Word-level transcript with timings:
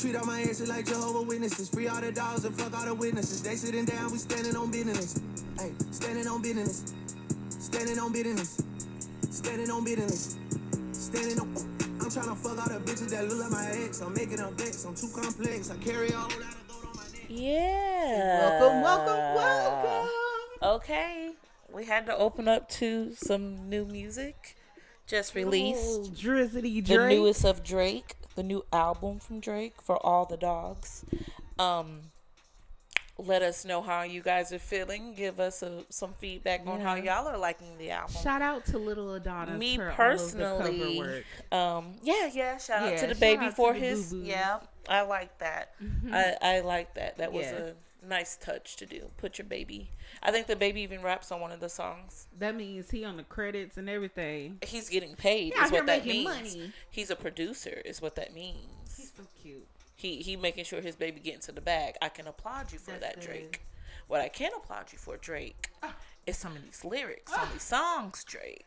Treat 0.00 0.14
all 0.14 0.26
my 0.26 0.38
answers 0.38 0.68
like 0.68 0.86
Jehovah 0.86 1.22
Witnesses. 1.22 1.68
Free 1.70 1.88
all 1.88 2.00
the 2.00 2.12
dogs 2.12 2.44
and 2.44 2.54
fuck 2.56 2.72
all 2.78 2.84
the 2.84 2.94
witnesses. 2.94 3.42
They 3.42 3.56
sitting 3.56 3.84
down, 3.84 4.12
we 4.12 4.18
standing 4.18 4.54
on 4.54 4.70
business. 4.70 5.20
Hey, 5.58 5.72
standing 5.90 6.28
on 6.28 6.40
business. 6.40 6.94
Standing 7.48 7.98
on 7.98 8.12
business. 8.12 8.62
Standing 9.28 9.70
on 9.70 9.82
business. 9.82 10.38
Standing 10.92 11.40
on. 11.40 11.48
I'm 12.00 12.10
trying 12.10 12.28
to 12.28 12.36
fuck 12.36 12.58
all 12.58 12.78
the 12.78 12.80
bitches 12.84 13.08
that 13.08 13.26
look 13.28 13.40
like 13.40 13.50
my 13.50 13.70
ex. 13.72 14.00
I'm 14.00 14.14
making 14.14 14.36
them 14.36 14.54
vex. 14.54 14.84
I'm 14.84 14.94
too 14.94 15.08
complex. 15.12 15.68
I 15.68 15.76
carry 15.78 16.10
a 16.10 16.12
whole 16.12 16.40
lot 16.40 16.54
of 16.54 16.68
gold 16.68 16.84
on 16.84 16.96
my 16.96 17.02
neck. 17.02 17.26
Yeah. 17.28 18.60
Welcome, 18.60 18.82
welcome, 18.82 19.34
welcome. 19.34 20.10
Okay. 20.62 21.32
We 21.72 21.86
had 21.86 22.06
to 22.06 22.16
open 22.16 22.46
up 22.46 22.68
to 22.68 23.14
some 23.14 23.68
new 23.68 23.84
music 23.84 24.54
just 25.08 25.34
released. 25.34 25.80
Oh, 25.82 26.10
Drizzity 26.10 26.86
the 26.86 27.08
newest 27.08 27.44
of 27.44 27.64
Drake, 27.64 28.14
the 28.38 28.44
new 28.44 28.64
album 28.72 29.18
from 29.18 29.40
Drake 29.40 29.82
for 29.82 29.96
all 30.06 30.24
the 30.24 30.36
dogs. 30.36 31.04
Um, 31.58 32.02
let 33.18 33.42
us 33.42 33.64
know 33.64 33.82
how 33.82 34.02
you 34.02 34.22
guys 34.22 34.52
are 34.52 34.60
feeling. 34.60 35.12
Give 35.14 35.40
us 35.40 35.60
a, 35.64 35.82
some 35.90 36.12
feedback 36.20 36.64
on 36.64 36.80
how 36.80 36.94
y'all 36.94 37.26
are 37.26 37.36
liking 37.36 37.76
the 37.78 37.90
album. 37.90 38.14
Shout 38.22 38.40
out 38.40 38.64
to 38.66 38.78
Little 38.78 39.12
Adonis. 39.14 39.58
Me 39.58 39.76
for 39.76 39.82
all 39.82 39.88
of 39.90 39.96
the 39.96 40.02
personally, 40.04 40.98
cover 40.98 40.98
work. 40.98 41.24
um, 41.52 41.94
yeah, 42.04 42.30
yeah. 42.32 42.58
Shout 42.58 42.80
out 42.92 42.98
to 42.98 43.08
the 43.08 43.16
baby 43.16 43.48
for 43.50 43.74
his. 43.74 44.12
boo-boos. 44.12 44.28
Yeah, 44.28 44.60
I 44.88 45.02
like 45.02 45.36
that. 45.38 45.74
I 46.12 46.36
I 46.40 46.60
like 46.60 46.94
that. 46.94 47.18
That 47.18 47.32
was 47.32 47.46
Yeah. 47.46 47.56
a 47.58 47.72
nice 48.08 48.36
touch 48.36 48.76
to 48.76 48.86
do. 48.86 49.10
Put 49.16 49.38
your 49.38 49.46
baby. 49.46 49.90
I 50.22 50.30
think 50.32 50.46
the 50.46 50.56
baby 50.56 50.80
even 50.82 51.02
raps 51.02 51.30
on 51.30 51.40
one 51.40 51.52
of 51.52 51.60
the 51.60 51.68
songs. 51.68 52.26
That 52.38 52.56
means 52.56 52.90
he 52.90 53.04
on 53.04 53.16
the 53.16 53.22
credits 53.22 53.76
and 53.76 53.88
everything. 53.88 54.58
He's 54.66 54.88
getting 54.88 55.14
paid. 55.14 55.52
Out 55.56 55.66
Is 55.66 55.72
what 55.72 55.86
that 55.86 56.04
means. 56.06 56.24
money. 56.24 56.72
He's 56.90 57.10
a 57.10 57.16
producer. 57.16 57.80
Is 57.84 58.00
what 58.02 58.16
that 58.16 58.34
means. 58.34 58.96
He's 58.96 59.12
so 59.16 59.22
cute. 59.40 59.66
he 59.94 60.16
he 60.16 60.36
making 60.36 60.64
sure 60.64 60.80
his 60.80 60.96
baby 60.96 61.20
get 61.20 61.34
into 61.34 61.52
the 61.52 61.60
bag. 61.60 61.94
I 62.02 62.08
can 62.08 62.26
applaud 62.26 62.72
you 62.72 62.78
for 62.78 62.92
That's 62.92 63.16
that, 63.16 63.18
it. 63.18 63.26
Drake. 63.26 63.60
What 64.06 64.20
I 64.22 64.28
can 64.28 64.52
applaud 64.56 64.86
you 64.92 64.98
for, 64.98 65.16
Drake, 65.18 65.68
Ah. 65.82 65.94
is 66.26 66.36
some 66.38 66.56
of 66.56 66.62
these 66.64 66.82
lyrics 66.84 67.30
some 67.32 67.42
of 67.42 67.52
these 67.52 67.62
songs, 67.62 68.24
Drake. 68.24 68.64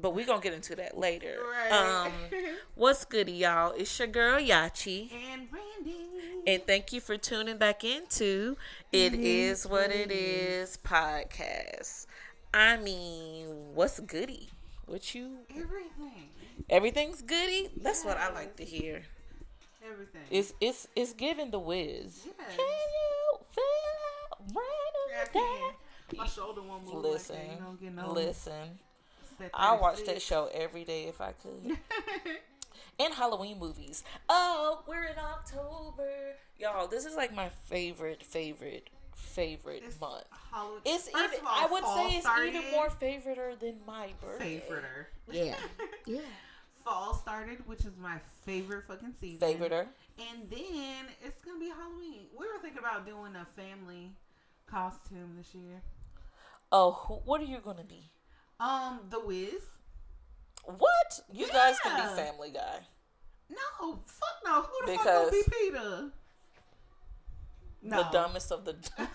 But 0.00 0.14
we're 0.14 0.26
gonna 0.26 0.40
get 0.40 0.52
into 0.54 0.76
that 0.76 0.96
later. 0.96 1.38
Right. 1.50 1.72
Um, 1.72 2.12
what's 2.76 3.04
good, 3.04 3.28
y'all? 3.28 3.72
It's 3.76 3.98
your 3.98 4.06
girl 4.08 4.38
Yachi, 4.40 5.10
And 5.32 5.48
Randy. 5.52 6.06
and 6.46 6.64
thank 6.66 6.92
you 6.92 7.00
for 7.00 7.16
tuning 7.16 7.56
back 7.58 7.82
into 7.82 8.56
"It 8.92 9.12
Is 9.14 9.66
What 9.66 9.90
It 9.90 10.12
Is" 10.12 10.76
podcast. 10.84 12.06
I 12.54 12.76
mean, 12.76 13.46
what's 13.74 13.98
goody? 14.00 14.50
What 14.86 15.14
you? 15.14 15.38
Everything. 15.50 16.28
Everything's 16.70 17.20
goody. 17.22 17.68
That's 17.76 18.04
what 18.04 18.16
I 18.18 18.32
like 18.32 18.56
to 18.56 18.64
hear. 18.64 19.02
Everything. 19.84 20.22
It's 20.30 20.52
it's 20.60 20.86
it's 20.94 21.12
giving 21.12 21.50
the 21.50 21.58
whiz. 21.58 22.22
Yes. 22.24 22.34
Can 22.56 22.66
you 22.66 23.38
feel 23.52 24.52
Yeah, 25.12 25.24
right 25.40 25.72
My 26.16 26.26
shoulder 26.26 26.62
won't 26.62 26.84
move 26.84 27.02
Listen, 27.04 27.36
like 27.36 27.46
that. 27.48 27.54
You 27.58 27.64
don't 27.64 27.80
get 27.80 27.94
no. 27.94 28.12
listen. 28.12 28.78
Set 29.38 29.50
I 29.54 29.76
watch 29.76 30.04
that 30.04 30.20
show 30.22 30.50
every 30.52 30.84
day 30.84 31.04
if 31.04 31.20
I 31.20 31.32
could. 31.32 31.78
and 33.00 33.14
Halloween 33.14 33.58
movies. 33.58 34.04
Oh, 34.28 34.82
we're 34.86 35.04
in 35.04 35.18
October, 35.18 36.10
y'all. 36.58 36.86
This 36.88 37.04
is 37.04 37.14
like 37.16 37.34
my 37.34 37.48
favorite, 37.48 38.22
favorite, 38.24 38.90
favorite 39.14 39.82
It's 39.86 40.00
month. 40.00 40.24
Halloween. 40.50 40.80
It's 40.84 41.08
First 41.08 41.34
even. 41.34 41.46
All, 41.46 41.52
I 41.52 41.66
would 41.70 41.84
say 41.84 42.16
it's 42.16 42.26
started. 42.26 42.54
even 42.54 42.70
more 42.72 42.88
favoriter 42.88 43.58
than 43.58 43.76
my 43.86 44.10
birthday. 44.20 44.62
favoriter. 44.68 45.06
Yeah, 45.30 45.56
yeah. 46.06 46.20
Fall 46.84 47.14
started, 47.14 47.58
which 47.66 47.80
is 47.80 47.92
my 48.00 48.18
favorite 48.44 48.84
fucking 48.88 49.14
season. 49.20 49.46
Favoriter. 49.46 49.86
And 50.18 50.50
then 50.50 51.06
it's 51.22 51.40
gonna 51.44 51.58
be 51.60 51.68
Halloween. 51.68 52.26
We 52.32 52.46
were 52.46 52.58
thinking 52.60 52.78
about 52.80 53.06
doing 53.06 53.34
a 53.36 53.46
family 53.60 54.12
costume 54.66 55.34
this 55.36 55.54
year. 55.54 55.82
Oh, 56.72 57.22
what 57.24 57.40
are 57.40 57.44
you 57.44 57.58
gonna 57.64 57.84
be? 57.84 58.10
Um, 58.60 59.00
The 59.10 59.20
Wiz. 59.20 59.62
What? 60.64 61.20
You 61.32 61.48
guys 61.48 61.76
can 61.82 61.96
be 61.96 62.14
Family 62.20 62.50
Guy. 62.50 62.80
No, 63.50 64.00
fuck 64.06 64.28
no. 64.44 64.62
Who 64.62 64.86
the 64.86 64.92
fuck 64.96 65.04
Because- 65.04 65.30
gonna 65.30 65.42
be 65.44 65.50
Peter? 65.70 66.10
No, 67.80 67.96
The 68.02 68.08
dumbest 68.10 68.50
of 68.52 68.64
the. 68.64 68.74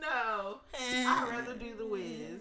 no. 0.00 0.60
I'd 0.78 1.26
rather 1.30 1.54
do 1.54 1.74
The 1.76 1.86
Wiz. 1.86 2.40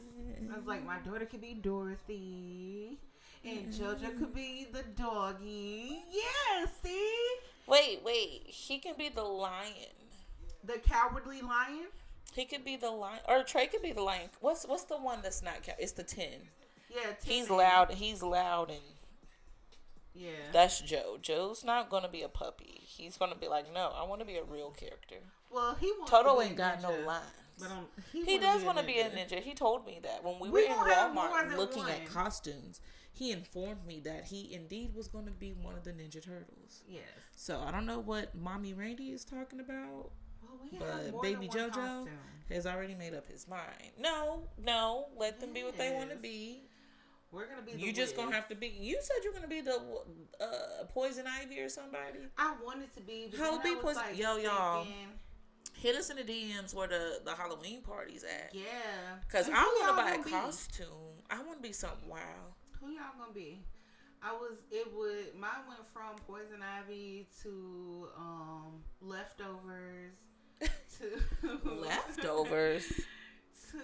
I 0.54 0.58
was 0.58 0.66
like, 0.68 0.86
my 0.86 0.98
daughter 1.00 1.26
could 1.26 1.40
be 1.42 1.54
Dorothy, 1.54 3.00
and 3.46 3.72
JoJo 3.72 4.18
could 4.20 4.34
be 4.36 4.68
the 4.72 4.84
doggy. 5.02 6.04
Yeah, 6.12 6.66
see 6.84 7.18
Wait, 7.68 8.02
wait. 8.04 8.42
He 8.48 8.80
can 8.80 8.96
be 8.98 9.08
the 9.10 9.24
lion. 9.24 9.96
the 10.66 10.74
cowardly 10.80 11.42
lion. 11.42 11.88
He 12.34 12.46
could 12.46 12.64
be 12.64 12.76
the 12.78 12.90
lion, 12.90 13.20
or 13.28 13.44
Trey 13.44 13.68
could 13.68 13.82
be 13.82 13.92
the 13.92 14.02
lion. 14.02 14.30
What's 14.40 14.66
what's 14.66 14.84
the 14.86 14.98
one 14.98 15.20
that's 15.22 15.44
not? 15.44 15.56
It's 15.80 15.92
the 15.92 16.04
ten. 16.04 16.50
Yeah, 16.90 17.14
He's 17.24 17.46
Timmy. 17.48 17.58
loud. 17.60 17.92
He's 17.92 18.22
loud, 18.24 18.70
and 18.70 18.80
Yeah, 20.14 20.30
that's 20.52 20.82
Joe. 20.82 21.18
Joe's 21.22 21.64
not 21.64 21.90
gonna 21.90 22.10
be 22.10 22.22
a 22.22 22.30
puppy. 22.30 22.82
He's 22.82 23.18
gonna 23.18 23.36
be 23.36 23.48
like, 23.48 23.74
no, 23.74 23.92
I 23.96 24.04
want 24.04 24.20
to 24.22 24.26
be 24.26 24.36
a 24.38 24.44
real 24.44 24.72
character. 24.72 25.18
well, 25.52 25.76
he 25.80 25.92
wants 25.98 26.12
Toto 26.12 26.36
to 26.36 26.42
be 26.42 26.48
ain't 26.48 26.58
got 26.58 26.82
no 26.82 26.90
lines. 27.06 27.26
But 27.60 27.72
um, 27.72 27.86
He 28.12 28.24
wanna 28.24 28.40
does 28.40 28.64
want 28.64 28.78
to 28.80 28.84
be 28.84 29.00
a 29.00 29.10
ninja. 29.10 29.40
He 29.40 29.54
told 29.54 29.86
me 29.86 30.00
that 30.04 30.24
when 30.24 30.40
we, 30.40 30.50
We 30.50 30.64
were 30.64 30.68
in 30.68 30.74
gonna 30.76 30.94
have 30.96 31.14
more 31.14 31.26
Walmart 31.30 31.58
looking 31.58 31.84
at 31.90 32.06
costumes. 32.08 32.82
He 33.14 33.32
informed 33.32 33.86
me 33.86 34.00
that 34.06 34.26
he 34.26 34.54
indeed 34.54 34.96
was 34.96 35.08
going 35.08 35.26
to 35.26 35.32
be 35.32 35.52
one 35.52 35.76
of 35.76 35.84
the 35.84 35.92
Ninja 35.92 36.24
Turtles. 36.24 36.82
Yes. 36.88 37.04
So 37.36 37.60
I 37.60 37.70
don't 37.70 37.86
know 37.86 38.00
what 38.00 38.34
Mommy 38.34 38.74
Randy 38.74 39.12
is 39.12 39.26
talking 39.26 39.60
about. 39.60 40.12
Well, 40.62 40.70
we 40.72 40.78
have 41.04 41.12
But 41.14 41.22
baby 41.22 41.48
JoJo 41.48 41.74
costume. 41.74 42.10
has 42.50 42.66
already 42.68 42.96
made 42.96 43.14
up 43.14 43.28
his 43.28 43.48
mind. 43.48 43.92
No, 44.00 44.44
no, 44.64 45.08
let 45.18 45.40
them 45.40 45.54
be 45.54 45.64
what 45.64 45.78
they 45.78 45.92
want 45.96 46.10
to 46.12 46.18
be. 46.18 46.64
We're 47.32 47.48
gonna 47.48 47.62
be. 47.62 47.72
The 47.74 47.80
You 47.80 47.94
just 47.94 48.16
gonna 48.18 48.36
have 48.36 48.50
to 48.50 48.56
be. 48.56 48.68
You 48.68 48.98
said 49.02 49.16
you're 49.24 49.32
gonna 49.34 49.48
be 49.48 49.62
the 49.62 49.80
uh, 50.42 50.84
poison 50.90 51.26
ivy 51.28 51.60
or 51.62 51.70
somebody. 51.70 52.20
I 52.38 52.54
wanted 52.64 52.94
to 52.96 53.02
be. 53.02 53.32
How 53.38 53.62
be 53.62 53.76
poison- 53.76 54.04
like 54.08 54.18
Yo, 54.18 54.36
y'all. 54.38 54.86
Hit 55.78 55.96
us 55.96 56.10
in 56.12 56.18
the 56.18 56.24
DMs 56.24 56.74
where 56.76 56.88
the 56.90 57.22
the 57.24 57.34
Halloween 57.34 57.82
party's 57.82 58.24
at. 58.26 58.54
Yeah. 58.54 58.64
Cause 59.32 59.48
And 59.48 59.56
I 59.56 59.64
want 59.64 59.98
to 59.98 60.04
buy 60.04 60.12
a 60.20 60.24
be? 60.24 60.30
costume. 60.30 60.88
I 61.30 61.42
want 61.42 61.64
to 61.64 61.68
be 61.68 61.74
something 61.74 62.08
wild. 62.10 62.22
Who 62.82 62.90
y'all 62.92 63.04
gonna 63.18 63.32
be? 63.34 63.64
I 64.22 64.34
was. 64.34 64.58
It 64.70 64.94
would. 64.94 65.34
Mine 65.40 65.64
went 65.70 65.88
from 65.94 66.18
poison 66.28 66.62
ivy 66.62 67.28
to 67.44 68.10
um 68.18 68.84
leftovers 69.02 70.14
to 70.62 71.60
Leftovers, 71.82 72.88
to 73.72 73.78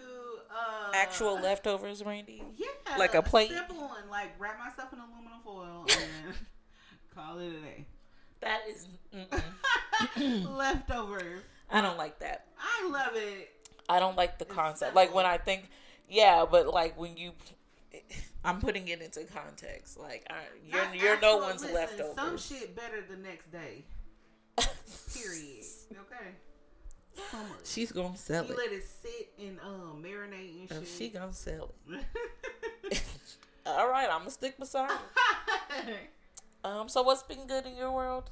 uh 0.52 0.92
actual 0.94 1.36
leftovers, 1.40 2.04
Randy. 2.04 2.44
Yeah, 2.56 2.68
Like 2.98 3.16
a 3.16 3.22
plate? 3.22 3.50
simple 3.52 3.78
one. 3.78 4.10
Like 4.10 4.32
wrap 4.40 4.58
myself 4.60 4.92
in 4.94 5.00
aluminum 5.00 5.40
foil 5.44 5.86
and 5.90 6.36
call 7.16 7.40
it 7.40 7.48
a 7.48 7.60
day. 7.60 7.86
That 8.42 8.62
is. 8.70 8.88
Leftovers. 10.48 11.42
I 11.70 11.82
don't 11.82 11.98
like 11.98 12.20
that. 12.20 12.46
I 12.60 12.88
love 12.90 13.12
it. 13.16 13.50
I 13.90 14.00
don't 14.00 14.16
like 14.18 14.38
the 14.38 14.46
concept. 14.46 14.96
Like 14.96 15.14
when 15.14 15.26
I 15.26 15.38
think, 15.38 15.70
yeah, 16.10 16.46
but 16.50 16.68
like 16.68 16.98
when 17.00 17.18
you, 17.18 17.32
I'm 18.44 18.60
putting 18.60 18.88
it 18.88 19.02
into 19.02 19.24
context. 19.26 19.98
Like 20.00 20.26
I, 20.30 20.36
you're 20.66 20.84
Not 20.86 20.96
you're 20.96 21.20
no 21.20 21.38
one's 21.38 21.62
listen, 21.62 21.76
leftovers. 21.76 22.16
Some 22.16 22.38
shit 22.38 22.76
better 22.76 23.04
the 23.10 23.18
next 23.18 23.52
day. 23.52 23.86
Period. 25.14 25.66
Okay. 25.92 26.30
So 27.32 27.38
much. 27.38 27.48
She's 27.66 27.92
gonna 27.92 28.16
sell 28.18 28.46
You 28.46 28.52
it. 28.54 28.58
let 28.58 28.72
it 28.72 28.84
sit 29.02 29.30
and 29.40 29.60
um 29.62 30.04
marinate 30.04 30.70
and 30.70 30.80
Oh, 30.80 30.80
shit. 30.84 30.88
she 30.88 31.10
gonna 31.10 31.34
sell 31.34 31.74
it. 31.90 33.04
All 33.66 33.90
right, 33.90 34.08
I'm 34.10 34.20
gonna 34.20 34.32
stick 34.32 34.58
beside 34.58 34.90
her. 34.92 35.84
Um, 36.64 36.90
so 36.90 37.02
what's 37.04 37.24
been 37.24 37.48
good 37.48 37.66
in 37.66 37.78
your 37.78 37.92
world? 37.92 38.30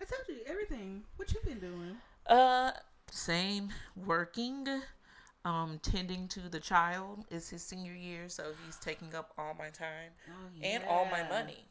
I 0.00 0.04
told 0.04 0.22
you 0.28 0.36
everything. 0.46 1.02
What 1.16 1.34
you 1.34 1.40
been 1.44 1.58
doing? 1.58 1.96
Uh, 2.26 2.70
same. 3.10 3.68
Working. 4.06 4.66
Um, 5.44 5.80
tending 5.82 6.28
to 6.28 6.40
the 6.48 6.60
child 6.60 7.26
is 7.30 7.50
his 7.50 7.62
senior 7.62 7.92
year, 7.94 8.28
so 8.28 8.52
he's 8.64 8.76
taking 8.76 9.12
up 9.14 9.32
all 9.36 9.54
my 9.58 9.68
time 9.70 10.12
Oh, 10.30 10.32
and 10.62 10.84
all 10.88 11.04
my 11.06 11.28
money. 11.28 11.66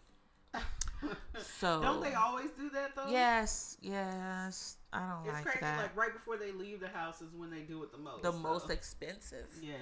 So 1.40 1.82
Don't 1.82 2.02
they 2.02 2.14
always 2.14 2.52
do 2.52 2.70
that 2.72 2.96
though? 2.96 3.08
Yes, 3.10 3.78
yes. 3.82 4.78
I 4.94 5.00
don't 5.10 5.26
It's 5.26 5.34
like 5.34 5.44
crazy. 5.46 5.60
that. 5.62 5.78
Like 5.82 5.96
right 5.98 6.14
before 6.14 6.38
they 6.38 6.52
leave 6.52 6.80
the 6.80 6.88
house 6.90 7.22
is 7.22 7.34
when 7.36 7.50
they 7.50 7.62
do 7.62 7.82
it 7.84 7.92
the 7.92 7.98
most. 7.98 8.24
the 8.24 8.32
so. 8.32 8.38
most 8.38 8.70
expensive. 8.70 9.48
Yeah. 9.62 9.74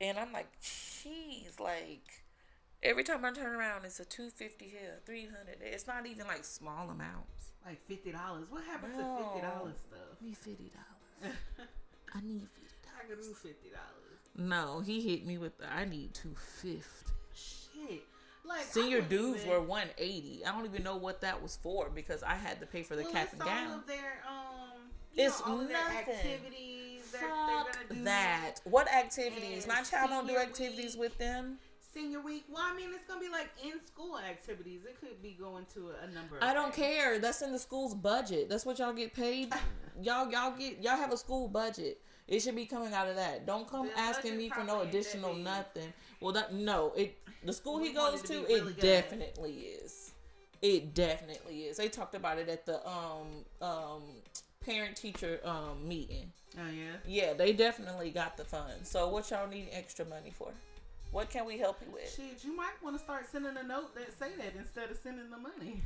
And 0.00 0.18
I'm 0.18 0.32
like, 0.32 0.48
jeez, 0.60 1.60
like 1.60 2.24
every 2.82 3.04
time 3.04 3.24
I 3.24 3.30
turn 3.32 3.54
around, 3.54 3.84
it's 3.84 4.00
a 4.00 4.04
two 4.04 4.30
fifty 4.30 4.66
here, 4.66 4.98
three 5.06 5.26
hundred. 5.26 5.58
It's 5.60 5.86
not 5.86 6.06
even 6.06 6.26
like 6.26 6.44
small 6.44 6.90
amounts. 6.90 7.52
Like 7.64 7.80
fifty 7.86 8.10
dollars. 8.10 8.46
What 8.50 8.64
happened 8.64 8.94
No. 8.96 8.98
to 9.18 9.22
fifty 9.24 9.40
dollars 9.46 9.76
stuff? 9.86 10.20
Need 10.20 10.36
fifty 10.36 10.72
dollars. 10.72 11.36
I 12.14 12.20
need 12.20 12.48
fifty 12.48 12.78
dollars. 12.82 13.04
I 13.04 13.08
could 13.08 13.22
do 13.22 13.34
fifty 13.34 13.68
dollars. 13.68 14.18
No, 14.36 14.80
he 14.80 15.00
hit 15.00 15.24
me 15.26 15.38
with 15.38 15.58
the 15.58 15.72
I 15.72 15.84
need 15.84 16.14
two 16.14 16.34
fifty. 16.62 16.82
Like 18.44 18.64
Senior 18.64 19.02
wouldn't 19.02 19.46
were 19.46 19.60
one 19.60 19.88
eighty. 19.98 20.42
I 20.44 20.52
don't 20.52 20.64
even 20.64 20.82
know 20.82 20.96
what 20.96 21.20
that 21.20 21.42
was 21.42 21.56
for 21.62 21.90
because 21.90 22.22
I 22.22 22.34
had 22.34 22.60
to 22.60 22.66
pay 22.66 22.82
for 22.82 22.96
the 22.96 23.02
well, 23.04 23.12
cap 23.12 23.32
and 23.32 23.40
gown. 23.40 23.78
of 23.78 23.86
their 23.86 24.22
um. 24.28 24.90
It's 25.14 25.40
know, 25.40 25.52
all 25.52 25.60
of 25.60 25.68
their 25.68 25.76
nothing. 25.76 26.14
activities 26.14 27.10
that 27.12 27.20
Fuck 27.20 27.88
they're 27.88 27.98
do. 27.98 28.04
that. 28.04 28.54
What 28.64 28.92
activities? 28.92 29.66
My 29.66 29.82
child 29.82 30.10
don't 30.10 30.26
do 30.26 30.36
activities 30.36 30.94
week. 30.94 31.00
with 31.00 31.18
them. 31.18 31.58
Senior 31.92 32.20
week. 32.20 32.44
Well, 32.50 32.62
I 32.64 32.74
mean, 32.74 32.90
it's 32.94 33.06
gonna 33.06 33.20
be 33.20 33.28
like 33.28 33.50
in 33.62 33.74
school 33.86 34.18
activities. 34.18 34.80
It 34.88 34.98
could 34.98 35.22
be 35.22 35.36
going 35.38 35.66
to 35.74 35.90
a, 35.90 36.06
a 36.06 36.10
number. 36.14 36.38
Of 36.38 36.42
I 36.42 36.54
don't 36.54 36.74
care. 36.74 37.18
That's 37.18 37.42
in 37.42 37.52
the 37.52 37.58
school's 37.58 37.94
budget. 37.94 38.48
That's 38.48 38.64
what 38.64 38.78
y'all 38.78 38.94
get 38.94 39.12
paid. 39.14 39.52
y'all 40.02 40.30
y'all 40.32 40.56
get 40.56 40.82
y'all 40.82 40.96
have 40.96 41.12
a 41.12 41.16
school 41.18 41.48
budget. 41.48 42.00
It 42.28 42.40
should 42.40 42.56
be 42.56 42.64
coming 42.64 42.94
out 42.94 43.08
of 43.08 43.16
that. 43.16 43.46
Don't 43.46 43.68
come 43.68 43.88
The 43.88 43.98
asking 43.98 44.38
me 44.38 44.48
for 44.48 44.60
no 44.60 44.64
probably 44.64 44.82
ain't 44.84 44.92
that 44.92 44.98
additional 44.98 45.34
nothing. 45.34 45.92
Well, 46.20 46.32
that 46.32 46.54
no, 46.54 46.92
it 46.96 47.18
the 47.44 47.52
school 47.52 47.78
he 47.78 47.88
We 47.88 47.94
goes 47.94 48.22
to, 48.22 48.28
to 48.28 48.52
it 48.52 48.64
good. 48.64 48.80
definitely 48.80 49.52
is. 49.52 50.12
It 50.60 50.94
definitely 50.94 51.62
is. 51.62 51.76
They 51.76 51.88
talked 51.88 52.14
about 52.14 52.38
it 52.38 52.48
at 52.48 52.66
the 52.66 52.86
um 52.86 53.44
um 53.60 54.02
parent 54.64 54.96
teacher 54.96 55.40
um 55.44 55.86
meeting. 55.86 56.32
Oh 56.58 56.70
yeah. 56.70 56.96
Yeah, 57.06 57.32
they 57.32 57.52
definitely 57.52 58.10
got 58.10 58.36
the 58.36 58.44
funds. 58.44 58.88
So 58.88 59.08
what 59.08 59.30
y'all 59.30 59.48
need 59.48 59.68
extra 59.72 60.04
money 60.04 60.30
for? 60.36 60.50
What 61.10 61.30
can 61.30 61.44
we 61.44 61.58
help 61.58 61.78
you 61.86 61.92
with? 61.92 62.14
Shit, 62.14 62.44
you 62.44 62.56
might 62.56 62.72
want 62.82 62.96
to 62.96 63.02
start 63.02 63.26
sending 63.30 63.56
a 63.56 63.62
note 63.62 63.94
that 63.94 64.18
say 64.18 64.30
that 64.38 64.54
instead 64.58 64.90
of 64.90 64.98
sending 65.02 65.30
the 65.30 65.36
money. 65.36 65.82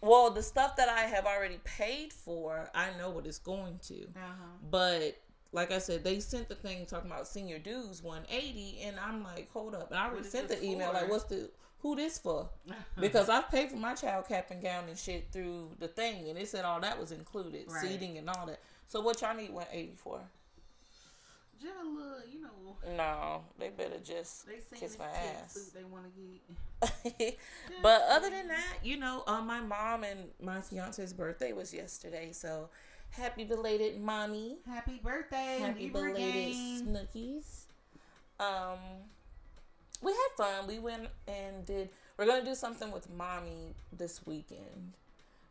Well, 0.00 0.30
the 0.30 0.42
stuff 0.42 0.76
that 0.76 0.88
I 0.88 1.02
have 1.02 1.24
already 1.24 1.58
paid 1.64 2.12
for, 2.12 2.68
I 2.74 2.88
know 2.98 3.10
what 3.10 3.26
it's 3.26 3.38
going 3.38 3.78
to. 3.88 4.02
Uh-huh. 4.02 4.44
But 4.70 5.16
like 5.54 5.70
I 5.72 5.78
said, 5.78 6.02
they 6.02 6.18
sent 6.20 6.48
the 6.48 6.56
thing 6.56 6.84
talking 6.84 7.10
about 7.10 7.28
senior 7.28 7.58
dues 7.58 8.02
180, 8.02 8.80
and 8.82 8.96
I'm 8.98 9.22
like, 9.22 9.48
hold 9.52 9.74
up. 9.74 9.90
And 9.90 9.98
I 9.98 10.08
already 10.08 10.28
sent 10.28 10.48
the 10.48 10.62
email 10.62 10.88
for? 10.88 10.94
like, 10.94 11.08
what's 11.08 11.24
the 11.24 11.48
who 11.78 11.94
this 11.96 12.18
for? 12.18 12.48
Because 13.00 13.28
I've 13.28 13.48
paid 13.50 13.70
for 13.70 13.76
my 13.76 13.94
child 13.94 14.26
cap 14.26 14.50
and 14.50 14.60
gown 14.62 14.84
and 14.88 14.98
shit 14.98 15.28
through 15.32 15.70
the 15.78 15.88
thing, 15.88 16.28
and 16.28 16.36
it 16.38 16.48
said 16.48 16.64
all 16.64 16.80
that 16.80 16.98
was 16.98 17.12
included, 17.12 17.66
Right. 17.68 17.80
seating 17.82 18.18
and 18.18 18.28
all 18.28 18.46
that. 18.46 18.60
So 18.88 19.00
what 19.00 19.20
y'all 19.22 19.34
need 19.36 19.50
180 19.50 19.94
for? 19.96 20.20
Just 21.62 21.74
a 21.82 21.86
little, 21.88 22.18
you 22.30 22.40
know, 22.42 22.96
No, 22.96 23.44
they 23.58 23.68
better 23.70 23.98
just 24.02 24.46
they 24.46 24.60
kiss 24.76 24.98
my 24.98 25.06
ass. 25.06 25.70
they 25.74 25.84
want 25.84 26.04
to 26.04 26.20
get. 27.16 27.38
but 27.82 28.02
other 28.10 28.28
than 28.28 28.48
that, 28.48 28.78
you 28.82 28.96
know, 28.98 29.22
um, 29.26 29.46
my 29.46 29.60
mom 29.60 30.02
and 30.04 30.30
my 30.42 30.60
fiance's 30.60 31.12
birthday 31.12 31.52
was 31.52 31.72
yesterday, 31.72 32.32
so 32.32 32.68
happy 33.16 33.44
belated 33.44 34.00
mommy. 34.00 34.56
Happy 34.66 35.00
birthday, 35.02 35.58
Happy 35.60 35.84
Libra 35.84 36.12
belated 36.12 36.52
gang. 36.52 36.86
snookies. 36.86 37.64
Um, 38.40 38.78
we 40.02 40.12
had 40.12 40.28
fun. 40.36 40.66
We 40.66 40.78
went 40.78 41.08
and 41.28 41.64
did. 41.64 41.88
We're 42.18 42.26
gonna 42.26 42.44
do 42.44 42.54
something 42.54 42.90
with 42.92 43.10
mommy 43.10 43.74
this 43.96 44.26
weekend, 44.26 44.92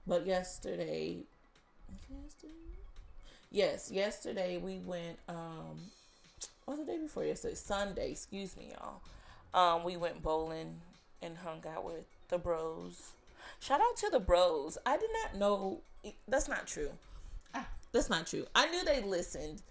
but 0.07 0.25
yesterday, 0.25 1.18
yesterday, 2.10 2.54
yes, 3.51 3.92
yesterday 3.92 4.57
we 4.57 4.80
went. 4.80 5.18
Um, 5.27 5.80
or 6.65 6.77
the 6.77 6.86
day 6.86 6.98
before 6.98 7.25
yesterday, 7.25 7.56
Sunday. 7.56 8.12
Excuse 8.12 8.56
me, 8.57 8.74
y'all. 8.74 9.01
Um, 9.54 9.83
we 9.83 9.98
went 9.98 10.21
bowling 10.21 10.81
and 11.21 11.38
hung 11.38 11.63
out 11.68 11.83
with 11.86 12.06
the 12.30 12.38
bros. 12.38 13.12
Shout 13.60 13.81
out 13.81 13.98
to 13.98 14.10
the 14.10 14.19
bros. 14.19 14.77
I 14.86 14.98
did 14.98 15.10
not 15.24 15.39
know. 15.39 15.81
That's 16.27 16.48
not 16.48 16.68
true. 16.68 16.92
That's 17.93 18.09
not 18.09 18.27
true. 18.27 18.45
I 18.55 18.67
knew 18.69 18.83
they 18.83 19.01
listened, 19.03 19.61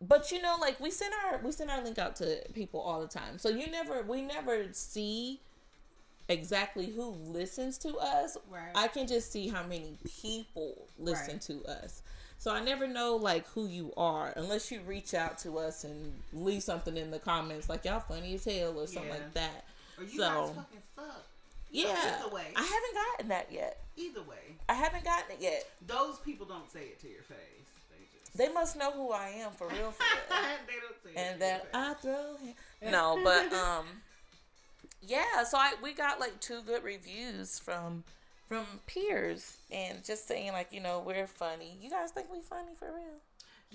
but 0.00 0.30
you 0.32 0.40
know, 0.40 0.56
like 0.60 0.80
we 0.80 0.90
send 0.90 1.12
our 1.26 1.38
we 1.38 1.52
send 1.52 1.70
our 1.70 1.82
link 1.82 1.98
out 1.98 2.16
to 2.16 2.40
people 2.54 2.80
all 2.80 3.00
the 3.00 3.08
time. 3.08 3.38
So 3.38 3.48
you 3.50 3.66
never 3.70 4.02
we 4.02 4.22
never 4.22 4.68
see 4.72 5.40
exactly 6.28 6.86
who 6.86 7.10
listens 7.10 7.78
to 7.78 7.96
us. 7.98 8.36
Right. 8.50 8.70
I 8.74 8.88
can 8.88 9.06
just 9.06 9.30
see 9.30 9.48
how 9.48 9.62
many 9.64 9.98
people 10.22 10.86
listen 10.98 11.34
Right. 11.34 11.40
to 11.42 11.64
us. 11.66 12.02
So 12.38 12.52
I 12.52 12.60
never 12.62 12.86
know 12.86 13.16
like 13.16 13.46
who 13.48 13.66
you 13.66 13.92
are 13.96 14.32
unless 14.36 14.70
you 14.70 14.80
reach 14.82 15.14
out 15.14 15.38
to 15.38 15.58
us 15.58 15.84
and 15.84 16.12
leave 16.32 16.62
something 16.62 16.96
in 16.96 17.10
the 17.10 17.18
comments 17.18 17.68
like 17.68 17.84
y'all 17.84 18.00
funny 18.00 18.34
as 18.34 18.44
hell 18.44 18.78
or 18.78 18.86
something 18.86 19.08
Yeah. 19.08 19.14
like 19.14 19.34
that. 19.34 19.64
Or 19.98 20.04
you 20.04 20.18
So 20.18 20.22
guys 20.22 20.54
fucking 20.56 20.82
suck. 20.94 21.26
Yeah, 21.70 22.18
either 22.20 22.34
way. 22.34 22.46
I 22.54 22.62
haven't 22.62 22.94
gotten 22.94 23.28
that 23.28 23.48
yet. 23.50 23.80
Either 23.96 24.22
way, 24.22 24.56
I 24.68 24.74
haven't 24.74 25.04
gotten 25.04 25.32
it 25.32 25.38
yet. 25.40 25.68
those 25.86 26.18
people 26.18 26.46
don't 26.46 26.70
say 26.70 26.80
it 26.80 27.00
to 27.00 27.08
your 27.08 27.22
face. 27.22 27.36
They 27.90 28.04
just 28.18 28.36
They 28.36 28.48
must 28.52 28.76
know 28.76 28.92
who 28.92 29.12
I 29.12 29.28
am 29.28 29.50
for 29.52 29.68
real. 29.68 29.90
For 29.90 30.02
real. 30.02 30.38
they 30.66 30.74
don't 30.74 31.02
say 31.02 31.10
it 31.10 31.32
and 31.32 31.40
that. 31.42 31.68
I 31.72 31.94
throw 31.94 32.36
him. 32.36 32.54
No, 32.90 33.20
but 33.22 33.52
um, 33.52 33.86
yeah. 35.00 35.44
So 35.44 35.58
I 35.58 35.74
we 35.82 35.92
got 35.94 36.20
like 36.20 36.40
two 36.40 36.62
good 36.62 36.84
reviews 36.84 37.58
from 37.58 38.04
from 38.48 38.64
peers 38.86 39.56
and 39.72 40.04
just 40.04 40.28
saying 40.28 40.52
like 40.52 40.72
you 40.72 40.80
know 40.80 41.02
we're 41.04 41.26
funny. 41.26 41.76
You 41.80 41.90
guys 41.90 42.10
think 42.10 42.32
we 42.32 42.40
funny 42.40 42.72
for 42.78 42.88
real? 42.88 43.20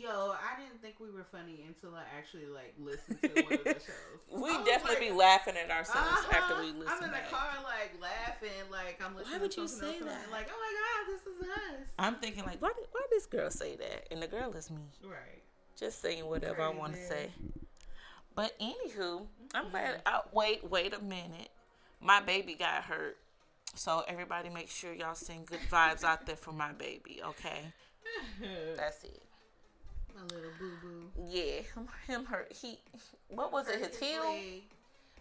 Yo, 0.01 0.33
I 0.33 0.59
didn't 0.59 0.81
think 0.81 0.95
we 0.99 1.11
were 1.11 1.25
funny 1.31 1.63
until 1.67 1.95
I 1.95 2.01
actually 2.17 2.47
like 2.47 2.73
listened 2.79 3.21
to 3.21 3.43
one 3.43 3.53
of 3.53 3.63
the 3.63 3.73
shows. 3.85 4.41
We 4.41 4.49
definitely 4.65 4.95
like, 4.95 5.09
be 5.09 5.11
laughing 5.11 5.53
at 5.63 5.69
ourselves 5.69 6.25
uh-huh. 6.25 6.37
after 6.37 6.59
we 6.59 6.71
listen. 6.71 6.87
I'm 6.89 7.03
in 7.03 7.11
the 7.11 7.29
car 7.29 7.49
like 7.63 7.93
laughing, 8.01 8.49
like 8.71 8.99
I'm 9.05 9.15
listening. 9.15 9.41
would 9.41 9.51
to 9.51 9.61
you 9.61 9.67
say 9.67 9.99
that? 9.99 10.31
Like, 10.31 10.49
oh 10.51 10.57
my 10.57 10.73
god, 10.81 11.13
this 11.13 11.21
is 11.21 11.41
us. 11.41 11.89
I'm 11.99 12.15
thinking 12.15 12.45
like, 12.45 12.59
why 12.61 12.71
did 12.75 12.87
why 12.91 13.01
this 13.11 13.27
girl 13.27 13.51
say 13.51 13.75
that? 13.75 14.07
And 14.09 14.23
the 14.23 14.27
girl 14.27 14.51
is 14.53 14.71
me. 14.71 14.81
Right. 15.03 15.43
Just 15.77 16.01
saying 16.01 16.25
whatever 16.25 16.63
I 16.63 16.69
want 16.69 16.93
to 16.93 16.99
say. 16.99 17.29
But 18.33 18.57
anywho, 18.59 19.27
I'm 19.53 19.69
glad. 19.69 20.01
Uh, 20.05 20.21
wait, 20.31 20.67
wait 20.67 20.95
a 20.95 21.01
minute. 21.01 21.49
My 21.99 22.21
baby 22.21 22.55
got 22.55 22.85
hurt, 22.85 23.17
so 23.75 24.03
everybody 24.07 24.49
make 24.49 24.69
sure 24.69 24.93
y'all 24.93 25.13
send 25.13 25.45
good 25.45 25.59
vibes 25.69 26.03
out 26.03 26.25
there 26.25 26.35
for 26.35 26.53
my 26.53 26.71
baby. 26.71 27.21
Okay, 27.23 27.71
that's 28.75 29.03
it. 29.03 29.21
My 30.15 30.23
little 30.23 30.51
boo 30.59 30.71
boo. 30.81 31.23
Yeah, 31.29 31.61
him, 31.73 31.87
him 32.07 32.25
hurt. 32.25 32.51
He, 32.53 32.79
what 33.29 33.51
was 33.51 33.67
it? 33.67 33.79
His 33.79 33.97
heel. 33.97 34.23
leg. 34.23 34.63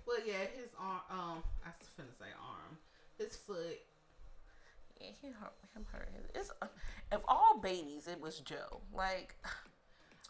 Well, 0.07 0.19
yeah, 0.27 0.45
his 0.57 0.71
arm. 0.79 1.01
Um, 1.11 1.43
I 1.65 1.69
was 1.79 1.89
finna 1.99 2.19
say 2.19 2.31
arm. 2.41 2.79
His 3.19 3.37
foot. 3.37 3.81
Yeah, 5.01 5.09
he 5.21 5.29
hurt. 5.29 5.53
Him 5.75 5.87
hurt. 5.93 6.09
His, 6.35 6.41
it's 6.43 6.51
uh, 6.63 6.67
of 7.13 7.23
all 7.29 7.59
babies, 7.59 8.07
it 8.09 8.21
was 8.21 8.39
Joe. 8.41 8.81
Like 8.95 9.35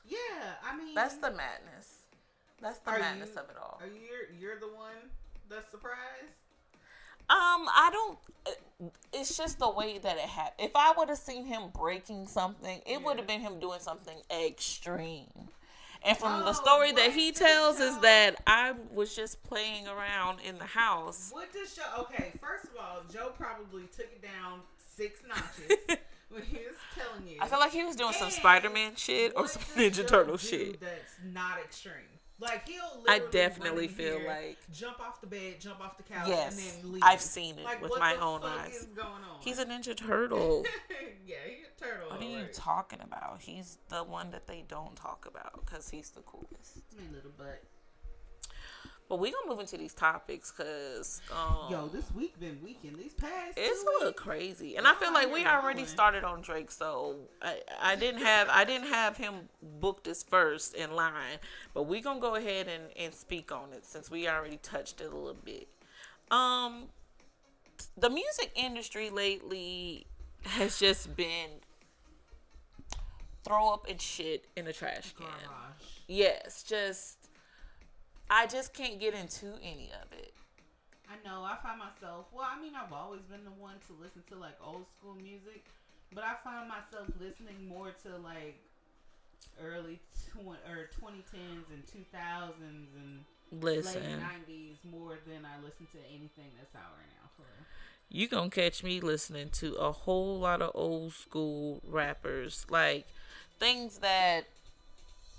Yeah, 0.07 0.19
I 0.65 0.77
mean, 0.77 0.95
that's 0.95 1.17
the 1.17 1.31
madness. 1.31 2.05
That's 2.61 2.79
the 2.81 2.93
madness 2.93 3.31
you- 3.35 3.41
of 3.41 3.51
it 3.51 3.57
all. 3.61 3.81
Are 3.81 3.87
you 3.87 4.37
you're 4.39 4.59
the 4.61 4.67
one 4.69 5.11
that's 5.49 5.71
surprised? 5.71 6.35
Um, 7.31 7.69
I 7.69 7.91
don't. 7.93 8.19
uh, 8.47 8.89
It's 9.13 9.37
just 9.37 9.59
the 9.59 9.71
way 9.71 9.99
that 9.99 10.17
it 10.17 10.23
happened. 10.29 10.69
If 10.69 10.73
I 10.75 10.93
would 10.97 11.09
have 11.09 11.19
seen 11.19 11.45
him 11.47 11.63
breaking 11.79 12.27
something, 12.27 12.81
it 12.87 13.03
would 13.03 13.19
have 13.19 13.27
been 13.27 13.41
him 13.41 13.59
doing 13.61 13.81
something 13.81 14.17
extreme. 14.31 15.49
And 16.03 16.17
from 16.17 16.41
the 16.41 16.49
Oh, 16.49 16.53
story 16.53 16.93
that 16.93 17.13
he 17.13 17.31
the 17.31 17.39
tells 17.41 17.79
is 17.79 17.99
that 18.01 18.37
I 18.47 18.73
was 18.93 19.15
just 19.15 19.43
playing 19.43 19.87
around 19.87 20.39
in 20.41 20.57
the 20.59 20.65
house. 20.65 21.29
What 21.31 21.53
does 21.53 21.75
show? 21.75 21.83
Okay, 22.03 22.33
first 22.41 22.65
of 22.65 22.71
all, 22.81 23.03
Joe 23.13 23.33
probably 23.37 23.83
took 23.95 24.07
it 24.07 24.23
down 24.23 24.61
six 24.97 25.21
notches 25.29 25.77
when 26.31 26.43
he 26.43 26.57
was 26.57 26.77
telling 26.97 27.29
you. 27.29 27.37
I 27.41 27.47
feel 27.49 27.59
like 27.61 27.73
he 27.73 27.85
was 27.85 27.97
doing 27.97 28.15
some 28.15 28.31
Spider 28.31 28.71
Man 28.71 28.95
shit 28.97 29.35
or 29.37 29.47
some 29.47 29.63
Ninja 29.77 30.07
Turtle 30.07 30.39
shit. 30.39 30.81
That's 30.81 31.17
not 31.33 31.59
extreme. 31.63 31.95
Like 32.41 32.67
he'll. 32.69 33.05
I 33.09 33.21
definitely 33.31 33.87
feel 33.89 34.19
here, 34.19 34.27
like- 34.29 34.59
jump 34.73 34.99
off 35.01 35.21
the 35.21 35.27
bed, 35.27 35.61
jump 35.61 35.81
off 35.81 35.97
the 35.99 36.03
couch, 36.03 36.27
Yes, 36.29 36.57
and 36.75 36.85
then 36.85 36.93
leave. 36.93 37.03
I've 37.05 37.21
seen 37.21 37.59
it 37.59 37.65
Like, 37.65 37.83
with 37.83 37.91
what 37.91 38.01
my 38.01 38.15
the 38.17 38.21
own 38.23 38.41
fuck 38.41 38.51
eyes. 38.61 38.75
Is 38.77 38.87
going 38.87 39.09
on? 39.09 39.41
He's 39.41 39.59
a 39.59 39.67
Ninja 39.67 39.95
Turtle. 39.97 40.65
yeah, 41.27 41.37
he's 41.47 41.67
a 41.67 41.85
turtle. 41.85 42.11
What 42.11 42.21
are 42.21 42.25
you 42.25 42.47
talking 42.53 43.01
about? 43.03 43.41
He's 43.43 43.79
the 43.89 44.03
one 44.05 44.31
that 44.31 44.47
they 44.47 44.65
don't 44.67 44.97
talk 44.97 45.27
about 45.29 45.65
because 45.67 45.91
he's 45.91 46.11
the 46.11 46.23
coolest. 46.23 46.79
My 46.97 47.15
little 47.15 47.33
butt. 47.37 47.63
But 49.11 49.19
we 49.19 49.33
gonna 49.33 49.49
move 49.49 49.59
into 49.59 49.77
these 49.77 49.93
topics 49.93 50.53
because 50.57 51.21
um, 51.33 51.69
Yo, 51.69 51.89
this 51.89 52.05
week 52.15 52.39
been 52.39 52.61
weekend. 52.63 52.97
These 52.97 53.15
past 53.15 53.55
it's 53.57 53.83
a 53.83 53.85
little 53.85 54.13
crazy, 54.13 54.77
and 54.77 54.87
I 54.87 54.95
feel 54.95 55.13
like 55.13 55.33
we 55.33 55.45
already 55.45 55.85
started 55.85 56.23
on 56.23 56.43
Drake, 56.43 56.71
so 56.71 57.17
I, 57.43 57.61
I 57.83 57.97
didn't 57.97 58.23
have 58.23 58.49
I 58.49 58.63
didn't 58.63 58.87
have 58.87 59.17
him 59.17 59.49
booked 59.81 60.07
as 60.07 60.23
first 60.23 60.75
in 60.75 60.95
line, 60.95 61.39
but 61.75 61.89
we 61.89 62.01
gonna 62.01 62.21
go 62.21 62.37
ahead 62.37 62.69
and, 62.69 62.85
and 62.97 63.13
speak 63.13 63.51
on 63.51 63.73
it 63.73 63.85
since 63.85 64.13
we 64.13 64.29
already 64.29 64.59
touched 64.59 65.01
it 65.01 65.13
a 65.13 65.17
little 65.17 65.35
bit. 65.45 65.67
Um, 66.31 66.85
the 67.97 68.11
music 68.11 68.53
industry 68.55 69.11
lately 69.11 70.07
has 70.45 70.79
just 70.79 71.17
been 71.17 71.49
throw 73.43 73.75
up 73.75 73.89
and 73.91 74.01
shit 74.01 74.45
in 74.57 74.67
the 74.67 74.73
trash 74.73 75.15
can. 75.15 75.27
Garbage. 75.27 76.05
Yes, 76.07 76.63
just 76.63 77.20
I 78.31 78.47
just 78.47 78.73
can't 78.73 79.01
get 79.01 79.15
into 79.15 79.59
any 79.63 79.91
of 80.03 80.13
it. 80.17 80.33
I 81.11 81.17
know. 81.27 81.43
I 81.43 81.57
find 81.63 81.79
myself. 81.79 82.27
Well, 82.33 82.47
I 82.49 82.61
mean, 82.61 82.73
I've 82.77 82.93
always 82.93 83.23
been 83.23 83.45
the 83.45 83.51
one 83.51 83.75
to 83.89 83.93
listen 84.01 84.23
to 84.31 84.37
like 84.37 84.55
old 84.65 84.87
school 84.97 85.17
music, 85.17 85.67
but 86.15 86.23
I 86.23 86.35
find 86.45 86.69
myself 86.69 87.09
listening 87.19 87.67
more 87.69 87.91
to 88.05 88.17
like 88.23 88.61
early 89.61 89.99
tw- 90.31 90.47
or 90.69 90.89
2010s 90.95 91.67
and 91.73 91.83
2000s 91.87 92.89
and 92.97 93.25
Listen, 93.53 94.03
late 94.03 94.49
90s 94.49 94.77
more 94.85 95.19
than 95.27 95.45
I 95.45 95.63
listen 95.65 95.87
to 95.93 95.99
anything 96.09 96.55
that's 96.57 96.75
out 96.77 96.95
right 96.97 97.11
now. 97.21 97.29
For 97.37 97.45
you 98.09 98.29
gonna 98.29 98.51
catch 98.51 98.85
me 98.85 99.01
listening 99.01 99.51
to 99.55 99.75
a 99.75 99.91
whole 99.91 100.39
lot 100.39 100.63
of 100.63 100.71
old 100.75 101.13
school 101.15 101.81
rappers, 101.85 102.65
like 102.71 103.07
things 103.59 103.99
that 103.99 104.45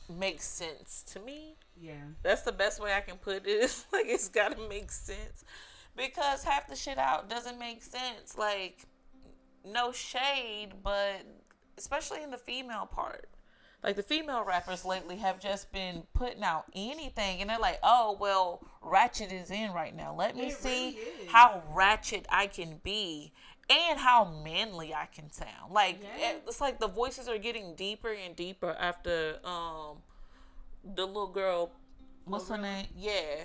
make 0.10 0.42
sense 0.42 1.04
to 1.14 1.20
me. 1.20 1.56
Yeah. 1.82 1.94
That's 2.24 2.44
the 2.44 2.52
best 2.52 2.80
way 2.82 2.94
I 2.94 3.02
can 3.02 3.18
put 3.18 3.38
it. 3.38 3.44
It's 3.48 3.86
like 3.94 4.06
it's 4.08 4.30
gotta 4.30 4.58
make 4.70 4.92
sense. 4.92 5.44
Because 5.96 6.44
half 6.44 6.68
the 6.68 6.76
shit 6.76 6.98
out 6.98 7.30
doesn't 7.30 7.60
make 7.60 7.84
sense. 7.84 8.38
Like 8.38 8.86
no 9.66 9.92
shade, 9.92 10.70
but 10.84 11.22
especially 11.78 12.24
in 12.24 12.32
the 12.32 12.38
female 12.38 12.86
part. 12.86 13.28
Like 13.84 13.96
the 13.96 14.04
female 14.04 14.44
rappers 14.44 14.86
lately 14.86 15.18
have 15.18 15.40
just 15.40 15.72
been 15.72 16.04
putting 16.14 16.44
out 16.44 16.66
anything 16.76 17.42
and 17.42 17.50
they're 17.50 17.58
like, 17.58 17.80
Oh 17.82 18.16
well, 18.20 18.62
ratchet 18.84 19.32
is 19.32 19.50
in 19.50 19.72
right 19.74 19.96
now. 19.96 20.14
Let 20.16 20.36
me 20.36 20.48
It 20.48 20.58
see 20.58 21.00
really 21.00 21.28
how 21.30 21.64
ratchet 21.74 22.28
I 22.30 22.46
can 22.48 22.80
be 22.84 23.34
and 23.72 24.00
how 24.00 24.26
manly 24.44 24.94
I 24.94 25.08
can 25.08 25.32
sound. 25.32 25.72
Like 25.72 26.00
Yeah. 26.20 26.34
it's 26.48 26.62
like 26.62 26.80
the 26.80 26.88
voices 26.88 27.28
are 27.28 27.40
getting 27.40 27.74
deeper 27.76 28.12
and 28.14 28.36
deeper 28.36 28.76
after 28.80 29.40
um 29.44 29.98
the 30.84 31.06
little 31.06 31.28
girl 31.28 31.72
what's 32.26 32.50
her 32.50 32.58
name? 32.58 32.88
Yeah. 32.96 33.44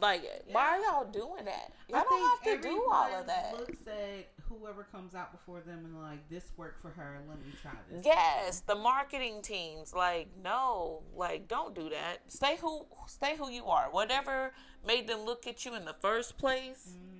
Like 0.00 0.22
why 0.52 0.76
are 0.76 0.80
y'all 0.80 1.10
doing 1.10 1.46
that? 1.46 1.72
Y'all 1.88 2.00
I 2.00 2.02
don't 2.02 2.46
have 2.46 2.62
to 2.62 2.68
do 2.68 2.84
all 2.90 3.14
of 3.14 3.26
that. 3.26 3.54
Looks 3.58 3.78
at 3.86 4.28
whoever 4.48 4.84
comes 4.84 5.14
out 5.14 5.32
before 5.32 5.60
them 5.60 5.84
and 5.84 6.00
like 6.00 6.28
this 6.28 6.44
worked 6.56 6.82
for 6.82 6.90
her. 6.90 7.18
Let 7.28 7.38
me 7.38 7.52
try 7.62 7.72
this. 7.90 8.04
Yes, 8.04 8.60
the 8.60 8.74
marketing 8.74 9.40
teams 9.42 9.94
like 9.94 10.28
no, 10.42 11.02
like 11.14 11.48
don't 11.48 11.74
do 11.74 11.88
that. 11.90 12.18
Stay 12.28 12.56
who 12.60 12.84
stay 13.06 13.36
who 13.36 13.50
you 13.50 13.64
are. 13.64 13.86
Whatever 13.90 14.52
made 14.86 15.06
them 15.06 15.24
look 15.24 15.46
at 15.46 15.64
you 15.64 15.74
in 15.74 15.84
the 15.84 15.94
first 15.94 16.36
place, 16.36 16.90
mm-hmm. 16.90 17.16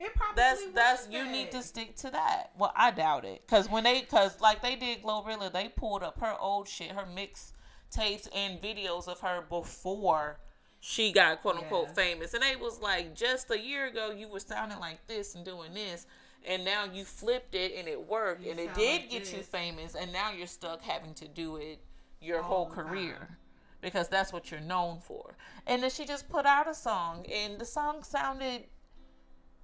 It 0.00 0.14
probably 0.14 0.42
that's 0.42 0.64
that's 0.74 1.08
you 1.10 1.30
need 1.30 1.50
to 1.50 1.62
stick 1.62 1.94
to 1.96 2.10
that. 2.10 2.52
Well, 2.58 2.72
I 2.74 2.90
doubt 2.90 3.26
it 3.26 3.46
cuz 3.46 3.68
when 3.68 3.84
they 3.84 4.00
cuz 4.00 4.40
like 4.40 4.62
they 4.62 4.74
did 4.74 5.02
Glorilla, 5.02 5.52
they 5.52 5.68
pulled 5.68 6.02
up 6.02 6.18
her 6.20 6.34
old 6.40 6.68
shit, 6.68 6.92
her 6.92 7.06
mix 7.06 7.52
tapes 7.90 8.28
and 8.34 8.60
videos 8.60 9.08
of 9.08 9.20
her 9.20 9.42
before 9.48 10.38
she 10.80 11.12
got 11.12 11.42
quote 11.42 11.56
unquote 11.56 11.88
Yeah. 11.88 11.94
famous. 11.94 12.34
And 12.34 12.42
they 12.42 12.56
was 12.56 12.80
like 12.80 13.14
just 13.14 13.50
a 13.50 13.58
year 13.58 13.86
ago 13.88 14.10
you 14.10 14.28
were 14.28 14.40
sounding 14.40 14.78
like 14.78 15.06
this 15.06 15.34
and 15.34 15.44
doing 15.44 15.74
this 15.74 16.06
and 16.46 16.64
now 16.64 16.84
you 16.84 17.04
flipped 17.04 17.54
it 17.54 17.72
and 17.76 17.86
it 17.86 18.08
worked 18.08 18.42
You 18.42 18.52
and 18.52 18.60
it 18.60 18.72
did 18.74 19.02
like 19.02 19.10
get 19.10 19.32
you 19.32 19.42
famous 19.42 19.94
and 19.94 20.10
now 20.12 20.30
you're 20.32 20.46
stuck 20.46 20.80
having 20.82 21.12
to 21.14 21.28
do 21.28 21.56
it 21.56 21.80
your 22.20 22.38
All 22.38 22.44
whole 22.44 22.66
career 22.70 23.16
time. 23.18 23.36
because 23.82 24.08
that's 24.08 24.32
what 24.32 24.50
you're 24.50 24.60
known 24.60 25.00
for. 25.00 25.34
And 25.66 25.82
then 25.82 25.90
she 25.90 26.06
just 26.06 26.28
put 26.30 26.46
out 26.46 26.66
a 26.68 26.74
song 26.74 27.26
and 27.30 27.58
the 27.58 27.64
song 27.66 28.02
sounded 28.02 28.64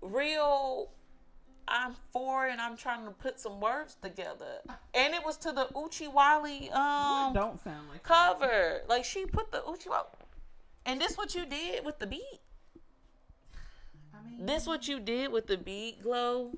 real 0.03 0.91
I'm 1.69 1.95
for 2.13 2.47
and 2.47 2.61
I'm 2.61 2.77
trying 2.77 3.05
to 3.07 3.11
put 3.11 3.41
some 3.41 3.61
words 3.61 3.97
together. 4.01 4.61
And 4.95 5.15
it 5.15 5.25
was 5.25 5.37
to 5.39 5.53
the 5.53 5.67
Uchi 5.77 6.09
Wally 6.09 6.71
um 6.71 7.33
don't 7.35 7.63
sound 7.63 7.89
like 7.91 8.03
that. 8.03 8.39
cover. 8.39 8.81
Like 8.89 9.05
she 9.05 9.27
put 9.27 9.51
the 9.53 9.63
Uchi 9.69 9.89
Wally 9.89 10.05
and 10.85 11.01
this 11.01 11.17
what 11.19 11.35
you 11.35 11.45
did 11.47 11.85
with 11.85 11.99
the 11.99 12.07
beat. 12.07 12.41
I 14.15 14.25
mean, 14.29 14.47
This 14.47 14.67
what 14.67 14.87
you 14.89 15.01
did 15.01 15.33
with 15.33 15.47
the 15.47 15.57
beat 15.57 16.03
glow. 16.03 16.53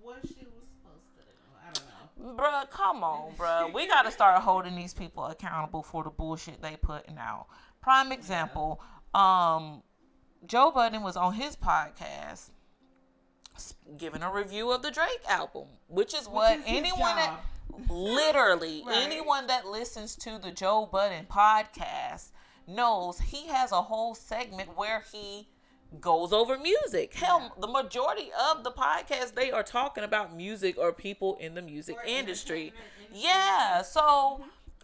what 0.00 0.18
she 0.22 0.44
was 0.44 0.66
supposed 0.74 1.06
to 1.16 1.22
do. 1.22 1.32
I 1.66 1.72
don't 1.72 2.36
know. 2.36 2.42
Bruh, 2.42 2.70
come 2.70 3.02
on, 3.04 3.32
bruh. 3.36 3.72
We 3.72 3.86
gotta 3.86 4.10
start 4.10 4.40
holding 4.42 4.74
these 4.76 4.94
people 4.94 5.26
accountable 5.26 5.82
for 5.82 6.02
the 6.04 6.10
bullshit 6.10 6.60
they 6.60 6.76
putting 6.76 7.18
out. 7.18 7.46
Prime 7.80 8.12
example, 8.12 8.80
um, 9.14 9.82
Joe 10.46 10.70
Budden 10.70 11.02
was 11.02 11.16
on 11.16 11.34
his 11.34 11.56
podcast 11.56 12.50
giving 13.96 14.22
a 14.22 14.32
review 14.32 14.70
of 14.70 14.82
the 14.82 14.90
Drake 14.90 15.22
album, 15.28 15.66
which 15.88 16.14
is 16.14 16.28
what 16.28 16.58
is 16.58 16.64
his 16.64 16.76
anyone 16.78 17.16
that 17.16 17.40
literally 17.88 18.82
Right. 18.86 18.98
anyone 18.98 19.46
that 19.46 19.66
listens 19.66 20.16
to 20.16 20.38
the 20.38 20.50
Joe 20.50 20.88
Budden 20.90 21.26
podcast 21.30 22.28
knows 22.66 23.18
he 23.20 23.48
has 23.48 23.72
a 23.72 23.82
whole 23.82 24.14
segment 24.14 24.76
where 24.76 25.02
he 25.12 25.48
goes 26.00 26.32
over 26.32 26.56
music. 26.58 27.14
Hell, 27.14 27.52
the 27.58 27.66
majority 27.66 28.30
of 28.50 28.62
the 28.62 28.70
podcast 28.70 29.34
they 29.34 29.50
are 29.50 29.62
talking 29.62 30.04
about 30.04 30.36
music 30.36 30.78
or 30.78 30.92
people 30.92 31.36
in 31.40 31.54
the 31.54 31.62
music 31.62 31.96
industry. 32.06 32.68
industry. 32.68 32.72
Yeah, 33.12 33.82
so 33.82 34.00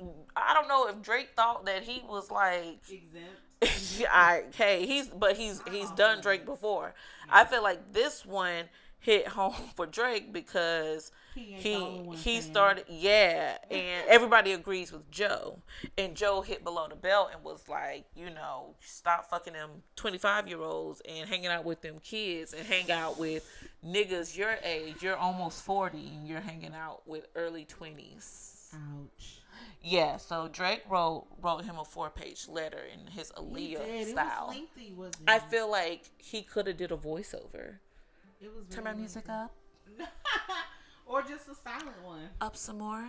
mm-hmm. 0.01 0.09
I 0.37 0.53
don't 0.53 0.69
know 0.69 0.89
if 0.89 1.01
Drake 1.03 1.31
thought 1.37 1.67
that 1.67 1.85
he 1.85 2.03
was 2.09 2.31
like 2.31 2.81
Exempt. 2.91 3.31
I 4.11 4.45
hey, 4.55 4.87
he's 4.87 5.09
but 5.09 5.37
he's 5.37 5.63
he's 5.71 5.91
done 5.93 6.21
Drake 6.21 6.45
before. 6.45 6.95
I 7.31 7.45
feel 7.45 7.63
like 7.63 7.93
this 7.93 8.25
one 8.25 8.67
hit 8.99 9.29
home 9.29 9.55
for 9.77 9.87
Drake 9.87 10.33
because 10.33 11.13
He 11.35 11.55
he 11.55 11.75
the 11.75 11.81
only 11.81 12.01
one 12.01 12.17
he 12.17 12.41
started 12.41 12.85
yeah, 12.89 13.59
and 13.71 14.07
everybody 14.09 14.53
agrees 14.53 14.93
with 14.93 15.11
Joe. 15.11 15.61
And 15.97 16.15
Joe 16.15 16.43
hit 16.43 16.65
below 16.65 16.87
the 16.89 16.97
belt 16.97 17.31
and 17.33 17.43
was 17.45 17.69
like, 17.69 18.05
you 18.15 18.31
know, 18.31 18.75
stop 18.81 19.31
fucking 19.31 19.53
them 19.53 19.71
25 19.97 20.49
year 20.49 20.61
olds 20.61 21.01
and 21.09 21.29
hanging 21.29 21.47
out 21.47 21.65
with 21.65 21.81
them 21.83 21.99
kids 22.03 22.53
and 22.53 22.67
hang 22.67 22.91
out 22.91 23.19
with 23.19 23.49
niggas 23.85 24.37
your 24.37 24.57
age. 24.65 24.97
You're 25.03 25.17
almost 25.17 25.63
40 25.63 25.99
and 25.99 26.27
you're 26.29 26.41
hanging 26.41 26.75
out 26.75 27.07
with 27.07 27.27
early 27.35 27.65
20s. 27.65 28.75
Ouch. 28.75 29.41
Yeah, 29.83 30.17
so 30.17 30.49
Drake 30.49 30.83
wrote 30.89 31.27
wrote 31.41 31.65
him 31.65 31.79
a 31.79 31.85
four 31.85 32.11
page 32.11 32.49
letter 32.49 32.81
in 32.93 33.07
his 33.13 33.31
Aaliyah 33.33 34.07
style. 34.07 34.47
Was 34.49 34.57
lengthy, 34.57 34.95
I 35.29 35.39
feel 35.39 35.71
like 35.71 36.11
he 36.19 36.43
could 36.43 36.67
have 36.67 36.77
did 36.77 36.91
a 36.93 36.97
voiceover. 36.97 37.77
It 38.41 38.51
was 38.55 38.67
Turn 38.71 38.85
my 38.85 38.93
music 38.95 39.29
up, 39.29 39.55
or 41.07 41.23
just 41.23 41.49
a 41.49 41.55
silent 41.55 42.03
one. 42.05 42.29
up 42.41 42.57
some 42.57 42.79
more. 42.79 43.09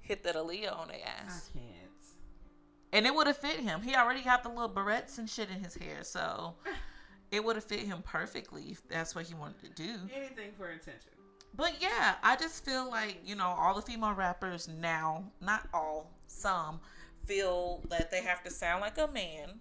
Hit 0.00 0.22
that 0.24 0.34
Aaliyah 0.34 0.76
on 0.76 0.88
their 0.88 0.96
I 0.98 1.24
ass, 1.26 1.50
can't. 1.52 1.64
and 2.92 3.06
it 3.06 3.14
would 3.14 3.26
have 3.28 3.36
fit 3.36 3.60
him. 3.60 3.80
He 3.82 3.94
already 3.94 4.22
got 4.22 4.42
the 4.42 4.48
little 4.48 4.68
barrettes 4.68 5.18
and 5.18 5.30
shit 5.30 5.48
in 5.50 5.62
his 5.62 5.74
hair, 5.76 6.02
so 6.02 6.54
it 7.30 7.44
would 7.44 7.54
have 7.56 7.64
fit 7.64 7.80
him 7.80 8.02
perfectly 8.02 8.70
if 8.72 8.86
that's 8.88 9.14
what 9.14 9.26
he 9.26 9.34
wanted 9.34 9.62
to 9.76 9.82
do. 9.82 9.94
Anything 10.12 10.50
for 10.58 10.66
attention. 10.70 11.12
But 11.54 11.74
yeah, 11.80 12.14
I 12.22 12.36
just 12.36 12.64
feel 12.64 12.88
like, 12.90 13.18
you 13.24 13.34
know, 13.34 13.48
all 13.58 13.74
the 13.74 13.82
female 13.82 14.12
rappers 14.14 14.68
now, 14.68 15.24
not 15.40 15.68
all, 15.74 16.10
some, 16.26 16.80
feel 17.26 17.82
that 17.90 18.10
they 18.10 18.22
have 18.22 18.42
to 18.44 18.50
sound 18.50 18.80
like 18.80 18.98
a 18.98 19.08
man 19.08 19.58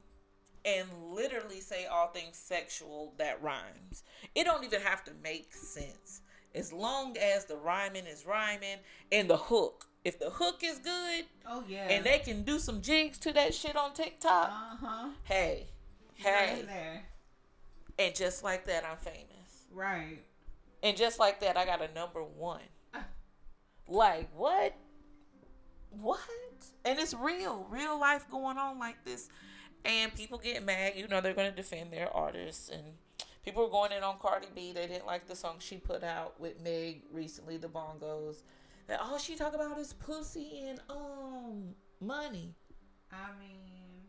and 0.65 0.87
literally 1.11 1.59
say 1.61 1.85
all 1.87 2.07
things 2.07 2.37
sexual 2.37 3.13
that 3.17 3.41
rhymes. 3.41 4.03
It 4.35 4.43
don't 4.45 4.63
even 4.63 4.81
have 4.81 5.03
to 5.05 5.11
make 5.23 5.53
sense. 5.53 6.21
As 6.55 6.71
long 6.73 7.15
as 7.17 7.45
the 7.45 7.57
rhyming 7.57 8.05
is 8.05 8.25
rhyming 8.25 8.77
and 9.11 9.29
the 9.29 9.37
hook. 9.37 9.85
If 10.05 10.17
the 10.19 10.29
hook 10.29 10.61
is 10.63 10.79
good 10.79 11.25
Oh 11.45 11.63
yeah. 11.67 11.89
and 11.89 12.05
they 12.05 12.19
can 12.19 12.43
do 12.43 12.57
some 12.57 12.81
jigs 12.81 13.17
to 13.19 13.33
that 13.33 13.53
shit 13.53 13.75
on 13.75 13.93
TikTok, 13.93 14.49
Uh 14.49 14.75
huh. 14.79 15.09
hey, 15.23 15.67
hey. 16.15 16.53
Right 16.55 16.65
there. 16.67 17.01
And 17.99 18.15
just 18.15 18.43
like 18.43 18.65
that, 18.65 18.85
I'm 18.89 18.97
famous. 18.97 19.65
Right. 19.73 20.19
And 20.81 20.95
just 20.95 21.19
like 21.19 21.39
that, 21.41 21.57
I 21.57 21.65
got 21.65 21.81
a 21.81 21.93
number 21.93 22.23
one. 22.23 22.61
Like, 23.87 24.29
what? 24.35 24.75
What? 25.89 26.19
And 26.85 26.99
it's 26.99 27.13
real, 27.13 27.65
real 27.69 27.99
life 27.99 28.29
going 28.29 28.57
on 28.57 28.79
like 28.79 29.03
this. 29.03 29.29
And 29.83 30.13
people 30.15 30.37
get 30.37 30.63
mad. 30.65 30.93
You 30.95 31.07
know, 31.07 31.21
they're 31.21 31.33
going 31.33 31.49
to 31.49 31.55
defend 31.55 31.91
their 31.91 32.09
artists. 32.13 32.69
And 32.69 32.83
people 33.43 33.65
are 33.65 33.69
going 33.69 33.91
in 33.91 34.03
on 34.03 34.17
Cardi 34.19 34.47
B. 34.53 34.71
They 34.73 34.87
didn't 34.87 35.05
like 35.05 35.27
the 35.27 35.35
song 35.35 35.55
she 35.59 35.77
put 35.77 36.03
out 36.03 36.39
with 36.39 36.61
Meg 36.61 37.01
recently, 37.11 37.57
The 37.57 37.67
Bongos. 37.67 38.43
That 38.87 39.01
all 39.01 39.17
she 39.17 39.35
talk 39.35 39.53
about 39.53 39.77
is 39.79 39.93
pussy 39.93 40.63
and 40.67 40.79
um 40.89 41.75
money. 42.01 42.55
I 43.11 43.29
mean, 43.39 44.07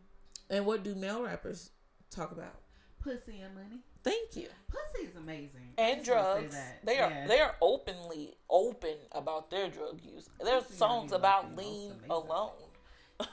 And 0.49 0.65
what 0.65 0.83
do 0.83 0.95
male 0.95 1.23
rappers 1.23 1.71
talk 2.09 2.31
about? 2.31 2.55
pussy 3.03 3.39
and 3.41 3.55
money. 3.55 3.79
Thank 4.03 4.35
you. 4.35 4.47
Pussy 4.69 5.07
is 5.07 5.15
amazing. 5.15 5.73
And 5.77 6.03
drugs. 6.03 6.55
They 6.83 6.97
are 6.99 7.09
Yeah. 7.11 7.27
they 7.27 7.39
are 7.39 7.55
openly 7.61 8.35
open 8.49 8.95
about 9.11 9.49
their 9.51 9.69
drug 9.69 10.01
use. 10.03 10.29
There's 10.43 10.63
Pussy 10.63 10.75
songs 10.77 11.11
about 11.11 11.55
lean 11.55 11.93
alone. 12.09 12.53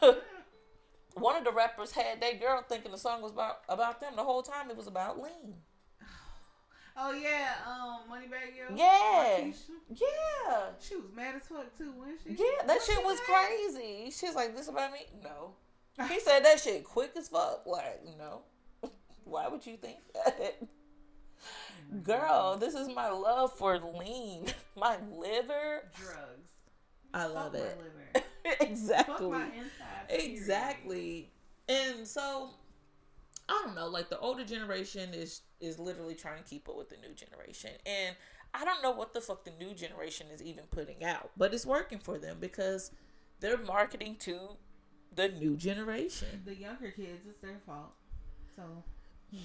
One 1.15 1.37
of 1.37 1.45
the 1.45 1.53
rappers 1.53 1.93
had 1.93 2.21
that 2.21 2.41
girl 2.41 2.63
thinking 2.69 2.93
the 2.93 2.99
song 2.99 3.23
was 3.23 3.33
about 3.33 3.61
about 3.69 4.01
them 4.01 4.15
the 4.17 4.23
whole 4.25 4.43
time. 4.43 4.71
It 4.71 4.77
was 4.77 4.87
about 4.87 5.21
lean. 5.21 5.55
Oh 7.01 7.13
yeah, 7.13 7.53
um, 7.65 8.01
Moneybagg 8.11 8.57
Yo. 8.57 8.75
Yeah. 8.75 9.39
Markeisha. 9.39 9.71
Yeah. 9.95 10.61
She 10.81 10.97
was 10.97 11.05
mad 11.15 11.37
as 11.37 11.47
fuck 11.47 11.73
too, 11.79 11.93
wasn't 11.97 12.19
she? 12.25 12.31
Yeah, 12.31 12.67
that 12.67 12.83
shit 12.83 13.05
was 13.05 13.21
crazy. 13.21 14.11
She's 14.11 14.35
like, 14.35 14.57
this 14.57 14.67
about 14.67 14.91
me? 14.93 15.07
No. 15.23 15.53
He 16.09 16.19
said 16.27 16.45
that 16.45 16.59
shit 16.59 16.83
quick 16.83 17.13
as 17.17 17.29
fuck. 17.29 17.65
Like, 17.67 18.01
no. 18.19 18.41
Why 19.29 19.49
would 19.49 19.67
you 19.67 19.77
think 19.77 19.99
that? 20.15 20.63
Girl, 22.03 22.53
mm-hmm. 22.53 22.61
this 22.61 22.75
is 22.75 22.89
my 22.89 23.11
love 23.11 23.53
for 23.53 23.79
lean. 23.79 24.47
My 24.77 24.97
liver. 25.11 25.91
Drugs. 25.97 26.49
I 27.13 27.23
Fuck 27.25 27.35
love 27.35 27.53
my 27.55 27.59
it. 27.59 27.79
liver. 27.79 28.27
Fuck 28.45 28.61
exactly. 28.61 29.31
my 29.31 29.47
inside. 29.47 30.09
Exactly. 30.09 31.31
And 31.69 32.07
so 32.07 32.51
I 33.49 33.63
don't 33.65 33.75
know, 33.75 33.89
like 33.89 34.11
the 34.11 34.19
older 34.19 34.45
generation 34.45 35.15
is 35.15 35.41
is 35.61 35.79
literally 35.79 36.15
trying 36.15 36.43
to 36.43 36.49
keep 36.49 36.69
up 36.69 36.77
with 36.77 36.91
the 36.91 36.97
new 36.97 37.15
generation. 37.15 37.71
And 37.87 38.15
I 38.55 38.65
don't 38.65 38.83
know 38.83 38.91
what 38.91 39.15
the 39.15 39.21
fuck 39.21 39.45
the 39.45 39.53
new 39.59 39.75
generation 39.75 40.29
is 40.33 40.43
even 40.43 40.65
putting 40.71 41.03
out, 41.03 41.31
but 41.37 41.53
it's 41.53 41.67
working 41.67 41.99
for 41.99 42.19
them 42.19 42.37
because 42.41 42.93
they're 43.41 43.59
marketing 43.59 44.17
to 44.21 44.39
the 45.15 45.29
new 45.29 45.57
generation. 45.57 46.43
The 46.45 46.55
younger 46.55 46.91
kids, 46.91 47.27
it's 47.29 47.41
their 47.41 47.59
fault. 47.67 47.95
So 48.55 48.63
Hmm. 49.31 49.39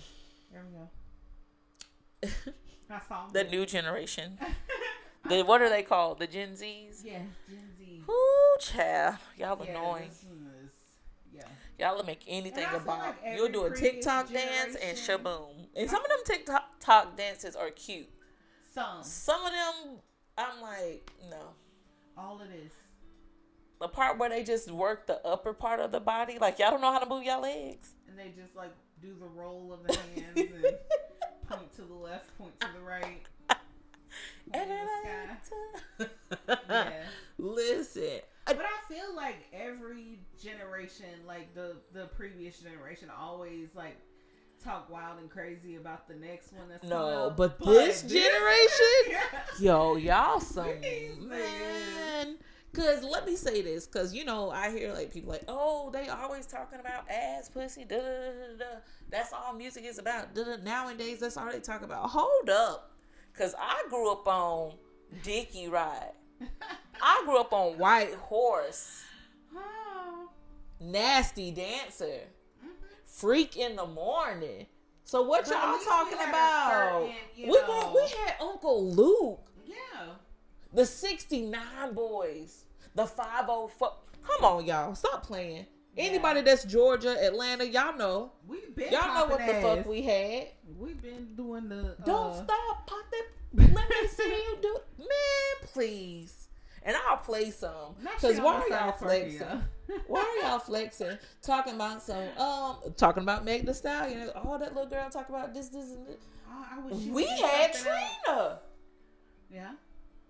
there 0.51 0.63
we 0.69 2.27
go. 2.27 2.53
I 2.89 2.99
saw 3.07 3.27
The 3.31 3.43
new 3.45 3.65
generation. 3.65 4.37
The 5.25 5.41
what 5.41 5.61
are 5.61 5.69
they 5.69 5.83
called? 5.83 6.19
The 6.19 6.27
Gen 6.27 6.49
Zs? 6.51 7.01
Yeah, 7.01 7.19
Gen 7.49 7.59
Z. 7.77 8.03
Ooh, 8.09 8.57
child. 8.59 9.15
Y'all 9.37 9.57
Yeah, 9.63 9.71
annoying. 9.71 10.09
this 10.09 10.17
is- 10.23 10.27
yeah. 11.33 11.43
Y'all 11.79 11.95
will 11.95 12.03
make 12.03 12.23
anything 12.27 12.65
And 12.65 12.75
I 12.75 12.77
about. 12.77 12.99
like 12.99 13.37
You'll 13.37 13.47
do 13.47 13.63
a 13.63 13.73
TikTok 13.73 14.29
dance 14.33 14.75
and 14.75 14.97
generation- 14.97 15.19
shaboom. 15.23 15.67
And 15.77 15.89
some 15.89 16.01
of 16.03 16.09
them 16.09 16.19
TikTok 16.25 16.63
talk 16.81 17.15
dances 17.15 17.55
are 17.55 17.69
cute. 17.69 18.09
Some. 18.73 19.01
Some 19.01 19.45
of 19.45 19.51
them, 19.53 19.99
I'm 20.37 20.61
like, 20.61 21.09
no. 21.29 21.39
All 22.17 22.41
of 22.41 22.49
this. 22.49 22.73
The 23.79 23.87
part 23.87 24.17
where 24.17 24.27
they 24.29 24.43
just 24.43 24.69
work 24.71 25.07
the 25.07 25.25
upper 25.25 25.53
part 25.53 25.79
of 25.79 25.93
the 25.93 26.01
body, 26.01 26.37
like 26.37 26.59
y'all 26.59 26.71
don't 26.71 26.81
know 26.81 26.91
how 26.91 26.99
to 26.99 27.07
move 27.07 27.23
y'all 27.23 27.41
legs. 27.41 27.93
And 28.09 28.19
they 28.19 28.33
just 28.39 28.57
like 28.57 28.71
do 29.03 29.13
the 29.19 29.27
roll 29.27 29.74
of 29.74 29.86
the 29.86 29.93
hands 29.93 30.38
and 30.38 30.75
point 31.50 31.74
to 31.75 31.81
the 31.81 31.93
left, 31.93 32.36
point 32.38 32.57
to 32.62 32.67
the 32.74 32.81
right. 32.81 33.22
And 34.53 34.69
the 34.69 36.07
sky. 36.07 36.07
Yeah. 36.69 36.93
Listen, 37.38 38.19
But 38.45 38.60
I 38.62 38.93
feel 38.93 39.15
like 39.15 39.38
every 39.51 40.19
generation, 40.41 41.05
like 41.27 41.53
the 41.53 41.75
the 41.93 42.05
previous 42.07 42.60
generation, 42.60 43.10
always 43.19 43.69
like 43.75 43.98
talk 44.63 44.89
wild 44.89 45.19
and 45.19 45.29
crazy 45.29 45.75
about 45.75 46.07
the 46.07 46.15
next 46.15 46.53
one 46.53 46.69
that's 46.69 46.86
no, 46.88 47.27
up. 47.27 47.38
but 47.38 47.60
this 47.60 48.01
generation, 48.03 49.10
Yeah. 49.10 49.19
yo, 49.60 49.95
y'all 49.95 50.39
some 50.39 50.79
man. 51.27 52.38
Cause 52.74 53.03
let 53.03 53.25
me 53.27 53.36
say 53.36 53.62
this, 53.62 53.86
cause 53.86 54.15
you 54.15 54.25
know 54.25 54.50
I 54.50 54.72
hear 54.72 54.92
like 54.94 55.13
people 55.13 55.32
like, 55.32 55.44
oh, 55.48 55.92
they 55.92 56.10
always 56.10 56.48
talking 56.48 56.80
about 56.80 57.08
ass, 57.10 57.48
pussy, 57.50 57.86
da 57.86 57.98
da 57.98 58.01
da 58.01 58.58
da. 58.58 58.65
That's 59.12 59.32
all 59.32 59.53
music 59.53 59.86
is 59.86 60.00
about. 60.00 60.34
Da, 60.34 60.44
da. 60.44 60.56
Nowadays, 60.63 61.20
that's 61.20 61.38
all 61.38 61.51
they 61.51 61.60
talk 61.60 61.84
about. 61.84 62.10
Hold 62.10 62.50
up, 62.50 62.92
cause 63.38 63.53
I 63.60 63.84
grew 63.89 64.12
up 64.12 64.27
on 64.27 64.74
Dickie 65.22 65.68
Ride. 65.68 66.13
I 67.01 67.22
grew 67.25 67.39
up 67.39 67.53
on 67.53 67.77
White 67.77 68.15
Horse. 68.15 69.03
Nasty 70.80 71.51
Dancer, 71.51 72.22
Freak 73.06 73.56
in 73.56 73.75
the 73.75 73.86
Morning. 73.86 74.65
So 75.06 75.22
what 75.22 75.46
But 75.46 75.53
y'all 75.53 75.74
least 75.74 75.86
we 75.86 75.92
talking 75.92 76.18
about? 76.30 76.70
certain, 76.72 77.15
we 77.38 78.01
we 78.01 78.10
had 78.25 78.36
Uncle 78.42 78.89
Luke. 78.92 79.48
Yeah. 79.65 79.75
The 80.74 80.86
69 80.86 81.62
Boyz. 81.94 82.62
The 82.95 83.05
504. 83.05 83.91
Come 84.24 84.46
on, 84.46 84.65
y'all. 84.65 84.96
Stop 84.96 85.25
playing. 85.25 85.65
Yeah. 85.96 86.03
Anybody 86.05 86.41
that's 86.41 86.63
Georgia, 86.63 87.15
Atlanta, 87.24 87.68
y'all 87.68 87.96
know. 87.98 88.31
We 88.48 88.59
been 88.75 88.91
Y'all 88.91 89.13
know 89.13 89.25
what 89.27 89.46
the 89.46 89.53
fuck 89.53 89.85
we 89.85 90.01
had. 90.01 90.48
We've 90.77 91.01
been 91.01 91.35
doing 91.35 91.70
the. 91.70 91.96
Don't 92.05 92.31
uh, 92.31 92.44
stop. 92.44 92.87
Pop 92.87 93.05
that. 93.11 93.25
Let 93.74 93.89
me 93.89 94.07
see 94.07 94.24
you 94.24 94.57
do. 94.61 94.77
Man, 95.00 95.70
please. 95.72 96.48
And 96.85 96.96
I'll 97.07 97.18
play 97.18 97.51
some. 97.51 97.96
Because 98.01 98.39
why 98.39 98.61
are 98.61 98.70
y'all 98.70 98.91
flexing? 98.91 99.63
Why 100.07 100.20
are 100.20 100.50
y'all 100.50 100.59
flexing? 100.59 101.18
Talking 101.41 101.75
about 101.75 102.01
some, 102.01 102.24
um, 102.37 102.77
talking 102.98 103.24
about 103.24 103.46
Meg 103.46 103.65
the 103.65 103.74
Stallion. 103.74 104.29
All 104.35 104.57
that 104.57 104.74
little 104.74 104.89
girl 104.89 105.09
talk 105.09 105.29
about 105.29 105.53
this, 105.53 105.70
this, 105.70 105.91
and 105.91 106.07
this. 106.07 106.18
Oh, 106.50 106.89
We 107.11 107.25
had. 107.25 107.74
Trina. 107.74 108.59
Yeah. 109.50 109.72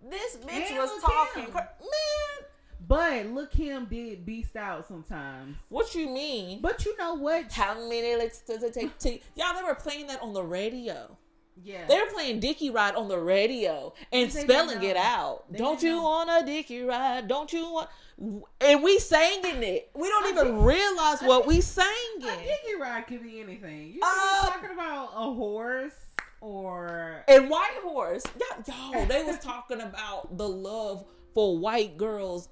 This 0.10 0.38
bitch 0.38 0.78
was 0.78 1.02
talking. 1.02 1.46
Cra- 1.46 1.70
Man, 1.80 2.48
But 2.88 3.28
look, 3.28 3.54
him 3.54 3.86
did 3.90 4.26
beast 4.26 4.56
out 4.56 4.88
sometimes. 4.88 5.56
what 5.70 5.96
you 5.96 6.10
mean? 6.10 6.60
But 6.62 6.86
you 6.86 6.98
know 6.98 7.14
what? 7.16 7.52
How 7.52 7.76
many 7.76 8.16
licks 8.16 8.40
does 8.42 8.64
it 8.64 8.74
take 8.74 8.98
to 9.00 9.12
y'all? 9.36 9.56
They 9.56 9.64
were 9.64 9.76
playing 9.76 10.08
that 10.08 10.22
on 10.22 10.34
the 10.34 10.44
radio. 10.44 11.18
Yeah. 11.64 11.86
They 11.88 11.96
were 12.00 12.08
playing 12.12 12.40
Dicky 12.40 12.72
Ride 12.72 12.96
on 12.96 13.08
the 13.08 13.20
radio 13.20 13.94
and 14.12 14.30
They 14.32 14.42
spelling 14.42 14.82
it 14.84 14.98
out. 14.98 15.44
They 15.52 15.60
don't 15.60 15.82
you 15.84 15.92
know. 15.92 16.04
want 16.04 16.30
a 16.32 16.46
Dicky 16.46 16.82
Ride? 16.82 17.28
Don't 17.28 17.54
you 17.54 17.72
want? 17.72 17.90
And 18.60 18.82
we 18.84 18.98
singing 19.00 19.62
it. 19.64 19.90
We 19.94 20.08
don't 20.10 20.30
even 20.36 20.64
realize 20.64 21.22
what 21.22 21.46
we 21.46 21.60
A 21.60 21.62
singing. 21.62 22.22
Dickie 22.22 22.80
ride 22.80 23.06
could 23.08 23.22
be 23.24 23.40
anything. 23.40 23.94
You 23.94 24.00
Uh, 24.04 24.48
talking 24.50 24.72
about 24.72 25.12
a 25.16 25.32
horse 25.34 25.94
or 26.42 27.24
And 27.28 27.50
White 27.50 27.78
Horse, 27.84 28.24
yo, 28.40 28.92
yo, 28.92 29.06
they 29.06 29.24
was 29.24 29.40
talking 29.40 29.82
about 29.82 30.38
the 30.38 30.48
love 30.48 31.06
for 31.34 31.58
white 31.58 31.98
girls, 31.98 32.50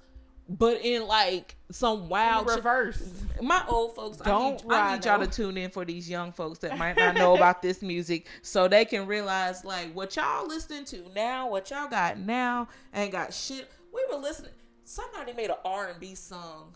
but 0.58 0.84
in 0.84 1.06
like 1.06 1.56
some 1.70 2.08
wild 2.08 2.46
shit. 2.46 2.56
reverse? 2.56 3.02
My 3.40 3.64
old 3.68 3.94
folks, 3.94 4.18
Don't 4.18 4.62
I 4.68 4.68
need, 4.68 4.72
I 4.72 4.94
need 4.94 5.04
y'all 5.04 5.18
to 5.18 5.26
tune 5.26 5.56
in 5.56 5.70
for 5.70 5.84
these 5.84 6.08
young 6.08 6.32
folks 6.32 6.58
that 6.60 6.78
might 6.78 6.96
not 6.96 7.14
know 7.14 7.34
about 7.34 7.62
this 7.62 7.82
music, 7.82 8.28
so 8.42 8.68
they 8.68 8.84
can 8.84 9.06
realize 9.06 9.64
like 9.64 9.92
what 9.94 10.14
y'all 10.16 10.46
listening 10.46 10.84
to 10.86 11.04
now, 11.14 11.48
what 11.48 11.70
y'all 11.70 11.88
got 11.88 12.18
now, 12.18 12.68
ain't 12.94 13.12
got 13.12 13.32
shit. 13.32 13.70
We 13.92 14.04
were 14.10 14.18
listening. 14.20 14.52
Somebody 14.84 15.32
made 15.32 15.50
an 15.50 15.56
R 15.64 15.88
and 15.88 16.00
B 16.00 16.14
song. 16.14 16.74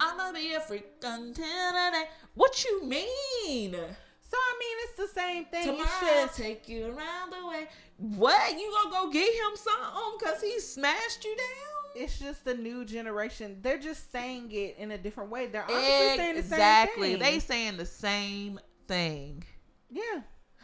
I'ma 0.00 0.32
be 0.32 0.54
a 0.54 0.60
freak 0.60 0.86
until 1.02 1.44
the 1.44 1.90
day. 1.92 2.04
What 2.34 2.64
you 2.64 2.84
mean? 2.84 3.72
So 3.72 4.36
I 4.36 4.58
mean, 4.60 4.76
it's 4.84 4.96
the 4.96 5.20
same 5.20 5.44
thing. 5.46 5.64
Tomorrow 5.64 5.88
It's 6.24 6.38
I'll 6.38 6.44
take 6.44 6.68
you 6.68 6.86
around 6.86 7.32
the 7.32 7.46
way. 7.46 7.68
What? 7.98 8.52
You 8.58 8.72
gonna 8.82 9.06
go 9.06 9.12
get 9.12 9.28
him 9.28 9.56
something 9.56 10.18
because 10.18 10.40
he 10.40 10.58
smashed 10.60 11.24
you 11.24 11.36
down? 11.36 11.79
It's 11.94 12.18
just 12.18 12.44
the 12.44 12.54
new 12.54 12.84
generation. 12.84 13.58
They're 13.62 13.78
just 13.78 14.12
saying 14.12 14.52
it 14.52 14.76
in 14.78 14.92
a 14.92 14.98
different 14.98 15.30
way. 15.30 15.46
They're 15.46 15.64
honestly 15.64 15.82
saying 16.16 16.34
the 16.34 16.38
Exactly. 16.40 17.10
same 17.12 17.18
They 17.18 17.30
thing. 17.32 17.40
saying 17.40 17.76
the 17.78 17.86
same 17.86 18.60
thing. 18.86 19.44
yeah. 19.90 20.20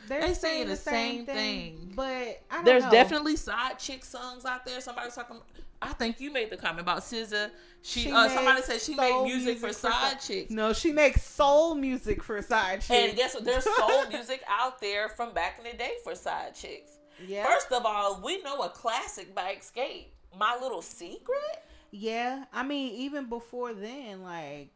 They're 0.08 0.20
They 0.20 0.26
saying, 0.34 0.36
saying 0.36 0.64
the 0.66 0.70
the 0.72 0.76
same, 0.76 1.16
same 1.16 1.26
thing, 1.26 1.76
thing. 1.78 1.92
but 1.96 2.04
I 2.50 2.56
don't 2.56 2.64
There's 2.64 2.84
know. 2.84 2.90
definitely 2.92 3.34
side 3.34 3.78
chick 3.80 4.04
songs 4.04 4.44
out 4.44 4.64
there. 4.64 4.80
Somebody's 4.80 5.14
talking. 5.16 5.40
I 5.82 5.92
think 5.94 6.20
you 6.20 6.32
made 6.32 6.50
the 6.50 6.56
comment 6.56 6.80
about 6.80 6.98
SZA. 7.00 7.50
She, 7.82 8.02
She 8.02 8.12
uh, 8.12 8.28
somebody 8.28 8.62
said 8.62 8.80
she 8.80 8.94
made 8.94 9.24
music, 9.24 9.58
for 9.58 9.72
side 9.72 10.20
si- 10.22 10.34
chicks. 10.42 10.50
No, 10.52 10.72
she 10.72 10.92
makes 10.92 11.24
soul 11.24 11.74
music 11.74 12.22
for 12.22 12.40
side 12.40 12.82
chicks. 12.82 12.90
And 12.90 13.16
guess 13.16 13.34
what? 13.34 13.44
There's 13.44 13.64
soul 13.76 14.06
music 14.08 14.42
out 14.48 14.80
there 14.80 15.08
from 15.08 15.32
back 15.34 15.58
in 15.58 15.64
the 15.70 15.76
day 15.76 15.94
for 16.04 16.14
side 16.14 16.54
chicks. 16.54 16.92
yeah, 17.26 17.44
First 17.44 17.72
of 17.72 17.84
all, 17.84 18.20
we 18.24 18.40
know 18.42 18.60
a 18.62 18.68
classic 18.68 19.34
by 19.34 19.54
Xscape, 19.56 20.06
My 20.38 20.56
Little 20.60 20.82
Secret. 20.82 21.62
yeah. 21.90 22.44
I 22.52 22.62
mean, 22.62 22.94
even 22.94 23.26
before 23.28 23.72
then, 23.74 24.22
like, 24.22 24.70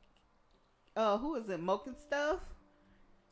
uh, 0.96 1.18
who 1.18 1.36
is 1.36 1.48
it? 1.48 1.60
MoKenStef. 1.60 2.40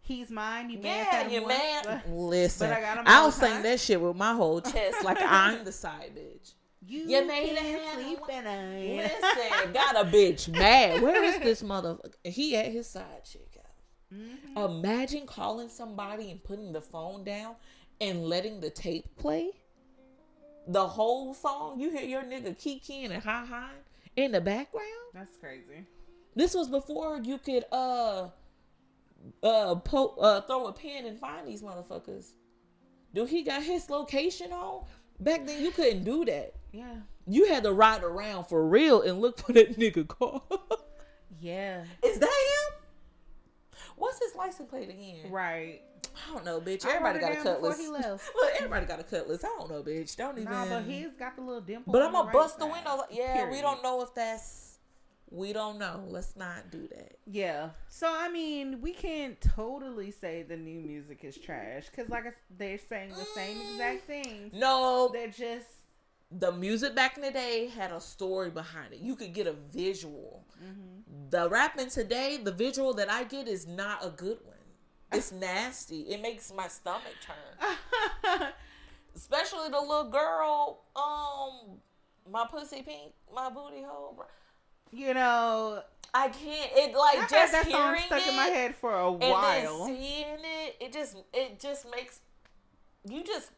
He's 0.01 0.31
mine. 0.31 0.71
You 0.71 0.79
man. 0.79 1.07
Yeah, 1.13 1.29
you 1.29 1.47
man. 1.47 2.03
Listen, 2.09 2.69
But 2.71 2.79
I 2.79 2.81
got 2.81 2.99
'em 2.99 3.05
I'll 3.07 3.25
all 3.25 3.31
the 3.31 3.33
sing 3.37 3.51
time. 3.53 3.63
that 3.65 3.81
shit 3.81 4.01
with 4.01 4.17
my 4.17 4.33
whole 4.33 4.61
chest 4.61 5.05
like 5.05 5.19
I'm 5.23 5.65
the 5.65 5.73
side 5.73 6.13
bitch. 6.17 6.55
You, 6.87 7.01
You 7.03 7.27
made 7.27 7.55
can't 7.57 7.67
it 7.67 7.81
happen. 7.83 8.05
sleep 8.05 8.19
at 8.33 8.45
night. 8.45 9.13
Listen, 9.23 9.73
got 9.75 9.97
a 9.97 10.09
bitch 10.09 10.49
mad. 10.49 11.03
Where 11.03 11.23
is 11.25 11.39
this 11.41 11.63
motherfucker? 11.63 12.15
He 12.25 12.57
at 12.57 12.73
his 12.73 12.87
side 12.87 13.25
chick 13.31 13.59
out. 13.59 14.17
Mm-hmm. 14.17 14.57
Imagine 14.59 15.27
calling 15.27 15.69
somebody 15.69 16.31
and 16.31 16.43
putting 16.43 16.73
the 16.73 16.81
phone 16.81 17.25
down 17.25 17.57
and 18.01 18.25
letting 18.25 18.61
the 18.61 18.71
tape 18.71 19.15
play. 19.19 19.51
The 20.69 20.87
whole 20.87 21.33
song, 21.35 21.81
you 21.81 21.91
hear 21.91 22.03
your 22.03 22.23
nigga 22.23 22.57
kikiing 22.57 23.11
and 23.11 23.23
ha 23.23 23.47
ha 23.49 23.71
in 24.17 24.33
the 24.33 24.41
background. 24.41 24.87
That's 25.15 25.37
crazy. 25.37 25.87
This 26.37 26.55
was 26.55 26.69
before 26.69 27.19
you 27.23 27.39
could 27.39 27.65
uh 27.73 28.29
uh 29.43 29.75
po- 29.77 30.15
uh 30.21 30.43
throw 30.43 30.67
a 30.67 30.73
pin 30.73 31.07
and 31.07 31.19
find 31.19 31.49
these 31.49 31.63
motherfuckers. 31.63 32.33
Do 33.15 33.25
he 33.25 33.43
got 33.43 33.63
his 33.63 33.89
location 33.89 34.53
on? 34.53 34.85
Back 35.21 35.47
then 35.47 35.63
you 35.63 35.71
couldn't 35.71 36.05
do 36.05 36.25
that. 36.27 36.55
Yeah. 36.73 36.97
You 37.27 37.49
had 37.49 37.63
to 37.65 37.73
ride 37.73 38.05
around 38.05 38.45
for 38.45 38.67
real 38.67 39.03
and 39.03 39.21
look 39.21 39.39
for 39.39 39.53
that 39.55 39.79
nigga 39.79 40.07
car. 40.07 40.43
Yeah. 41.41 41.85
Is 42.05 42.19
that 42.19 42.27
him? 42.27 42.81
What's 43.97 44.19
his 44.19 44.35
license 44.35 44.69
plate 44.69 44.89
again? 44.89 45.31
Right. 45.31 45.83
I 46.27 46.35
don't 46.35 46.45
know, 46.45 46.61
bitch. 46.61 46.85
Everybody 46.87 47.19
got 47.19 47.33
a 47.33 47.37
cutlass. 47.37 47.79
he 47.79 47.89
left. 47.89 48.31
Look, 48.35 48.53
everybody 48.57 48.87
got 48.87 49.01
a 49.01 49.05
cutlass. 49.05 49.45
I 49.45 49.49
don't 49.59 49.71
know, 49.71 49.83
bitch. 49.83 50.17
Don't 50.17 50.39
even. 50.39 50.53
Nah, 50.53 50.67
but 50.67 50.83
his 50.85 51.13
got 51.19 51.37
the 51.37 51.43
little 51.43 51.61
dimple. 51.61 51.93
But 51.93 52.03
I'm 52.03 52.13
gonna 52.13 52.27
right 52.27 52.33
bust 52.33 52.59
the 52.59 52.65
side. 52.65 52.73
windows. 52.73 53.07
Yeah, 53.11 53.51
we 53.51 53.61
don't 53.61 53.83
know 53.83 54.03
if 54.03 54.15
that's. 54.15 54.79
We 55.31 55.53
don't 55.53 55.79
know. 55.79 56.05
Let's 56.09 56.37
not 56.37 56.71
do 56.71 56.89
that. 56.89 57.19
Yeah. 57.27 57.71
So 57.89 58.09
I 58.11 58.29
mean, 58.31 58.81
we 58.81 58.93
can't 58.93 59.39
totally 59.41 60.11
say 60.11 60.43
the 60.43 60.57
new 60.57 60.81
music 60.81 61.23
is 61.23 61.37
trash 61.37 61.87
because, 61.91 62.09
like, 62.09 62.25
they're 62.57 62.79
saying 62.79 63.11
the 63.11 63.27
same 63.35 63.59
exact 63.73 64.05
mm, 64.05 64.25
things. 64.25 64.53
No, 64.55 65.11
They're 65.13 65.29
just 65.29 65.67
the 66.31 66.53
music 66.53 66.95
back 66.95 67.17
in 67.17 67.23
the 67.23 67.31
day 67.31 67.69
had 67.69 67.91
a 67.91 68.01
story 68.01 68.51
behind 68.51 68.93
it. 68.93 69.01
You 69.01 69.17
could 69.17 69.33
get 69.33 69.47
a 69.47 69.55
visual. 69.73 70.45
Mm-hmm. 70.63 71.31
The 71.31 71.49
rapping 71.49 71.89
today, 71.89 72.39
the 72.43 72.53
visual 72.53 72.93
that 72.95 73.11
I 73.11 73.25
get 73.25 73.49
is 73.49 73.67
not 73.67 74.05
a 74.05 74.11
good 74.11 74.39
one. 74.45 74.48
It's 75.13 75.33
nasty. 75.33 76.01
It 76.03 76.21
makes 76.21 76.53
my 76.55 76.69
stomach 76.69 77.15
turn. 77.23 78.49
Especially 79.17 79.69
the 79.69 79.81
little 79.81 80.11
girl, 80.11 80.81
um, 80.95 81.79
my 82.31 82.47
pussy 82.51 82.83
pink, 82.83 83.13
my 83.35 83.49
booty 83.51 83.83
hole. 83.83 84.15
bro. 84.17 84.27
you 84.93 85.15
know, 85.15 85.83
I 86.15 86.29
can't. 86.29 86.71
It 86.75 86.95
like 86.95 87.19
I 87.19 87.27
just 87.29 87.53
that 87.53 87.69
song 87.71 87.95
hearing 87.95 88.03
stuck 88.07 88.21
it 88.21 88.29
in 88.29 88.37
my 88.37 88.47
head 88.47 88.75
for 88.77 88.95
a 88.99 89.11
while. 89.11 89.85
and 89.87 89.97
then 89.97 89.97
seeing 89.97 90.39
it. 90.41 90.77
It 90.81 90.93
just 90.93 91.17
it 91.33 91.59
just 91.59 91.91
makes 91.91 92.21
you 93.09 93.25
just 93.25 93.51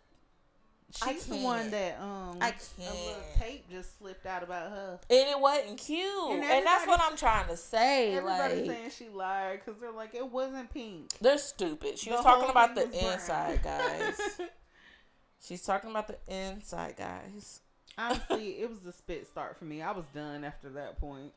She's 0.93 1.27
the 1.27 1.37
one 1.37 1.71
that 1.71 2.01
um 2.01 2.39
I 2.41 2.49
a 2.49 2.53
little 2.83 2.95
can't. 3.15 3.39
tape 3.39 3.71
just 3.71 3.99
slipped 3.99 4.27
out 4.27 4.43
about 4.43 4.71
her. 4.71 4.99
and 5.09 5.29
it 5.29 5.39
wasn't 5.39 5.79
cute. 5.79 6.31
And 6.33 6.43
And, 6.43 6.67
that's 6.67 6.87
what 6.87 7.01
I'm 7.03 7.17
trying 7.17 7.47
to 7.49 7.57
say. 7.57 8.15
Everybody's 8.15 8.67
like 8.67 8.77
saying 8.77 8.91
she 8.91 9.09
lied 9.09 9.61
because 9.65 9.81
they're 9.81 9.93
like 9.93 10.15
it 10.15 10.29
wasn't 10.29 10.73
pink. 10.75 11.13
they're 11.21 11.39
stupid. 11.39 11.99
She 11.99 12.11
The 12.11 12.17
was 12.17 12.25
talking 12.25 12.51
about 12.51 12.75
the 12.75 12.83
thing 12.83 13.05
was 13.05 13.27
brown. 13.29 13.53
inside 13.53 13.63
guys. 13.63 14.41
She's 15.47 15.63
talking 15.63 15.91
about 15.91 16.09
the 16.09 16.19
inside 16.29 16.97
guys. 16.97 17.61
Honestly, 17.97 18.61
it 18.61 18.69
was 18.71 18.85
a 18.87 18.93
spit 18.93 19.27
start 19.27 19.57
for 19.59 19.65
me. 19.67 19.83
I 19.83 19.93
was 19.93 20.05
done 20.15 20.45
after 20.45 20.69
that 20.71 20.99
point. 21.01 21.33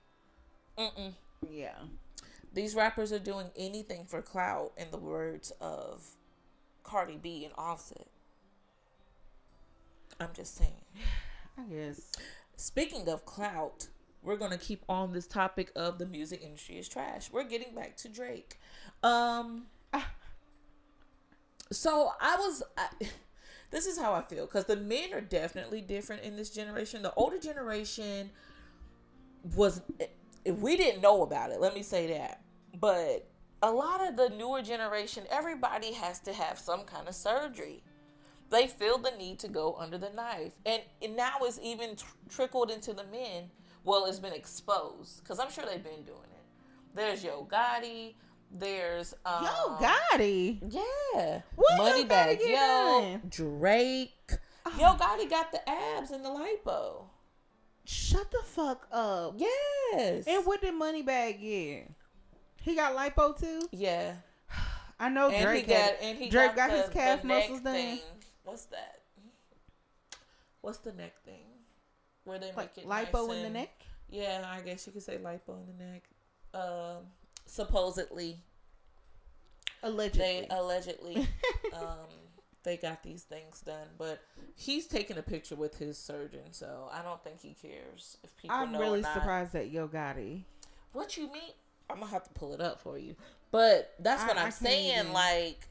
Mm-mm. 0.78 1.14
Yeah. 1.50 1.76
These 2.54 2.76
rappers 2.76 3.12
are 3.12 3.20
doing 3.20 3.48
anything 3.58 4.06
for 4.06 4.22
clout, 4.22 4.72
in 4.78 4.92
the 4.92 4.98
words 4.98 5.52
of 5.62 6.06
Cardi 6.84 7.18
B 7.22 7.46
and 7.46 7.54
Offset. 7.58 8.08
I'm 10.20 10.30
just 10.34 10.56
saying. 10.56 10.72
I 11.58 11.64
guess. 11.64 12.12
Speaking 12.56 13.08
of 13.10 13.26
clout, 13.26 13.88
we're 14.22 14.38
gonna 14.38 14.58
keep 14.58 14.84
on 14.88 15.12
this 15.12 15.28
topic 15.28 15.72
of 15.76 15.98
the 15.98 16.06
music 16.06 16.42
industry 16.44 16.78
is 16.78 16.88
trash. 16.88 17.30
We're 17.32 17.44
getting 17.44 17.76
back 17.76 17.98
to 17.98 18.10
Drake. 18.10 18.60
Um. 19.02 19.66
So 21.72 22.12
I 22.22 22.36
was. 22.38 22.64
I, 22.78 22.88
this 23.72 23.86
is 23.86 23.98
how 23.98 24.14
I 24.14 24.22
feel 24.22 24.46
because 24.46 24.66
the 24.66 24.76
men 24.76 25.14
are 25.14 25.22
definitely 25.22 25.82
different 25.82 26.24
in 26.24 26.36
this 26.36 26.50
generation. 26.50 27.02
The 27.02 27.14
older 27.14 27.40
generation 27.40 28.30
was. 29.56 29.82
If 30.46 30.60
we 30.60 30.76
didn't 30.76 31.02
know 31.02 31.24
about 31.24 31.52
it. 31.52 31.62
Let 31.62 31.74
me 31.74 31.84
say 31.84 32.08
that. 32.08 32.42
But 32.80 33.30
a 33.62 33.72
lot 33.72 34.06
of 34.06 34.18
the 34.18 34.30
newer 34.30 34.62
generation, 34.62 35.24
everybody 35.32 35.94
has 35.94 36.20
to 36.22 36.34
have 36.34 36.60
some 36.60 36.84
kind 36.84 37.08
of 37.08 37.16
surgery 37.16 37.82
they 38.54 38.68
feel 38.68 38.98
the 38.98 39.12
need 39.18 39.40
to 39.40 39.48
go 39.48 39.76
under 39.80 39.98
the 39.98 40.10
knife. 40.12 40.54
And, 40.66 40.82
and 41.02 41.16
now 41.16 41.38
it's 41.42 41.60
even 41.62 41.96
tr- 41.96 42.06
trickled 42.30 42.72
into 42.72 42.94
the 42.94 43.04
men. 43.06 43.50
Well 43.84 44.06
it's 44.06 44.20
been 44.20 44.34
exposed 44.34 45.22
because 45.22 45.40
i'm 45.40 45.52
sure 45.52 45.66
they've 45.66 45.84
been 45.84 46.04
doing 46.04 46.30
it. 46.32 46.46
There's 46.96 47.24
yo 47.24 47.46
gotti 47.52 48.14
there's 48.56 49.16
um, 49.26 49.44
Yo, 49.46 49.78
Gotti. 49.82 50.60
yeah. 50.70 51.42
What 51.56 51.78
money 51.78 52.06
bag. 52.06 52.40
yo 52.40 52.56
done? 52.56 53.22
drake. 53.28 54.32
Yo 54.78 54.94
gotti 54.94 55.30
got 55.30 55.52
the 55.52 55.68
abs 55.68 56.12
and 56.12 56.24
the 56.24 56.30
lipo. 56.30 57.06
Shut 57.86 58.30
the 58.32 58.42
fuck 58.46 58.88
up. 58.92 59.36
yes. 59.38 60.26
And 60.28 60.46
what 60.46 60.62
did 60.62 60.74
Moneybagg 60.76 61.42
get? 61.42 61.92
He 62.62 62.76
got 62.76 62.96
lipo 62.96 63.38
too. 63.38 63.68
yeah. 63.72 64.14
I 65.00 65.10
know 65.10 65.30
and 65.30 65.44
Drake 65.44 65.66
he 65.66 65.74
got 65.74 65.82
had, 65.82 65.96
and 66.02 66.18
he 66.18 66.30
Drake 66.30 66.56
got, 66.56 66.70
got, 66.70 66.78
his 66.80 66.90
calf 66.90 67.24
muscles 67.24 67.60
done. 67.62 68.00
What's 68.44 68.66
that 68.66 69.00
what's 70.62 70.78
the 70.80 70.94
neck 70.94 71.14
thing 71.26 71.46
where 72.24 72.40
they 72.40 72.52
Like 72.56 72.76
make 72.78 72.86
it 72.86 72.90
lipo 72.90 73.28
nice 73.28 73.38
in 73.38 73.44
the 73.44 73.50
neck. 73.50 73.72
Yeah, 74.10 74.46
I 74.48 74.62
guess 74.62 74.86
you 74.88 74.94
could 74.94 75.04
say 75.04 75.18
lipo 75.18 75.58
in 75.60 75.78
the 75.78 75.84
neck. 75.84 76.04
Um, 76.54 77.04
supposedly, 77.46 78.38
Allegedly. 79.82 80.20
they 80.20 80.48
allegedly, 80.50 81.28
um, 81.74 82.08
they 82.64 82.78
got 82.78 83.04
these 83.04 83.24
things 83.24 83.60
done, 83.62 83.88
but 83.98 84.22
he's 84.56 84.88
taking 84.88 85.18
a 85.18 85.22
picture 85.22 85.56
with 85.56 85.78
his 85.78 85.98
surgeon, 85.98 86.52
so 86.52 86.90
I 86.94 87.02
don't 87.02 87.22
think 87.24 87.42
he 87.42 87.56
cares 87.62 88.18
if 88.24 88.36
people 88.38 88.56
I'm 88.56 88.72
know 88.72 88.80
really 88.80 89.00
or 89.00 89.04
not. 89.04 89.14
surprised 89.16 89.56
at 89.56 89.70
Yo 89.72 89.88
Gotti. 89.90 90.44
What 90.94 91.18
you 91.18 91.24
mean? 91.32 91.52
I'm 91.90 92.00
gonna 92.00 92.12
have 92.12 92.24
to 92.24 92.30
pull 92.30 92.54
it 92.54 92.62
up 92.62 92.80
for 92.80 92.98
you, 92.98 93.16
but 93.52 93.94
that's 94.00 94.24
what 94.24 94.38
I- 94.38 94.42
I, 94.42 94.44
I 94.44 94.46
am 94.46 94.52
can't 94.52 94.54
saying. 94.56 95.12
Like. 95.14 95.68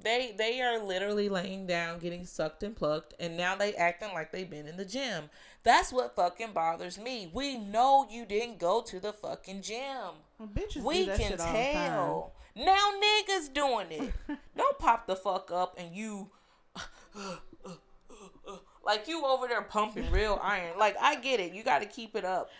They 0.00 0.34
they 0.36 0.60
are 0.62 0.78
literally 0.82 1.28
laying 1.28 1.66
down, 1.66 1.98
getting 1.98 2.24
sucked 2.24 2.62
and 2.62 2.74
plucked, 2.74 3.14
and 3.20 3.36
now 3.36 3.54
they 3.56 3.74
acting 3.74 4.12
like 4.14 4.32
they've 4.32 4.48
been 4.48 4.66
in 4.66 4.76
the 4.76 4.84
gym. 4.84 5.24
That's 5.64 5.92
what 5.92 6.16
fucking 6.16 6.52
bothers 6.52 6.98
me. 6.98 7.30
We 7.32 7.56
know 7.58 8.06
you 8.10 8.24
didn't 8.24 8.58
go 8.58 8.80
to 8.82 8.98
the 8.98 9.12
fucking 9.12 9.62
gym. 9.62 10.16
Well, 10.38 10.48
We 10.82 11.06
can 11.06 11.16
shit 11.18 11.40
all 11.40 11.46
the 11.46 11.52
time. 11.52 11.72
tell. 11.72 12.32
Now 12.56 12.90
niggas 13.00 13.52
doing 13.52 13.86
it. 13.90 14.12
Don't 14.56 14.78
pop 14.78 15.06
the 15.06 15.14
fuck 15.16 15.50
up 15.52 15.74
and 15.78 15.94
you 15.94 16.30
like 18.84 19.06
you 19.08 19.24
over 19.24 19.46
there 19.46 19.62
pumping 19.62 20.10
real 20.10 20.40
iron. 20.42 20.78
Like 20.78 20.96
I 21.00 21.16
get 21.16 21.40
it. 21.40 21.52
You 21.52 21.62
got 21.62 21.80
to 21.80 21.86
keep 21.86 22.16
it 22.16 22.24
up. 22.24 22.50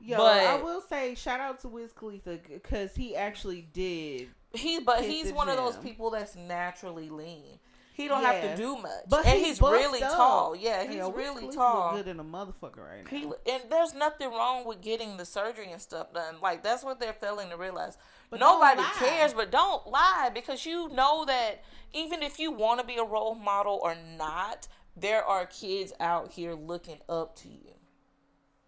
Yo, 0.00 0.16
But- 0.18 0.44
I 0.46 0.62
will 0.62 0.80
say 0.80 1.14
shout 1.14 1.40
out 1.40 1.60
to 1.60 1.68
Wiz 1.68 1.92
Khalifa 1.92 2.38
because 2.48 2.94
he 2.94 3.14
actually 3.16 3.66
did. 3.72 4.28
He 4.52 4.80
but 4.80 5.04
he's 5.04 5.32
one 5.32 5.48
of 5.48 5.56
those 5.56 5.76
people 5.76 6.10
that's 6.10 6.36
naturally 6.36 7.10
lean. 7.10 7.58
He 7.96 8.08
don't 8.08 8.22
have 8.22 8.42
to 8.42 8.56
do 8.58 8.76
much. 8.76 9.04
But 9.08 9.24
and 9.24 9.38
he 9.38 9.46
he's 9.46 9.60
really 9.60 10.02
up. 10.02 10.12
tall. 10.12 10.54
Yeah, 10.54 10.84
he's 10.86 11.00
really 11.00 11.50
tall. 11.50 11.94
Look 11.94 12.04
good 12.04 12.10
in 12.10 12.20
a 12.20 12.24
motherfucker 12.24 12.76
right 12.76 13.10
now. 13.10 13.10
He, 13.10 13.22
and 13.50 13.62
there's 13.70 13.94
nothing 13.94 14.28
wrong 14.28 14.66
with 14.66 14.82
getting 14.82 15.16
the 15.16 15.24
surgery 15.24 15.72
and 15.72 15.80
stuff 15.80 16.12
done. 16.12 16.34
Like 16.42 16.62
that's 16.62 16.84
what 16.84 17.00
they're 17.00 17.14
failing 17.14 17.48
to 17.48 17.56
realize. 17.56 17.96
But 18.28 18.40
Nobody 18.40 18.82
cares, 18.98 19.32
but 19.32 19.50
don't 19.50 19.86
lie 19.86 20.30
because 20.34 20.66
you 20.66 20.90
know 20.90 21.24
that 21.24 21.64
even 21.94 22.22
if 22.22 22.38
you 22.38 22.52
want 22.52 22.80
to 22.80 22.86
be 22.86 22.96
a 22.96 23.04
role 23.04 23.34
model 23.34 23.80
or 23.82 23.96
not, 24.18 24.68
there 24.94 25.24
are 25.24 25.46
kids 25.46 25.94
out 25.98 26.32
here 26.32 26.52
looking 26.52 26.98
up 27.08 27.34
to 27.36 27.48
you. 27.48 27.72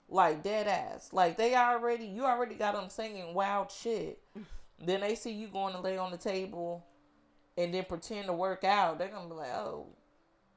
Like 0.09 0.43
dead 0.43 0.67
ass. 0.69 1.11
Like 1.13 1.37
they 1.37 1.55
already 1.55 2.07
you 2.07 2.25
already 2.25 2.55
got 2.55 2.75
them 2.75 2.89
singing 2.89 3.35
wild 3.35 3.71
shit. 3.71 4.23
then 4.85 5.01
they 5.01 5.15
see 5.15 5.33
you 5.33 5.49
going 5.49 5.75
to 5.75 5.81
lay 5.81 5.99
on 5.99 6.11
the 6.11 6.17
table 6.17 6.85
and 7.57 7.75
then 7.75 7.85
pretend 7.85 8.27
to 8.27 8.33
work 8.33 8.65
out. 8.65 8.99
They're 8.99 9.09
gonna 9.09 9.29
be 9.29 9.35
like, 9.35 9.51
oh, 9.51 9.87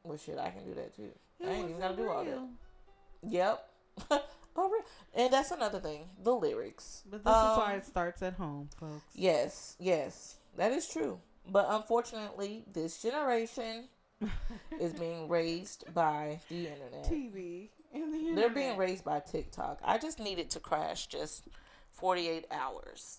well 0.04 0.18
shit, 0.18 0.38
I 0.38 0.52
can 0.52 0.64
do 0.66 0.76
that 0.76 0.96
too. 0.96 1.10
It 1.40 1.48
I 1.48 1.52
ain't 1.52 1.70
even 1.70 1.80
gotta 1.80 1.94
wasn't 1.96 2.08
do 2.08 2.10
all 2.10 2.24
that. 2.26 3.30
Yep. 3.30 3.70
oh, 4.56 4.82
and 5.16 5.34
that's 5.34 5.52
another 5.52 5.80
thing. 5.80 6.10
The 6.24 6.34
lyrics. 6.34 7.04
But 7.10 7.24
this 7.24 7.32
is 7.32 7.38
Um, 7.38 7.58
why 7.58 7.74
it 7.74 7.86
starts 7.86 8.22
at 8.22 8.34
home, 8.34 8.70
folks. 8.80 9.02
Yes, 9.16 9.76
yes, 9.80 10.36
that 10.58 10.72
is 10.72 10.88
true. 10.88 11.20
But 11.48 11.66
unfortunately, 11.70 12.64
this 12.72 13.02
generation 13.02 13.86
is 14.80 14.94
being 14.94 15.28
raised 15.28 15.92
by 15.94 16.40
the 16.50 16.68
internet. 16.68 17.04
TV. 17.06 17.70
And 17.94 18.14
the 18.14 18.36
They're 18.36 18.50
being 18.50 18.78
raised 18.78 19.04
by 19.04 19.20
TikTok. 19.20 19.80
I 19.84 19.98
just 19.98 20.20
need 20.20 20.40
it 20.40 20.50
to 20.52 20.60
crash 20.60 21.08
just 21.08 21.48
48 21.92 22.46
hours. 22.52 23.18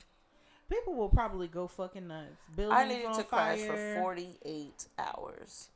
People 0.72 0.94
will 0.94 1.10
probably 1.10 1.48
go 1.48 1.66
fucking 1.66 2.08
nuts. 2.08 2.30
Buildings 2.56 2.80
I 2.80 2.88
need 2.88 3.00
it 3.00 3.06
on 3.06 3.16
to 3.16 3.24
crash 3.24 3.58
for 3.60 3.96
48 4.00 4.86
hours. 4.98 5.68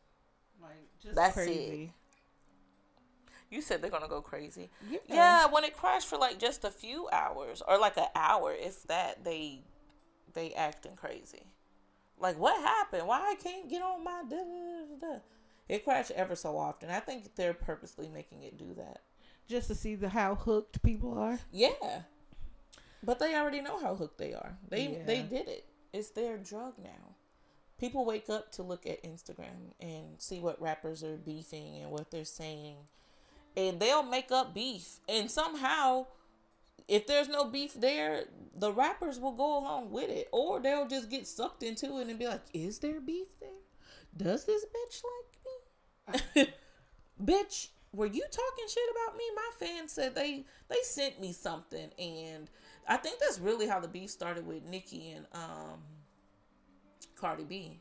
Like 0.63 0.73
just 1.03 1.15
That's 1.15 1.35
crazy. 1.35 1.93
You 3.51 3.61
said 3.61 3.83
they're 3.83 3.91
gonna 3.91 4.09
go 4.09 4.23
crazy. 4.23 4.71
Yeah. 4.91 4.99
Yeah, 5.07 5.47
when 5.47 5.65
it 5.65 5.77
crashed 5.77 6.09
for 6.09 6.17
like 6.17 6.39
just 6.39 6.65
a 6.65 6.71
few 6.71 7.09
hours 7.13 7.63
or 7.69 7.79
like 7.79 7.99
an 7.99 8.07
hour, 8.15 8.55
if 8.59 8.85
that, 8.85 9.23
they 9.23 9.61
they 10.33 10.55
acting 10.55 10.97
crazy. 10.97 11.43
Like 12.19 12.39
what 12.39 12.59
happened? 12.59 13.07
Why 13.07 13.21
I 13.21 13.35
can't 13.35 13.69
get 13.69 13.83
on 13.83 14.03
my 14.03 14.23
da, 14.29 14.37
da, 14.37 15.09
da. 15.09 15.19
It 15.69 15.85
crashed 15.85 16.13
ever 16.13 16.35
so 16.35 16.57
often. 16.57 16.89
I 16.89 17.01
think 17.01 17.35
they're 17.35 17.53
purposely 17.53 18.09
making 18.09 18.45
it 18.45 18.57
do 18.57 18.73
that. 18.79 19.03
Just 19.47 19.69
to 19.69 19.75
see 19.75 19.95
the 19.95 20.09
how 20.09 20.37
hooked 20.37 20.83
people 20.83 21.19
are. 21.19 21.39
Yeah, 21.53 22.01
but 23.07 23.19
they 23.19 23.35
already 23.35 23.63
know 23.63 23.79
how 23.81 23.95
hooked 23.95 24.19
they 24.19 24.35
are. 24.35 24.59
They 24.69 25.01
they 25.07 25.23
did 25.23 25.49
it. 25.49 25.65
It's 25.93 26.11
their 26.11 26.37
drug 26.37 26.75
now. 26.83 27.15
People 27.79 28.05
wake 28.05 28.29
up 28.29 28.53
to 28.53 28.63
look 28.63 28.87
at 28.87 29.03
Instagram 29.05 29.73
and 29.81 30.17
see 30.19 30.41
what 30.41 30.61
rappers 30.61 31.05
are 31.05 31.17
beefing 31.17 31.79
and 31.83 31.91
what 31.91 32.11
they're 32.11 32.25
saying, 32.25 32.77
and 33.57 33.81
they'll 33.81 34.03
make 34.03 34.33
up 34.33 34.53
beef. 34.53 34.99
And 35.09 35.31
somehow, 35.31 36.07
if 36.89 37.07
there's 37.07 37.29
no 37.29 37.45
beef 37.45 37.75
there, 37.75 38.25
the 38.55 38.73
rappers 38.73 39.21
will 39.21 39.33
go 39.33 39.59
along 39.59 39.93
with 39.93 40.11
it, 40.11 40.29
or 40.33 40.59
they'll 40.59 40.89
just 40.89 41.09
get 41.09 41.27
sucked 41.27 41.63
into 41.63 41.99
it 41.99 42.09
and 42.09 42.19
be 42.19 42.27
like, 42.27 42.43
"Is 42.53 42.81
there 42.81 43.01
beef 43.01 43.29
there?" 43.41 43.51
does 44.17 44.45
this 44.45 44.65
bitch 44.65 45.03
like 46.15 46.47
me? 46.47 46.53
bitch, 47.25 47.69
were 47.93 48.07
you 48.07 48.25
talking 48.31 48.65
shit 48.69 48.83
about 48.91 49.17
me? 49.17 49.25
My 49.35 49.67
fans 49.67 49.93
said 49.93 50.15
they 50.15 50.45
they 50.69 50.83
sent 50.83 51.21
me 51.21 51.33
something, 51.33 51.91
and 51.99 52.51
I 52.89 52.97
think 52.97 53.19
that's 53.19 53.39
really 53.39 53.67
how 53.67 53.81
the 53.81 53.89
beef 53.89 54.11
started 54.11 54.47
with 54.47 54.65
Nicki 54.65 55.13
and 55.13 55.27
um 55.33 55.81
Cardi 57.17 57.45
B. 57.45 57.81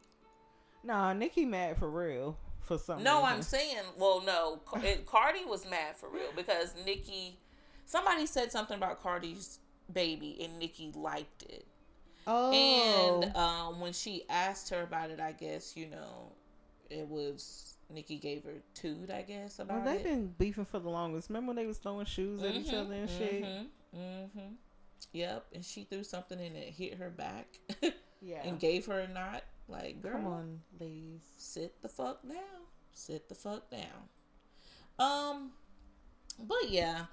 Nah, 0.83 1.13
Nicki 1.13 1.45
mad 1.45 1.77
for 1.77 1.89
real 1.89 2.37
for 2.61 2.77
some. 2.77 3.03
No, 3.03 3.17
reason. 3.21 3.33
I'm 3.33 3.41
saying, 3.41 3.77
well, 3.97 4.21
no, 4.25 4.61
it, 4.83 5.05
Cardi 5.05 5.45
was 5.45 5.69
mad 5.69 5.95
for 5.97 6.09
real 6.09 6.29
because 6.35 6.73
Nicki. 6.85 7.39
Somebody 7.87 8.25
said 8.25 8.51
something 8.51 8.77
about 8.77 9.01
Cardi's 9.03 9.59
baby, 9.93 10.39
and 10.41 10.57
Nicki 10.57 10.91
liked 10.95 11.43
it. 11.43 11.67
Oh, 12.25 12.51
And 12.51 13.35
um, 13.35 13.79
when 13.79 13.93
she 13.93 14.23
asked 14.27 14.71
her 14.71 14.81
about 14.81 15.11
it, 15.11 15.19
I 15.19 15.31
guess 15.33 15.77
you 15.77 15.87
know, 15.87 16.31
it 16.89 17.07
was 17.07 17.75
Nicki 17.93 18.17
gave 18.17 18.43
her 18.45 18.55
toot. 18.73 19.11
I 19.11 19.21
guess 19.21 19.59
well, 19.59 19.67
about 19.67 19.85
they've 19.85 19.99
it. 19.99 20.03
been 20.03 20.33
beefing 20.39 20.65
for 20.65 20.79
the 20.79 20.89
longest. 20.89 21.29
Remember 21.29 21.49
when 21.49 21.57
they 21.57 21.67
was 21.67 21.77
throwing 21.77 22.05
shoes 22.05 22.41
at 22.41 22.55
each 22.55 22.73
other 22.73 22.93
and 22.93 23.09
shit? 23.09 23.43
Mm-hmm, 23.43 23.99
mm-hmm. 23.99 24.53
Yep, 25.13 25.45
and 25.53 25.63
she 25.65 25.83
threw 25.83 26.03
something 26.03 26.39
and 26.39 26.55
it 26.55 26.69
hit 26.73 26.95
her 26.95 27.09
back 27.09 27.47
Yeah. 28.21 28.41
and 28.43 28.59
gave 28.59 28.85
her 28.87 28.99
a 28.99 29.07
knot. 29.07 29.43
Like, 29.67 30.01
girl, 30.01 30.13
Come 30.13 30.27
on, 30.27 30.59
ladies. 30.79 31.21
sit 31.37 31.81
the 31.81 31.89
fuck 31.89 32.21
down. 32.27 32.37
Sit 32.93 33.29
the 33.29 33.35
fuck 33.35 33.69
down. 33.71 34.09
Um, 34.99 35.51
but 36.39 36.69
yeah, 36.69 37.05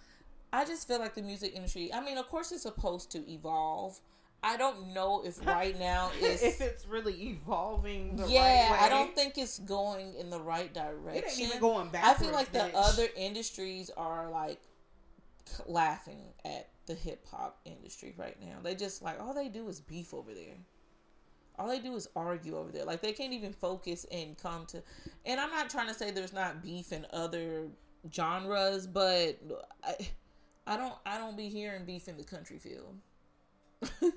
I 0.52 0.64
just 0.64 0.86
feel 0.86 0.98
like 0.98 1.14
the 1.14 1.22
music 1.22 1.54
industry. 1.54 1.92
I 1.92 2.00
mean, 2.00 2.18
of 2.18 2.28
course, 2.28 2.52
it's 2.52 2.62
supposed 2.62 3.10
to 3.12 3.30
evolve. 3.30 3.98
I 4.42 4.56
don't 4.56 4.92
know 4.92 5.22
if 5.24 5.44
right 5.46 5.78
now 5.78 6.10
is 6.20 6.42
if 6.42 6.60
it's 6.60 6.86
really 6.86 7.14
evolving 7.30 8.16
the 8.16 8.28
yeah, 8.28 8.70
right 8.72 8.80
way. 8.80 8.86
I 8.86 8.88
don't 8.88 9.14
think 9.14 9.38
it's 9.38 9.58
going 9.60 10.14
in 10.16 10.30
the 10.30 10.40
right 10.40 10.66
it 10.66 10.74
direction. 10.74 11.22
ain't 11.28 11.40
even 11.40 11.60
going 11.60 11.90
I 11.94 12.14
feel 12.14 12.32
like 12.32 12.52
the 12.52 12.70
other 12.76 13.06
industries 13.16 13.90
are 13.96 14.30
like 14.30 14.60
laughing 15.66 16.20
at 16.44 16.68
the 16.87 16.94
hip 16.94 17.26
hop 17.31 17.61
industry 17.64 18.14
right 18.16 18.37
now. 18.40 18.59
They 18.62 18.74
just 18.74 19.02
like 19.02 19.20
all 19.20 19.35
they 19.35 19.48
do 19.48 19.68
is 19.68 19.81
beef 19.81 20.12
over 20.14 20.33
there. 20.33 20.57
All 21.59 21.68
they 21.68 21.81
do 21.81 21.94
is 21.94 22.09
argue 22.16 22.57
over 22.57 22.72
there. 22.72 22.85
Like 22.85 23.02
they 23.02 23.12
can't 23.12 23.33
even 23.33 23.52
focus 23.52 24.07
and 24.11 24.37
come 24.38 24.66
to. 24.66 24.83
And 25.26 25.40
I'm 25.40 25.50
not 25.50 25.70
trying 25.70 25.88
to 25.88 25.94
say 25.94 26.11
there's 26.11 26.33
not 26.33 26.62
beef 26.62 26.92
in 26.92 27.07
other 27.12 27.68
genres, 28.12 28.87
but 28.87 29.38
I, 29.85 29.94
I 30.66 30.76
don't 30.76 30.94
I 31.05 31.18
don't 31.18 31.37
be 31.37 31.48
hearing 31.48 31.85
beef 31.85 32.09
in 32.09 32.16
the 32.16 32.24
country 32.24 32.59
field. 32.59 32.96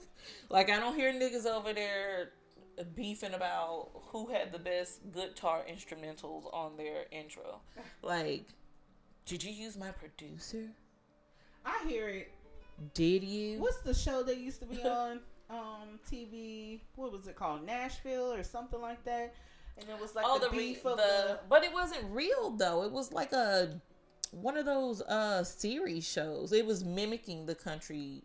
like 0.50 0.70
I 0.70 0.80
don't 0.80 0.96
hear 0.96 1.12
niggas 1.12 1.46
over 1.46 1.74
there 1.74 2.32
beefing 2.96 3.34
about 3.34 3.90
who 4.08 4.28
had 4.28 4.52
the 4.52 4.60
best 4.60 5.00
guitar 5.14 5.64
instrumentals 5.70 6.54
on 6.54 6.78
their 6.78 7.06
intro. 7.12 7.62
Like, 8.02 8.46
did 9.26 9.44
you 9.44 9.52
use 9.52 9.78
my 9.78 9.92
producer? 9.92 10.70
I 11.65 11.84
hear 11.88 12.08
it. 12.08 12.32
Did 12.93 13.23
you? 13.23 13.60
What's 13.60 13.78
the 13.80 13.93
show 13.93 14.23
that 14.23 14.38
used 14.38 14.60
to 14.62 14.65
be 14.65 14.82
on 14.86 15.19
um 15.49 15.99
TV? 16.12 16.82
What 16.95 17.12
was 17.12 17.28
it 17.28 17.36
called? 17.36 17.65
Nashville 17.65 18.32
or 18.34 18.43
something 18.43 18.82
like 18.82 19.04
that. 19.06 19.34
And 19.78 19.89
it 19.89 19.99
was 19.99 20.15
like 20.15 20.25
oh, 20.28 20.39
the, 20.39 20.49
the, 20.49 20.58
re- 20.58 20.73
the, 20.82 20.95
the. 20.95 21.39
but 21.49 21.63
it 21.63 21.73
wasn't 21.73 22.06
real 22.12 22.51
though. 22.51 22.84
It 22.84 22.91
was 22.91 23.12
like 23.12 23.34
a 23.34 23.80
one 24.32 24.58
of 24.58 24.65
those 24.65 25.01
uh 25.01 25.43
series 25.43 26.06
shows. 26.08 26.54
It 26.54 26.65
was 26.65 26.84
mimicking 26.84 27.45
the 27.45 27.56
country 27.56 28.23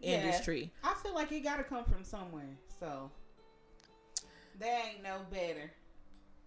Yeah. 0.00 0.16
industry. 0.20 0.72
I 0.82 0.94
feel 1.02 1.14
like 1.14 1.32
it 1.32 1.40
got 1.40 1.56
to 1.56 1.64
come 1.64 1.84
from 1.84 2.04
somewhere. 2.04 2.56
So 2.80 3.10
they 4.58 4.80
ain't 4.92 5.02
no 5.02 5.18
better. 5.30 5.70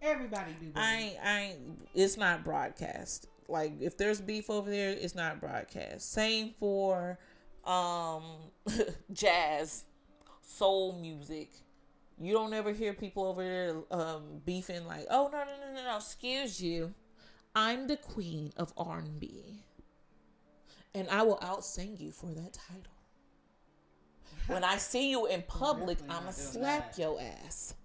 Everybody 0.01 0.53
do 0.59 0.67
better. 0.69 0.85
I 0.85 0.93
ain't, 0.95 1.17
I 1.23 1.39
ain't, 1.41 1.88
it's 1.93 2.15
not 2.17 2.43
broadcast. 2.43 3.27
Like 3.49 3.81
if 3.81 3.97
there's 3.97 4.21
beef 4.21 4.49
over 4.49 4.69
there, 4.69 4.89
it's 4.91 5.15
not 5.15 5.39
broadcast. 5.39 6.12
Same 6.12 6.53
for 6.59 7.19
um 7.65 8.23
jazz, 9.13 9.85
soul 10.41 10.99
music. 10.99 11.51
You 12.21 12.33
don't 12.33 12.53
ever 12.53 12.71
hear 12.71 12.93
people 12.93 13.25
over 13.25 13.43
there 13.43 13.75
um 13.91 14.41
beefing 14.45 14.85
like, 14.85 15.05
"Oh, 15.09 15.29
no, 15.31 15.39
no, 15.39 15.45
no, 15.45 15.73
no, 15.73 15.83
no, 15.83 15.97
excuse 15.97 16.62
you. 16.62 16.93
I'm 17.55 17.88
the 17.88 17.97
queen 17.97 18.53
of 18.57 18.73
R&B." 18.77 19.63
And 20.93 21.07
I 21.09 21.21
will 21.21 21.38
outsing 21.38 21.99
you 21.99 22.12
for 22.12 22.33
that 22.33 22.53
title. 22.53 22.93
When 24.47 24.63
I 24.63 24.77
see 24.77 25.12
you 25.12 25.27
in 25.27 25.43
public, 25.43 25.99
I'ma 26.09 26.31
slap 26.31 26.95
that. 26.95 26.99
your 26.99 27.21
ass. 27.21 27.75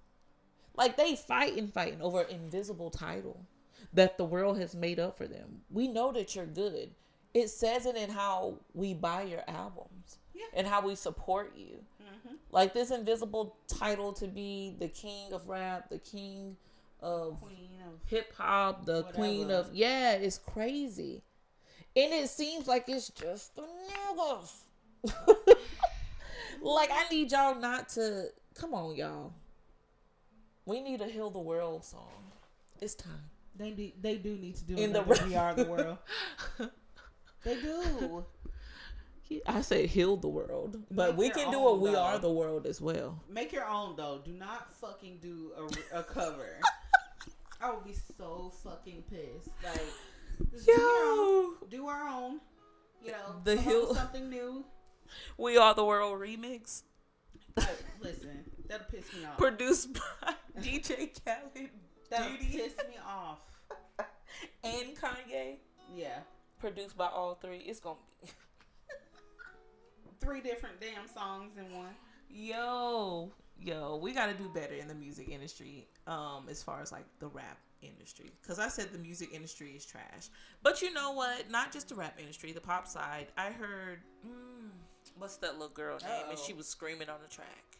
Like 0.75 0.97
they 0.97 1.15
fighting, 1.15 1.69
fighting 1.69 2.01
over 2.01 2.23
an 2.23 2.31
invisible 2.31 2.91
title 2.91 3.47
that 3.95 4.19
the 4.19 4.25
world 4.25 4.59
has 4.59 4.75
made 4.75 4.99
up 4.99 5.17
for 5.17 5.27
them. 5.27 5.63
We 5.71 5.89
know 5.89 6.13
that 6.13 6.35
you're 6.35 6.47
good. 6.47 6.91
It 7.33 7.49
says 7.49 7.87
it 7.87 7.97
in 7.97 8.11
how 8.11 8.59
we 8.75 8.95
buy 8.95 9.23
your 9.23 9.43
albums 9.49 10.19
Yeah. 10.35 10.45
and 10.55 10.67
how 10.67 10.87
we 10.87 10.95
support 10.95 11.55
you. 11.57 11.79
Mm-hmm. 12.03 12.35
Like 12.51 12.75
this 12.75 12.91
invisible 12.91 13.57
title 13.67 14.13
to 14.15 14.27
be 14.27 14.77
the 14.79 14.89
king 14.89 15.33
of 15.33 15.49
rap, 15.49 15.89
the 15.89 15.99
king 15.99 16.57
of 17.01 17.43
of 17.43 17.43
hip 18.07 18.33
hop, 18.37 18.87
the 18.87 19.03
queen 19.03 19.51
of 19.51 19.69
yeah, 19.75 20.13
it's 20.13 20.39
crazy. 20.39 21.23
And 21.97 22.13
it 22.13 22.29
seems 22.29 22.67
like 22.67 22.85
it's 22.89 23.11
just 23.11 23.55
the 23.57 23.63
niggas. 23.63 24.53
like 26.63 26.91
I 26.91 27.07
need 27.11 27.31
y'all 27.31 27.55
not 27.55 27.91
to 27.91 28.29
come 28.55 28.75
on, 28.75 28.97
y'all. 28.97 29.35
We 30.67 30.81
need 30.81 31.03
a 31.03 31.07
heal 31.07 31.31
the 31.31 31.41
world 31.41 31.85
song. 31.85 32.33
It's 32.81 32.95
time. 32.95 33.31
They 33.57 33.71
do, 33.71 33.91
they 34.01 34.17
do 34.17 34.37
need 34.37 34.57
to 34.57 34.65
do 34.65 34.75
In 34.77 34.93
the 34.93 35.01
another 35.03 35.15
rap- 35.15 35.27
We 35.29 35.35
Are 35.37 35.55
the 35.55 35.65
World. 35.65 35.99
they 37.45 37.61
do. 37.61 38.25
I 39.47 39.63
say 39.63 39.87
heal 39.87 40.17
the 40.17 40.29
world, 40.29 40.77
but 40.91 41.11
Make 41.11 41.17
we 41.17 41.31
can 41.31 41.51
do 41.51 41.59
own, 41.59 41.79
a 41.79 41.81
we 41.81 41.95
are 41.97 42.19
the 42.19 42.31
world 42.31 42.67
as 42.67 42.81
well. 42.81 43.21
Make 43.29 43.53
your 43.53 43.67
own 43.67 43.97
though. 43.97 44.21
Do 44.25 44.33
not 44.33 44.73
fucking 44.77 45.19
do 45.21 45.51
a, 45.93 45.99
a 46.01 46.03
cover. 46.03 46.47
I 47.61 47.71
would 47.73 47.85
be 47.85 47.95
so 48.19 48.53
fucking 48.63 49.05
pissed. 49.11 49.49
Like, 49.65 49.81
just 50.53 50.67
do, 50.67 50.73
your 50.73 51.05
own, 51.07 51.55
do 51.71 51.87
our 51.87 52.07
own. 52.09 52.41
You 53.03 53.13
know, 53.13 53.41
The 53.45 53.57
come 53.57 53.65
up 53.67 53.71
hill- 53.73 53.95
something 53.95 54.29
new. 54.31 54.65
we 55.39 55.57
are 55.57 55.75
the 55.75 55.85
world 55.85 56.21
remix, 56.21 56.83
Like, 57.57 57.69
listen, 58.01 58.45
that'll 58.69 58.87
piss 58.87 59.05
me 59.15 59.25
off. 59.25 59.39
produced 59.39 59.95
by 59.95 60.35
DJ 60.61 61.11
Khaled, 61.25 61.71
That'll 62.11 62.33
Diddy, 62.37 62.47
piss 62.59 62.75
me 62.89 62.97
off. 63.07 63.41
and 64.65 64.97
Kanye. 64.97 65.57
Yeah, 65.95 66.19
Produced 66.61 66.97
by 66.97 67.07
all 67.09 67.35
three. 67.35 67.59
It's 67.59 67.81
gonna 67.81 67.97
be 68.23 68.29
three 70.21 70.41
different 70.41 70.81
damn 70.81 71.07
songs 71.09 71.53
in 71.59 71.77
one. 71.77 71.95
yo, 72.31 73.31
yo. 73.61 73.97
We 74.03 74.13
got 74.13 74.27
to 74.27 74.35
do 74.35 74.49
better 74.55 74.75
in 74.75 74.89
the 74.89 74.95
music 74.95 75.29
industry, 75.29 75.87
um, 76.07 76.47
as 76.51 76.63
far 76.63 76.81
as 76.81 76.91
like 76.93 77.05
the 77.21 77.29
rap 77.29 77.59
industry. 77.83 78.31
Because 78.43 78.59
I 78.59 78.69
said 78.69 78.93
the 78.93 78.99
music 78.99 79.31
industry 79.35 79.73
is 79.77 79.85
trash, 79.85 80.31
but 80.63 80.81
you 80.81 80.93
know 80.93 81.13
what? 81.13 81.51
Not 81.51 81.71
just 81.73 81.89
the 81.91 81.95
rap 81.95 82.15
industry, 82.19 82.53
the 82.53 82.61
pop 82.61 82.87
side. 82.87 83.27
I 83.37 83.51
heard, 83.51 84.01
mm, 84.27 84.71
what's 85.19 85.37
that 85.39 85.55
little 85.55 85.69
girl 85.69 85.99
name? 85.99 86.11
And 86.31 86.39
Uh-oh. 86.39 86.45
she 86.47 86.55
was 86.55 86.67
screaming 86.67 87.09
on 87.11 87.19
the 87.23 87.29
track. 87.29 87.77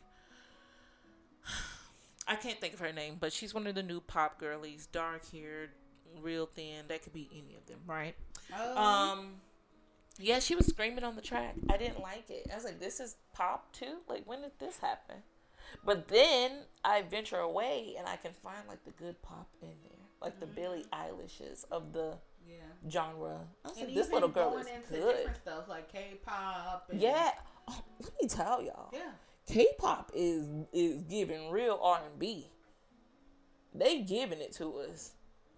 I 2.27 2.37
can't 2.37 2.59
think 2.61 2.75
of 2.75 2.81
her 2.81 2.93
name, 2.93 3.17
but 3.21 3.33
she's 3.33 3.53
one 3.55 3.67
of 3.67 3.75
the 3.75 3.83
new 3.83 4.01
pop 4.01 4.39
girlies, 4.39 4.87
dark 4.87 5.31
haired, 5.31 5.71
real 6.23 6.47
thin. 6.47 6.87
That 6.89 7.03
could 7.03 7.13
be 7.13 7.29
any 7.33 7.57
of 7.57 7.67
them, 7.67 7.81
right? 7.87 8.15
Oh, 8.57 8.77
Um, 8.77 9.35
yeah, 10.19 10.39
she 10.39 10.55
was 10.55 10.67
screaming 10.67 11.05
on 11.05 11.17
the 11.17 11.23
track. 11.23 11.55
I 11.69 11.77
didn't 11.77 12.01
like 12.01 12.31
it. 12.31 12.47
I 12.51 12.55
was 12.55 12.65
like, 12.65 12.79
"This 12.81 13.01
is 13.01 13.17
pop 13.33 13.73
too. 13.73 13.99
Like, 14.09 14.23
when 14.27 14.43
did 14.43 14.53
this 14.59 14.79
happen?" 14.79 15.17
But 15.85 16.09
then 16.09 16.67
I 16.85 17.03
venture 17.03 17.39
away 17.41 17.95
and 17.99 18.07
I 18.09 18.17
can 18.17 18.33
find 18.33 18.67
like 18.69 18.85
the 18.85 18.93
good 18.93 19.21
pop 19.23 19.49
in 19.61 19.69
there, 19.83 19.99
like 20.21 20.39
the 20.41 20.47
Billie 20.47 20.85
Eilishes 20.93 21.65
of 21.71 21.93
the 21.93 22.17
yeah. 22.47 22.57
genre. 22.91 23.41
I 23.65 23.69
was 23.69 23.77
And 23.79 23.87
like, 23.89 23.95
"This 23.97 24.11
little 24.13 24.29
girl 24.29 24.57
is 24.59 24.67
good." 24.89 25.17
different 25.17 25.37
stuff 25.37 25.69
like 25.69 25.91
K-pop. 25.93 26.89
And, 26.91 27.01
Yeah. 27.01 27.33
Oh, 27.67 27.83
let 28.01 28.13
me 28.23 28.29
tell 28.29 28.63
y'all. 28.63 28.91
yeah. 28.93 29.11
K-pop 29.47 30.11
is 30.15 30.47
is 30.73 31.03
giving 31.03 31.51
real 31.51 31.79
R 31.83 32.01
and 32.05 32.19
B. 32.19 32.49
They 33.75 34.03
giving 34.03 34.41
it 34.41 34.53
to 34.55 34.79
us. 34.79 35.13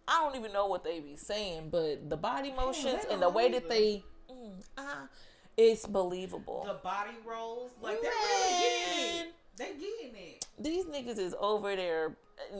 I 0.08 0.20
don't 0.20 0.36
even 0.36 0.52
know 0.52 0.66
what 0.66 0.84
they 0.84 1.00
be 1.00 1.16
saying, 1.16 1.68
but 1.70 2.08
the 2.08 2.16
body 2.16 2.52
motions 2.52 3.04
they 3.06 3.12
and 3.12 3.22
the 3.22 3.28
way 3.28 3.50
that 3.50 3.64
either. 3.64 3.68
they, 3.68 4.04
mm, 4.30 4.64
ah, 4.78 5.08
it's 5.56 5.86
believable. 5.86 6.64
The 6.66 6.74
body 6.74 7.16
rolls, 7.28 7.72
like 7.82 8.00
they're 8.00 8.10
really 8.10 8.60
getting 8.60 9.28
it. 9.28 9.34
They 9.56 9.72
getting 9.72 10.14
it. 10.16 10.46
These 10.58 10.84
niggas 10.86 11.18
is 11.18 11.34
over 11.40 11.74
there. 11.74 12.16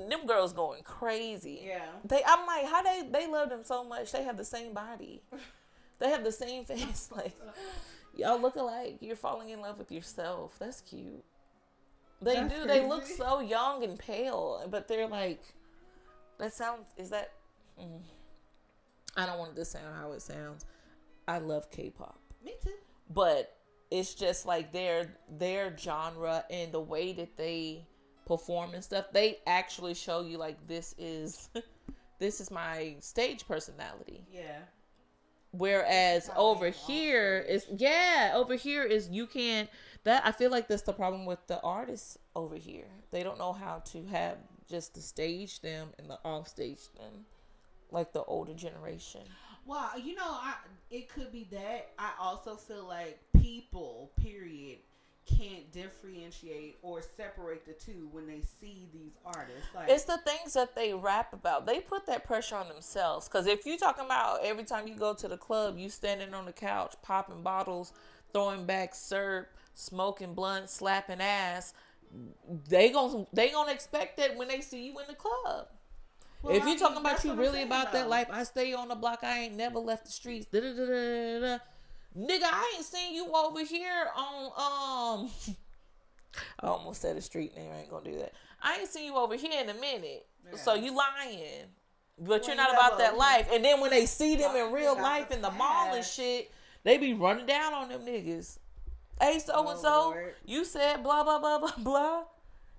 Them 0.09 0.27
girls 0.27 0.53
going 0.53 0.83
crazy. 0.83 1.63
Yeah. 1.67 1.87
They, 2.05 2.23
I'm 2.27 2.47
like, 2.47 2.67
how 2.67 2.83
they 2.83 3.09
they 3.11 3.27
love 3.27 3.51
them 3.51 3.65
so 3.65 3.85
much. 3.85 4.13
They 4.13 4.25
have 4.25 4.37
the 4.37 4.45
same 4.45 4.73
body. 4.75 5.23
They 5.99 6.11
have 6.11 6.25
the 6.25 6.33
same 6.33 6.65
face. 6.67 7.09
Like 7.17 7.33
y'all 8.17 8.41
look 8.41 8.57
alike. 8.57 8.99
You're 9.01 9.17
falling 9.17 9.51
in 9.51 9.61
love 9.61 9.79
with 9.79 9.93
yourself. 9.93 10.59
That's 10.59 10.81
cute. 10.81 11.25
They 12.23 12.35
That's 12.35 12.55
do. 12.55 12.67
They 12.67 12.87
look 12.87 13.07
so 13.07 13.41
young 13.41 13.85
and 13.85 13.99
pale, 13.99 14.67
but 14.71 14.89
they're 14.89 15.07
like. 15.09 15.43
That 16.39 16.53
sounds. 16.53 16.87
Is 16.97 17.11
that? 17.11 17.33
Mm, 17.81 18.01
I 19.17 19.27
don't 19.27 19.39
want 19.39 19.53
it 19.53 19.57
to 19.57 19.65
sound 19.65 19.95
how 19.99 20.13
it 20.13 20.23
sounds. 20.23 20.65
I 21.29 21.39
love 21.39 21.71
K-pop, 21.71 22.19
Me 22.45 22.53
too. 22.63 22.71
but 23.11 23.57
it's 23.91 24.15
just 24.15 24.47
like 24.47 24.73
their 24.73 25.17
their 25.29 25.77
genre 25.77 26.45
and 26.51 26.73
the 26.73 26.81
way 26.81 27.13
that 27.13 27.37
they 27.37 27.87
perform 28.27 28.75
and 28.75 28.85
stuff. 28.85 29.07
They 29.13 29.39
actually 29.47 29.95
show 29.95 30.21
you 30.23 30.39
like 30.39 30.57
this 30.69 30.95
is 30.99 31.51
this 32.19 32.41
is 32.41 32.51
my 32.51 32.97
stage 33.01 33.47
personality. 33.47 34.25
Yeah. 34.33 34.59
Whereas 35.57 36.31
over 36.37 36.71
here 36.71 37.45
is 37.49 37.67
yeah, 37.77 38.33
over 38.35 38.55
here 38.55 38.85
is 38.85 39.09
you 39.09 39.27
can't 39.27 39.69
that 40.05 40.25
I 40.25 40.33
feel 40.33 40.51
like 40.51 40.69
that's 40.69 40.83
the 40.83 40.93
problem 40.93 41.27
with 41.27 41.45
the 41.47 41.61
artists 41.63 42.19
over 42.35 42.57
here. 42.57 42.87
They 43.11 43.23
don't 43.23 43.39
know 43.39 43.53
how 43.53 43.83
to 43.87 44.05
have 44.07 44.39
just 44.69 44.95
to 44.95 45.03
stage 45.03 45.61
them 45.61 45.89
and 45.99 46.09
the 46.11 46.19
off 46.25 46.49
stage 46.49 46.89
them 46.97 47.25
like 47.91 48.13
the 48.13 48.23
older 48.25 48.55
generation. 48.55 49.23
Well, 49.65 49.99
you 49.99 50.15
know, 50.15 50.23
I 50.27 50.55
it 50.91 51.09
could 51.09 51.33
be 51.33 51.49
that. 51.51 51.91
I 51.99 52.13
also 52.21 52.55
feel 52.57 52.87
like 52.87 53.19
people, 53.41 54.13
period, 54.17 54.79
can't 55.27 55.71
differentiate 55.73 56.79
or 56.83 57.03
separate 57.17 57.67
the 57.67 57.73
two 57.73 58.09
when 58.13 58.27
they 58.27 58.41
see 58.61 58.89
these 58.93 59.13
artists. 59.25 59.69
Like 59.75 59.91
It's 59.91 60.05
the 60.05 60.19
things 60.19 60.55
that 60.55 60.75
they 60.75 60.95
rap 60.95 61.33
about. 61.33 61.67
They 61.67 61.81
put 61.81 62.07
that 62.07 62.25
pressure 62.25 62.57
on 62.57 62.69
themselves. 62.69 63.29
Cause 63.29 63.47
if 63.47 63.67
you 63.67 63.77
talking 63.77 64.05
about 64.05 64.45
every 64.45 64.65
time 64.65 64.87
you 64.87 64.95
go 64.95 65.15
to 65.15 65.29
the 65.29 65.37
club, 65.37 65.79
you 65.79 65.89
standing 65.91 66.33
on 66.35 66.47
the 66.47 66.53
couch, 66.53 66.95
popping 67.03 67.43
bottles, 67.43 67.93
throwing 68.33 68.67
back 68.67 68.95
syrup, 68.95 69.49
smoking 69.75 70.35
blunt, 70.35 70.71
slapping 70.71 71.21
ass, 71.21 71.75
they 72.69 72.91
gon' 72.91 73.27
they 73.33 73.51
gonna 73.51 73.73
expect 73.73 74.17
that 74.19 74.37
when 74.37 74.49
they 74.49 74.61
see 74.61 74.87
you 74.87 74.99
in 75.01 75.07
the 75.09 75.15
club. 75.15 75.69
Well, 76.43 76.55
if 76.55 76.63
I 76.63 76.67
you 76.67 76.71
mean, 76.73 76.79
talking 76.79 76.99
about 76.99 77.25
you 77.25 77.35
really 77.35 77.63
about 77.63 77.93
that 77.93 78.09
life, 78.09 78.29
I 78.31 78.45
stay 78.45 78.73
on 78.73 78.89
the 78.89 78.95
block. 78.95 79.21
I 79.23 79.41
ain't 79.41 79.57
never 79.57 79.79
left 79.79 80.07
the 80.07 80.13
streets. 80.13 80.47
Da, 80.47 80.61
da, 80.61 81.41
da. 81.41 81.59
Nigga, 82.17 82.45
I 82.45 82.73
ain't 82.77 82.85
seen 82.85 83.15
you 83.15 83.31
over 83.33 83.65
here 83.65 84.07
on 84.17 85.23
um. 85.25 85.31
I 86.61 86.67
almost 86.67 87.01
said 87.01 87.17
a 87.17 87.21
street 87.21 87.57
name. 87.57 87.71
I 87.75 87.81
ain't 87.81 87.91
gonna 87.91 88.05
do 88.11 88.19
that. 88.19 88.33
I 88.63 88.79
ain't 88.81 88.89
seen 88.89 89.05
you 89.07 89.17
over 89.17 89.37
here 89.37 89.61
in 89.63 89.69
a 89.69 89.75
minute. 89.75 90.27
So 90.57 90.75
you 90.75 90.95
lying, 90.97 91.65
but 92.19 92.29
Well, 92.29 92.39
you're 92.41 92.51
you 92.51 92.57
not 92.57 92.73
about 92.73 92.99
never- 92.99 93.03
that 93.13 93.17
life. 93.19 93.49
And 93.53 93.65
then 93.65 93.81
when 93.81 93.91
they 93.91 94.07
see 94.07 94.37
them 94.37 94.55
in 94.55 94.73
real 94.73 94.95
life 94.95 95.31
in 95.31 95.43
the 95.43 95.51
mall 95.51 95.95
and 95.95 96.05
shit, 96.05 96.51
they 96.85 96.99
be 96.99 97.15
running 97.15 97.47
down 97.47 97.73
on 97.75 97.89
them 97.89 98.03
niggas. 98.03 98.59
Hey, 99.21 99.39
so 99.39 99.69
and 99.69 99.79
so, 99.79 100.15
you 100.45 100.65
said 100.65 101.03
blah 101.03 101.25
blah 101.25 101.39
blah 101.39 101.59
blah 101.59 101.73
blah. 101.79 102.25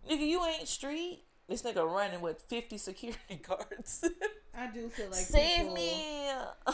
Nigga, 0.10 0.26
you 0.28 0.44
ain't 0.46 0.68
street. 0.68 1.24
This 1.50 1.62
nigga 1.64 1.86
running 1.90 2.22
with 2.22 2.42
50 2.44 2.78
security 2.78 3.36
guards. 3.48 4.04
I 4.58 4.68
do 4.68 4.90
feel 4.90 5.06
like 5.08 5.16
Save 5.20 5.58
people, 5.60 5.74
me. 5.76 6.30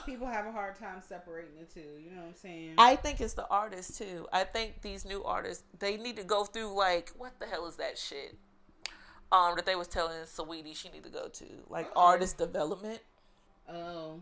people 0.06 0.28
have 0.28 0.46
a 0.46 0.52
hard 0.54 0.80
time 0.80 1.02
separating 1.06 1.52
the 1.60 1.66
two. 1.66 1.82
You 2.02 2.12
know 2.12 2.22
what 2.22 2.28
I'm 2.30 2.36
saying? 2.36 2.76
I 2.78 2.96
think 2.96 3.20
it's 3.20 3.34
the 3.34 3.46
artists 3.50 3.98
too. 3.98 4.26
I 4.32 4.46
think 4.46 4.82
these 4.82 5.04
new 5.04 5.22
artists 5.24 5.64
they 5.80 5.98
need 5.98 6.16
to 6.16 6.24
go 6.24 6.46
through 6.46 6.76
like 6.78 7.12
what 7.18 7.38
the 7.40 7.46
hell 7.46 7.68
is 7.68 7.76
that 7.76 7.98
shit? 7.98 8.36
Um, 9.34 9.56
that 9.58 9.66
they 9.66 9.76
was 9.76 9.88
telling 9.88 10.16
Saweetie 10.26 10.76
she 10.76 10.90
need 10.90 11.04
to 11.04 11.10
go 11.10 11.28
to 11.28 11.46
like 11.70 11.88
Uh-oh. 11.88 12.02
artist 12.02 12.38
development. 12.38 13.00
oh, 13.68 14.22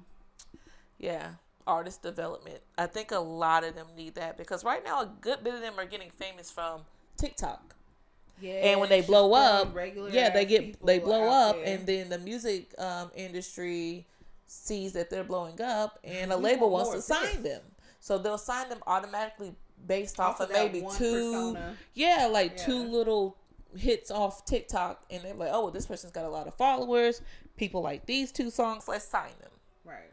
Yeah, 0.97 1.31
artist 1.67 2.01
development. 2.01 2.59
I 2.77 2.87
think 2.87 3.11
a 3.11 3.19
lot 3.19 3.63
of 3.63 3.75
them 3.75 3.87
need 3.95 4.15
that 4.15 4.37
because 4.37 4.63
right 4.63 4.83
now 4.83 5.01
a 5.01 5.11
good 5.21 5.43
bit 5.43 5.53
of 5.53 5.61
them 5.61 5.73
are 5.77 5.85
getting 5.85 6.09
famous 6.11 6.49
from 6.49 6.81
TikTok. 7.17 7.75
Yeah. 8.41 8.71
and 8.71 8.79
when 8.79 8.89
they 8.89 9.01
blow 9.01 9.33
up, 9.33 9.75
yeah, 10.11 10.29
they 10.29 10.45
get 10.45 10.85
they 10.85 10.99
blow 10.99 11.29
up, 11.29 11.55
there. 11.55 11.65
and 11.65 11.85
then 11.85 12.09
the 12.09 12.17
music 12.19 12.73
um, 12.77 13.11
industry 13.15 14.05
sees 14.47 14.93
that 14.93 15.09
they're 15.09 15.23
blowing 15.23 15.61
up, 15.61 15.99
and 16.03 16.31
a 16.31 16.37
label 16.37 16.69
want 16.69 16.87
wants 16.87 17.07
to 17.07 17.13
sign 17.13 17.43
this. 17.43 17.53
them. 17.53 17.61
So 17.99 18.17
they'll 18.17 18.37
sign 18.37 18.67
them 18.69 18.79
automatically 18.87 19.53
based 19.87 20.19
off, 20.19 20.41
Off 20.41 20.49
of, 20.49 20.51
maybe 20.51 20.81
two, 20.97 21.53
persona. 21.53 21.75
yeah, 21.93 22.27
like 22.31 22.57
two 22.57 22.83
little 22.83 23.37
hits 23.77 24.11
off 24.11 24.43
TikTok, 24.45 25.03
and 25.09 25.23
they're 25.23 25.33
like, 25.33 25.49
oh, 25.51 25.63
well, 25.63 25.71
this 25.71 25.85
person's 25.85 26.11
got 26.11 26.25
a 26.25 26.29
lot 26.29 26.47
of 26.47 26.55
followers. 26.55 27.21
People 27.57 27.81
like 27.81 28.05
these 28.05 28.31
two 28.31 28.49
songs. 28.49 28.87
Let's 28.87 29.07
sign 29.07 29.31
them 29.39 29.51
right. 29.85 30.11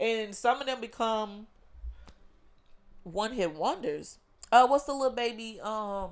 and 0.00 0.34
some 0.34 0.60
of 0.60 0.66
them 0.66 0.80
become 0.80 1.46
one 3.04 3.32
hit 3.32 3.54
wonders. 3.54 4.18
Uh, 4.50 4.66
what's 4.66 4.84
the 4.84 4.92
little 4.92 5.14
baby? 5.14 5.60
Um, 5.62 6.10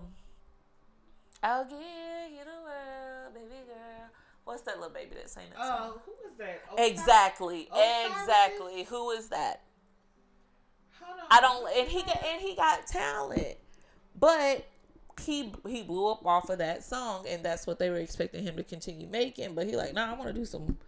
I'll 1.42 1.64
give 1.64 1.78
you 1.78 2.44
the 2.44 2.62
world, 2.62 3.34
baby 3.34 3.66
girl. 3.66 4.10
What's 4.44 4.62
that 4.62 4.76
little 4.76 4.94
baby 4.94 5.16
that 5.16 5.28
sang 5.28 5.44
that 5.50 5.58
song? 5.58 5.92
Oh, 5.94 6.00
who 6.06 6.12
is 6.30 6.38
that? 6.38 6.62
Osiris? 6.72 6.90
Exactly, 6.90 7.68
Osiris? 7.72 8.20
exactly. 8.20 8.84
Who 8.84 9.10
is 9.10 9.28
that? 9.28 9.62
Hold 11.00 11.18
on. 11.20 11.26
I 11.30 11.40
don't. 11.40 11.78
And 11.78 11.88
he 11.88 12.02
got 12.02 12.24
and 12.24 12.40
he 12.40 12.54
got 12.54 12.86
talent, 12.86 13.56
but 14.18 14.66
he 15.20 15.52
he 15.66 15.82
blew 15.82 16.08
up 16.10 16.24
off 16.24 16.48
of 16.50 16.58
that 16.58 16.84
song, 16.84 17.26
and 17.28 17.44
that's 17.44 17.66
what 17.66 17.78
they 17.78 17.90
were 17.90 17.96
expecting 17.96 18.44
him 18.44 18.56
to 18.56 18.62
continue 18.62 19.06
making. 19.08 19.54
But 19.54 19.66
he 19.66 19.76
like, 19.76 19.94
nah, 19.94 20.12
I 20.12 20.14
want 20.14 20.28
to 20.28 20.32
do 20.32 20.44
some 20.44 20.78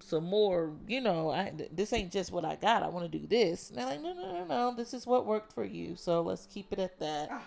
some 0.00 0.24
more. 0.24 0.72
You 0.86 1.00
know, 1.00 1.30
I 1.30 1.52
this 1.72 1.92
ain't 1.92 2.12
just 2.12 2.30
what 2.30 2.44
I 2.44 2.56
got. 2.56 2.82
I 2.82 2.88
want 2.88 3.10
to 3.10 3.18
do 3.18 3.26
this. 3.26 3.70
And 3.70 3.78
they're 3.78 3.86
like, 3.86 4.02
no, 4.02 4.12
no, 4.12 4.32
no, 4.32 4.44
no. 4.44 4.74
This 4.76 4.92
is 4.94 5.06
what 5.06 5.26
worked 5.26 5.52
for 5.52 5.64
you, 5.64 5.96
so 5.96 6.20
let's 6.22 6.46
keep 6.46 6.72
it 6.72 6.78
at 6.78 6.98
that. 7.00 7.42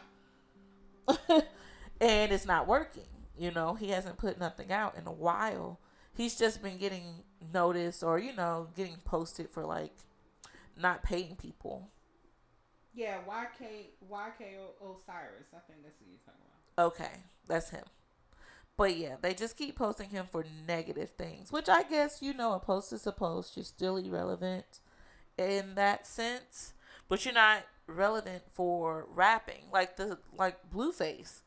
Ah. 1.08 1.42
and 2.00 2.32
it's 2.32 2.46
not 2.46 2.68
working. 2.68 3.04
You 3.38 3.52
know, 3.52 3.74
he 3.74 3.90
hasn't 3.90 4.18
put 4.18 4.40
nothing 4.40 4.72
out 4.72 4.96
in 4.98 5.08
a 5.08 5.12
while. 5.12 5.80
He's 6.14 6.36
just 6.36 6.62
been 6.62 6.78
getting 6.78 7.24
noticed 7.54 8.04
or 8.04 8.20
you 8.20 8.36
know 8.36 8.68
getting 8.76 8.98
posted 9.06 9.50
for 9.50 9.66
like 9.66 9.94
not 10.78 11.04
paying 11.04 11.36
people. 11.36 11.90
Yeah, 12.94 13.18
YK 13.28 13.92
YK 14.12 14.42
Osiris. 14.82 15.48
I 15.54 15.60
think 15.68 15.84
that's 15.84 16.00
what 16.00 16.10
you're 16.10 16.20
talking 16.26 16.42
about. 16.76 16.86
Okay, 16.88 17.24
that's 17.48 17.70
him. 17.70 17.86
But 18.76 18.96
yeah, 18.98 19.16
they 19.22 19.34
just 19.34 19.58
keep 19.58 19.76
posting 19.76 20.10
him 20.10 20.26
for 20.32 20.46
negative 20.66 21.10
things, 21.12 21.52
which 21.52 21.68
I 21.68 21.84
guess 21.84 22.22
you 22.22 22.34
know 22.34 22.54
a 22.54 22.60
post 22.60 22.94
is 22.94 23.06
a 23.06 23.12
post. 23.12 23.58
You're 23.58 23.66
still 23.66 23.98
irrelevant 23.98 24.80
in 25.38 25.76
that 25.76 26.08
sense, 26.08 26.74
but 27.08 27.24
you're 27.24 27.34
not 27.34 27.64
relevant 27.88 28.44
for 28.52 29.06
rapping. 29.14 29.64
Like 29.72 29.98
the 29.98 30.20
like 30.38 30.58
Blueface, 30.74 31.42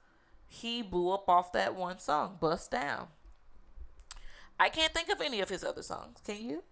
he 0.52 0.82
blew 0.82 1.10
up 1.12 1.28
off 1.28 1.52
that 1.52 1.74
one 1.74 1.98
song, 1.98 2.36
"Bust 2.40 2.70
Down." 2.70 3.08
I 4.60 4.68
can't 4.68 4.92
think 4.92 5.08
of 5.08 5.20
any 5.20 5.40
of 5.40 5.48
his 5.48 5.64
other 5.64 5.82
songs. 5.82 6.18
Can 6.24 6.44
you? 6.44 6.62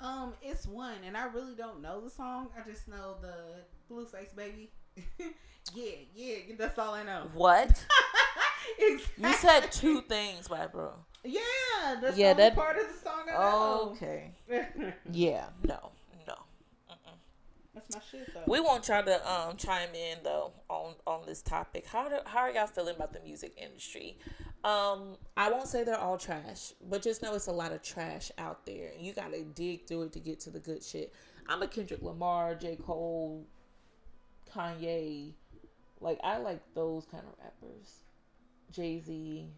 Um, 0.00 0.32
it's 0.42 0.66
one, 0.66 0.96
and 1.06 1.16
I 1.16 1.26
really 1.26 1.54
don't 1.54 1.80
know 1.82 2.00
the 2.00 2.10
song. 2.10 2.48
I 2.58 2.68
just 2.68 2.88
know 2.88 3.16
the 3.20 3.34
Blueface 3.88 4.34
baby. 4.34 4.70
yeah, 5.74 5.92
yeah, 6.14 6.36
that's 6.58 6.78
all 6.78 6.94
I 6.94 7.02
know. 7.04 7.28
What 7.34 7.84
exactly. 8.78 9.24
you 9.24 9.32
said 9.34 9.70
two 9.70 10.00
things, 10.02 10.50
my 10.50 10.66
bro. 10.66 10.92
Yeah, 11.22 11.40
that's 12.00 12.16
Yeah, 12.16 12.32
the 12.32 12.38
that- 12.42 12.54
part 12.56 12.78
of 12.78 12.88
the 12.88 12.94
song 12.98 13.22
I 13.28 13.32
know. 13.32 13.92
Okay. 13.92 14.30
Yeah. 15.12 15.46
No. 15.62 15.90
No. 17.74 17.80
that's 17.80 17.94
my 17.94 18.00
shit 18.10 18.34
though. 18.34 18.42
We 18.46 18.60
want 18.60 18.88
y'all 18.88 19.02
to 19.02 19.32
um 19.32 19.56
chime 19.56 19.94
in 19.94 20.18
though 20.22 20.52
on 20.68 20.94
on 21.06 21.26
this 21.26 21.42
topic. 21.42 21.86
How 21.86 22.08
do, 22.08 22.16
how 22.26 22.40
are 22.40 22.50
y'all 22.50 22.66
feeling 22.66 22.96
about 22.96 23.12
the 23.12 23.20
music 23.20 23.54
industry? 23.56 24.18
Um, 24.64 25.16
I 25.36 25.50
won't 25.50 25.66
say 25.66 25.82
they're 25.82 25.98
all 25.98 26.18
trash, 26.18 26.72
but 26.88 27.02
just 27.02 27.22
know 27.22 27.34
it's 27.34 27.48
a 27.48 27.52
lot 27.52 27.72
of 27.72 27.82
trash 27.82 28.30
out 28.38 28.64
there, 28.66 28.90
you 28.98 29.12
gotta 29.12 29.42
dig 29.42 29.86
through 29.86 30.02
it 30.04 30.12
to 30.12 30.20
get 30.20 30.40
to 30.40 30.50
the 30.50 30.60
good 30.60 30.84
shit. 30.84 31.12
I'm 31.48 31.62
a 31.62 31.66
Kendrick 31.66 32.02
Lamar, 32.02 32.54
J 32.54 32.76
Cole, 32.76 33.44
Kanye, 34.54 35.34
like 36.02 36.18
I 36.22 36.38
like 36.38 36.60
those 36.74 37.06
kind 37.06 37.24
of 37.24 37.34
rappers, 37.42 38.02
Jay 38.70 39.00
Z. 39.00 39.48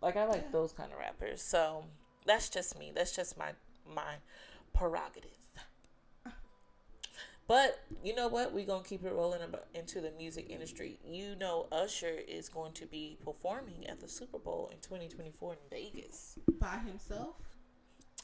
Like 0.00 0.16
I 0.16 0.24
like 0.24 0.52
those 0.52 0.72
kind 0.72 0.92
of 0.92 0.98
rappers. 0.98 1.42
So 1.42 1.84
that's 2.24 2.48
just 2.48 2.78
me. 2.78 2.92
That's 2.94 3.14
just 3.14 3.36
my 3.36 3.50
my 3.92 4.14
prerogative. 4.72 5.35
But 7.48 7.78
you 8.02 8.14
know 8.14 8.26
what? 8.28 8.52
We're 8.52 8.66
gonna 8.66 8.82
keep 8.82 9.04
it 9.04 9.12
rolling 9.12 9.40
into 9.74 10.00
the 10.00 10.10
music 10.18 10.46
industry. 10.50 10.98
You 11.04 11.36
know, 11.36 11.68
Usher 11.70 12.14
is 12.26 12.48
going 12.48 12.72
to 12.74 12.86
be 12.86 13.18
performing 13.24 13.86
at 13.88 14.00
the 14.00 14.08
Super 14.08 14.38
Bowl 14.38 14.68
in 14.72 14.78
2024 14.78 15.52
in 15.52 15.58
Vegas. 15.70 16.38
By 16.58 16.78
himself? 16.86 17.36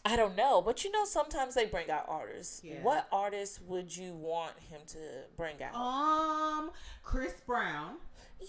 I 0.05 0.17
don't 0.17 0.35
know, 0.37 0.61
but 0.61 0.83
you 0.83 0.91
know, 0.91 1.05
sometimes 1.05 1.55
they 1.55 1.67
bring 1.67 1.89
out 1.89 2.07
artists. 2.09 2.63
Yeah. 2.65 2.83
What 2.83 3.07
artist 3.13 3.61
would 3.69 3.97
you 3.97 4.15
want 4.15 4.59
him 4.69 4.81
to 4.89 4.99
bring 5.37 5.55
out? 5.63 5.77
Um, 5.77 6.73
Chris 7.05 7.35
Brown. 7.47 7.99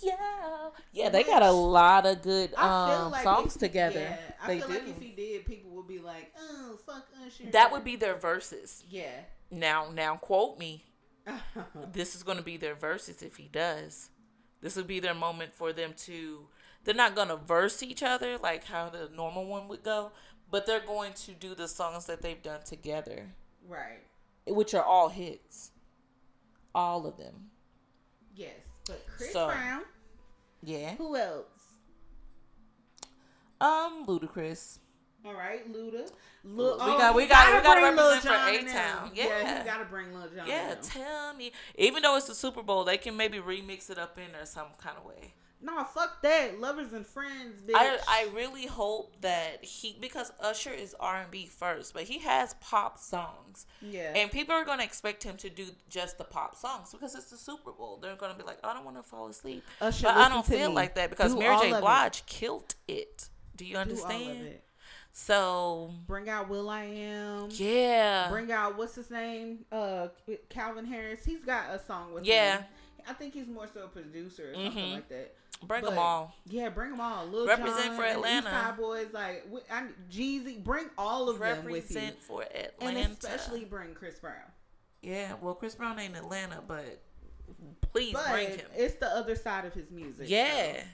yeah, 0.01 0.15
yeah, 0.91 1.09
they 1.09 1.21
got 1.23 1.43
a 1.43 1.51
lot 1.51 2.07
of 2.07 2.23
good 2.23 2.51
um, 2.55 3.11
like 3.11 3.21
songs 3.21 3.53
if- 3.55 3.59
together. 3.59 3.99
Yeah, 3.99 4.17
I 4.41 4.47
they 4.47 4.59
feel 4.61 4.67
do. 4.69 4.73
like 4.73 4.87
if 4.87 4.99
he 4.99 5.11
did, 5.11 5.45
people 5.45 5.69
would 5.75 5.87
be 5.87 5.99
like, 5.99 6.33
"Oh, 6.39 6.79
fuck 6.87 7.05
Usher." 7.23 7.51
that 7.51 7.71
would 7.71 7.83
be 7.83 7.95
their 7.97 8.15
verses. 8.15 8.83
yeah. 8.89 9.11
Now, 9.53 9.89
now, 9.93 10.15
quote 10.17 10.57
me. 10.59 10.85
This 11.93 12.15
is 12.15 12.23
going 12.23 12.37
to 12.37 12.43
be 12.43 12.57
their 12.57 12.75
verses 12.75 13.21
if 13.21 13.37
he 13.37 13.47
does. 13.47 14.09
This 14.61 14.75
would 14.75 14.87
be 14.87 14.99
their 14.99 15.13
moment 15.13 15.53
for 15.53 15.71
them 15.71 15.93
to. 16.05 16.47
They're 16.83 16.95
not 16.95 17.15
gonna 17.15 17.37
verse 17.37 17.81
each 17.81 18.03
other 18.03 18.37
like 18.37 18.65
how 18.65 18.89
the 18.89 19.09
normal 19.15 19.45
one 19.45 19.67
would 19.69 19.83
go, 19.83 20.11
but 20.51 20.65
they're 20.65 20.81
going 20.85 21.13
to 21.25 21.31
do 21.31 21.55
the 21.55 21.67
songs 21.67 22.05
that 22.07 22.21
they've 22.21 22.41
done 22.41 22.61
together, 22.65 23.29
Right. 23.65 24.01
which 24.45 24.73
are 24.73 24.83
all 24.83 25.07
hits, 25.09 25.71
all 26.75 27.05
of 27.07 27.15
them. 27.17 27.51
Yes. 28.35 28.55
But 28.85 29.05
Chris 29.15 29.31
So- 29.31 29.47
Brown. 29.47 29.83
Yeah. 30.61 30.95
Who 30.95 31.15
else? 31.15 31.45
Um, 33.61 34.05
Ludacris. 34.05 34.79
All 35.25 35.33
right, 35.33 35.71
Luda. 35.71 36.09
Lil, 36.43 36.75
We 36.75 36.81
oh, 36.81 36.97
got- 36.97 37.15
we 37.15 37.25
got- 37.27 37.53
we 37.55 37.61
gotta 37.61 37.81
represent 37.81 38.23
for 38.23 38.29
A-Town. 38.33 39.11
there. 39.15 39.25
yeah, 39.25 39.39
Yeah. 39.41 39.59
you 39.59 39.63
gotta 39.65 39.85
bring 39.85 40.13
Lil 40.13 40.27
Jon. 40.35 40.45
Yeah, 40.47 40.75
tell 40.81 41.33
me. 41.33 41.53
Even 41.75 42.03
though 42.03 42.17
it's 42.17 42.27
the 42.27 42.35
Super 42.35 42.61
Bowl, 42.61 42.83
they 42.83 42.97
can 42.97 43.15
maybe 43.15 43.37
remix 43.39 43.89
it 43.89 43.97
up 43.97 44.17
in 44.17 44.31
there 44.33 44.45
some 44.45 44.67
kind 44.77 44.97
of 44.97 45.05
way. 45.05 45.33
no, 45.61 45.81
fuck 45.85 46.21
that. 46.23 46.59
Lovers 46.59 46.91
and 46.91 47.07
friends, 47.07 47.61
bitch. 47.65 47.73
I 47.73 47.97
I 48.05 48.27
really 48.33 48.65
hope 48.65 49.15
that 49.21 49.63
he 49.63 49.95
because 50.01 50.33
Usher 50.41 50.71
is 50.73 50.93
R 50.99 51.21
and 51.21 51.31
B 51.31 51.45
first, 51.45 51.93
but 51.93 52.03
he 52.03 52.19
has 52.19 52.53
pop 52.55 52.97
songs, 52.99 53.65
yeah. 53.81 54.11
and 54.13 54.29
people 54.29 54.53
are 54.53 54.65
gonna 54.65 54.83
expect 54.83 55.23
him 55.23 55.37
to 55.37 55.49
do 55.49 55.67
just 55.89 56.17
the 56.17 56.25
pop 56.25 56.57
songs 56.57 56.91
because 56.91 57.15
it's 57.15 57.29
the 57.29 57.37
Super 57.37 57.71
Bowl. 57.71 57.97
They're 58.01 58.17
gonna 58.17 58.33
be 58.35 58.43
like, 58.43 58.57
I 58.61 58.73
don't 58.73 58.83
want 58.83 58.97
to 58.97 59.03
fall 59.03 59.27
asleep, 59.29 59.63
Usher, 59.79 60.07
but 60.07 60.17
I 60.17 60.27
don't 60.27 60.45
feel 60.45 60.67
me. 60.67 60.75
like 60.75 60.95
that 60.95 61.09
because 61.09 61.31
Do 61.33 61.39
Mary 61.39 61.55
J. 61.61 61.71
it. 61.71 61.79
Blige 61.79 62.25
killed 62.25 62.75
it. 62.89 63.29
Do 63.55 63.63
you 63.63 63.75
Do 63.75 63.79
understand? 63.79 64.47
it. 64.47 64.63
So 65.15 65.91
Bring 66.07 66.27
out 66.27 66.49
Will 66.49 66.69
I 66.69 66.83
Am. 66.85 67.47
yeah, 67.51 68.29
Bring 68.29 68.51
out 68.51 68.77
what's 68.77 68.95
his 68.95 69.11
name? 69.11 69.59
Uh, 69.71 70.07
Calvin 70.49 70.85
Harris. 70.85 71.23
He's 71.23 71.45
got 71.45 71.69
a 71.69 71.79
song 71.79 72.13
with 72.13 72.25
Yeah. 72.25 72.57
him. 72.57 72.65
I 73.07 73.13
think 73.13 73.33
he's 73.33 73.47
more 73.47 73.67
so 73.71 73.83
a 73.83 73.87
producer 73.87 74.51
or 74.51 74.55
something 74.55 74.71
Mhm. 74.83 74.93
like 74.95 75.09
that. 75.09 75.35
bring 75.61 75.81
But- 75.81 75.91
them 75.91 75.99
all. 75.99 76.35
Yeah, 76.45 76.67
bring 76.69 76.89
them 76.91 76.99
all. 76.99 77.25
Lil 77.25 77.47
Represent 77.47 77.85
Jon 77.85 77.95
for 77.95 78.03
Atlanta. 78.03 78.49
Eastside 78.49 78.75
Boys, 78.75 79.07
like 79.13 79.45
I, 79.71 79.87
Jeezy. 80.11 80.61
Bring 80.61 80.89
all 80.97 81.29
of 81.29 81.39
them 81.39 81.63
with 81.63 81.89
you, 81.89 81.95
Represent 81.99 82.21
for 82.21 82.43
Atlanta, 82.43 82.99
and 82.99 83.13
especially 83.13 83.63
bring 83.63 83.93
Chris 83.93 84.19
Brown. 84.19 84.51
yeah. 85.01 85.35
Well, 85.35 85.53
Chris 85.55 85.75
Brown 85.75 85.99
ain't 85.99 86.17
Atlanta, 86.17 86.61
but 86.67 86.99
please 87.79 88.11
But 88.11 88.29
bring 88.31 88.49
him. 88.57 88.67
it's 88.75 88.95
the 88.95 89.07
other 89.07 89.35
side 89.37 89.63
of 89.63 89.73
his 89.73 89.89
music. 89.89 90.27
Yeah, 90.27 90.81
so 90.81 90.87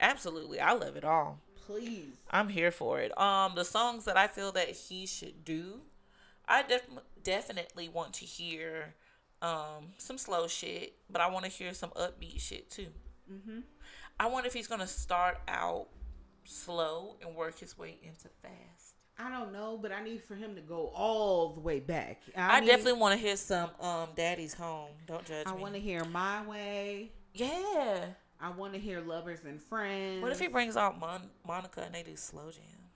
absolutely. 0.00 0.58
I 0.58 0.72
love 0.72 0.96
it 0.96 1.04
all. 1.04 1.38
Please. 1.66 2.14
I'm 2.30 2.48
here 2.48 2.70
for 2.70 3.00
it. 3.00 3.16
Um, 3.18 3.52
the 3.54 3.64
songs 3.64 4.04
that 4.04 4.16
I 4.16 4.26
feel 4.26 4.52
that 4.52 4.68
he 4.70 5.06
should 5.06 5.44
do, 5.44 5.80
I 6.48 6.62
def- 6.62 6.86
definitely 7.22 7.88
want 7.88 8.14
to 8.14 8.24
hear 8.24 8.94
um 9.42 9.88
some 9.98 10.16
slow 10.18 10.46
shit, 10.48 10.94
but 11.10 11.20
I 11.20 11.28
want 11.28 11.44
to 11.44 11.50
hear 11.50 11.74
some 11.74 11.90
upbeat 11.90 12.40
shit 12.40 12.70
too. 12.70 12.88
Mhm. 13.30 13.62
I 14.18 14.26
wonder 14.28 14.46
if 14.46 14.54
he's 14.54 14.66
gonna 14.66 14.86
start 14.86 15.38
out 15.46 15.88
slow 16.44 17.16
and 17.20 17.34
work 17.34 17.58
his 17.58 17.76
way 17.76 17.98
into 18.02 18.28
fast. 18.40 18.94
I 19.18 19.30
don't 19.30 19.52
know, 19.52 19.78
but 19.80 19.92
I 19.92 20.02
need 20.02 20.22
for 20.22 20.34
him 20.34 20.54
to 20.56 20.60
go 20.60 20.88
all 20.94 21.50
the 21.50 21.60
way 21.60 21.80
back. 21.80 22.20
I, 22.36 22.60
need- 22.60 22.66
definitely 22.66 23.00
want 23.00 23.18
to 23.18 23.26
hear 23.26 23.36
some 23.36 23.70
um 23.80 24.08
Daddy's 24.14 24.54
Home. 24.54 24.90
Don't 25.06 25.24
judge 25.24 25.46
I 25.46 25.52
me. 25.52 25.58
I 25.58 25.60
want 25.60 25.74
to 25.74 25.80
hear 25.80 26.04
My 26.04 26.46
Way. 26.46 27.12
yeah. 27.34 28.06
I 28.40 28.50
want 28.50 28.74
to 28.74 28.78
hear 28.78 29.00
Lovers 29.00 29.40
and 29.44 29.60
Friends. 29.60 30.22
What 30.22 30.32
if 30.32 30.38
he 30.38 30.48
brings 30.48 30.76
out 30.76 30.98
Mon- 30.98 31.30
Monica 31.46 31.82
and 31.82 31.94
they 31.94 32.02
do 32.02 32.16
slow 32.16 32.44
jams? 32.44 32.86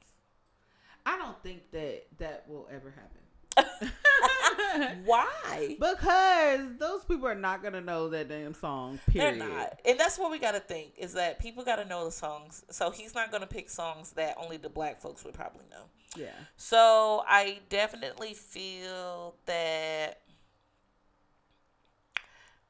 I 1.07 1.16
don't 1.18 1.43
think 1.43 1.70
that 1.72 2.07
that 2.18 2.45
will 2.49 2.68
ever 2.70 2.91
happen. 2.91 3.20
Why? 5.05 5.76
Because 5.78 6.61
those 6.78 7.05
people 7.05 7.26
are 7.26 7.34
not 7.34 7.62
gonna 7.62 7.80
know 7.80 8.09
that 8.11 8.28
damn 8.28 8.55
song. 8.55 9.01
Period. 9.11 9.41
They're 9.41 9.49
not. 9.49 9.80
And 9.84 9.99
that's 9.99 10.18
what 10.18 10.30
we 10.30 10.38
got 10.38 10.53
to 10.53 10.61
think 10.61 10.93
is 10.99 11.14
that 11.14 11.41
people 11.41 11.64
got 11.64 11.76
to 11.76 11.84
know 11.84 12.05
the 12.05 12.12
songs. 12.12 12.64
So 12.70 12.91
he's 12.91 13.14
not 13.14 13.30
going 13.30 13.41
to 13.41 13.47
pick 13.47 13.68
songs 13.70 14.12
that 14.12 14.36
only 14.38 14.57
the 14.57 14.68
black 14.68 15.01
folks 15.01 15.24
would 15.24 15.34
probably 15.34 15.64
know. 15.70 15.84
Yeah. 16.16 16.28
So 16.57 17.24
I 17.26 17.61
definitely 17.68 18.34
feel 18.34 19.34
that 19.47 20.20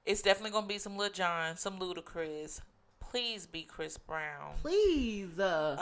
it's 0.06 0.22
definitely 0.22 0.50
going 0.52 0.64
to 0.64 0.68
be 0.68 0.78
some 0.78 0.96
Lil 0.96 1.10
Jon, 1.10 1.56
some 1.56 1.78
Ludacris. 1.78 2.60
Please 3.00 3.46
be 3.46 3.62
Chris 3.62 3.98
Brown. 3.98 4.54
Please. 4.62 5.38
Uh, 5.38 5.76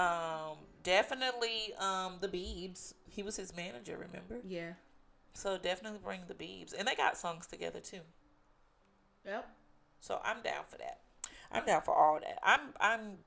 Um, 0.52 0.58
definitely 0.82 1.74
um 1.78 2.16
the 2.20 2.28
Beebs. 2.28 2.94
He 3.10 3.22
was 3.22 3.36
his 3.36 3.54
manager, 3.54 3.92
remember? 3.98 4.36
yeah. 4.46 4.72
So 5.34 5.56
definitely 5.58 6.00
bring 6.02 6.20
the 6.26 6.34
Beebs, 6.34 6.74
and 6.76 6.88
they 6.88 6.94
got 6.96 7.16
songs 7.16 7.46
together 7.46 7.80
too. 7.80 8.00
Yep. 9.26 9.48
So 10.00 10.20
I'm 10.24 10.42
down 10.42 10.64
for 10.68 10.78
that. 10.78 11.00
I'm 11.52 11.64
down 11.64 11.82
for 11.82 11.94
all 11.94 12.18
that. 12.20 12.38
I'm 12.42 12.60
I'm 12.80 13.18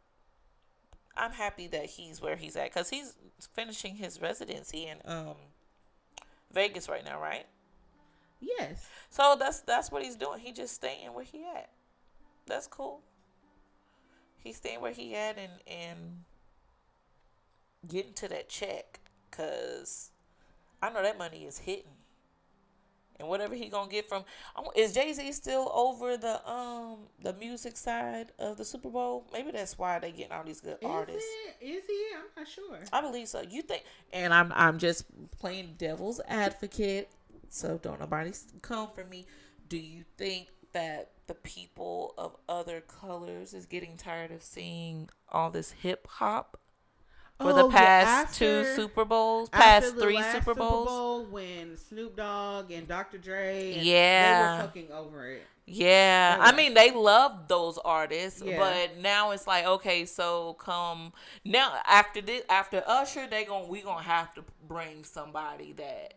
I'm 1.16 1.32
happy 1.32 1.68
that 1.68 1.86
he's 1.86 2.22
where 2.22 2.36
he's 2.36 2.56
at 2.56 2.66
because 2.74 2.90
he's 2.90 3.14
finishing 3.54 3.96
his 3.96 4.22
residency 4.22 4.88
in 4.88 4.98
um 5.06 5.36
Vegas 6.52 6.90
right 6.90 7.04
now, 7.06 7.22
right? 7.22 7.46
Yes. 8.42 8.90
So 9.10 9.36
that's 9.40 9.62
that's 9.62 9.92
what 9.92 10.04
he's 10.04 10.16
doing. 10.16 10.40
He 10.40 10.52
just 10.52 10.74
staying 10.74 11.14
where 11.14 11.24
he 11.24 11.44
at. 11.56 11.70
That's 12.48 12.68
cool. 12.68 13.02
He's 14.38 14.58
staying 14.58 14.82
where 14.82 14.92
he 14.92 15.16
at 15.16 15.38
and 15.38 15.52
and 15.68 16.24
getting 17.88 18.14
to 18.14 18.28
that 18.30 18.50
check 18.50 19.00
because 19.30 20.12
I 20.82 20.90
know 20.90 21.02
that 21.04 21.18
money 21.18 21.46
is 21.46 21.60
hitting. 21.60 21.86
And 23.20 23.30
whatever 23.30 23.54
he 23.54 23.70
gonna 23.70 23.88
get 23.90 24.10
from 24.10 24.24
is 24.76 24.94
Jay 24.94 25.14
Z 25.14 25.32
still 25.34 25.72
over 25.76 26.18
the 26.18 26.44
um 26.50 26.98
the 27.22 27.34
music 27.34 27.78
side 27.78 28.32
of 28.40 28.58
the 28.58 28.66
Super 28.66 28.90
Bowl? 28.90 29.28
Maybe 29.32 29.52
that's 29.52 29.78
why 29.78 30.00
they 30.00 30.12
getting 30.12 30.32
all 30.32 30.44
these 30.44 30.60
good 30.60 30.78
Is 30.82 30.90
artists. 30.90 31.30
it? 31.62 31.64
Is 31.66 31.84
he? 31.86 32.06
I'm 32.16 32.24
not 32.36 32.48
sure. 32.48 32.80
I 32.92 33.02
believe 33.02 33.28
so. 33.28 33.42
You 33.48 33.62
think? 33.62 33.84
And 34.12 34.34
I'm 34.34 34.52
I'm 34.56 34.80
just 34.80 35.06
playing 35.38 35.76
devil's 35.78 36.20
advocate, 36.28 37.10
so 37.52 37.78
don't 37.78 38.00
nobody 38.00 38.32
come 38.62 38.90
for 38.96 39.04
me. 39.06 39.26
Do 39.68 39.78
you 39.78 40.04
think 40.18 40.48
that 40.74 41.12
the 41.28 41.34
people 41.36 42.14
of 42.18 42.36
other 42.50 42.82
colors 42.82 43.54
is 43.54 43.66
getting 43.66 43.98
tired 43.98 44.32
of 44.32 44.42
seeing 44.42 45.10
all 45.30 45.52
this 45.52 45.72
hip 45.72 46.08
hop 46.10 46.58
for 47.40 47.54
the 47.54 47.64
Oh, 47.66 47.70
yeah, 47.70 47.76
past 48.24 48.38
two 48.38 48.64
Super 48.76 49.04
Bowls, 49.04 49.50
After 49.52 49.64
past 49.88 49.96
the 49.96 50.02
three 50.02 50.22
Super 50.24 50.54
Bowls? 50.54 50.88
Bowl 50.88 51.26
when 51.26 51.76
Snoop 51.78 52.16
Dogg 52.16 52.72
and 52.72 52.88
Dr. 52.88 53.18
Dre, 53.18 53.74
and 53.74 53.84
Yeah. 53.86 54.34
they 54.34 54.58
were 54.58 54.68
fucking 54.68 54.92
over 54.92 55.28
it. 55.30 55.44
Yeah, 55.66 56.38
I 56.40 56.52
mean 56.54 56.74
they 56.74 56.92
love 56.92 57.48
those 57.48 57.78
artists, 57.78 58.42
Yeah. 58.42 58.58
but 58.58 58.98
now 58.98 59.32
it's 59.32 59.48
like 59.48 59.66
okay, 59.66 60.06
so 60.06 60.54
come 60.56 61.14
now 61.46 61.80
after 61.86 62.22
this 62.22 62.44
after 62.50 62.84
Usher, 62.86 63.28
they 63.28 63.46
gon' 63.46 63.68
we 63.70 63.82
gonna 63.82 64.04
have 64.04 64.34
to 64.36 64.44
bring 64.68 65.04
somebody 65.04 65.72
that 65.74 66.16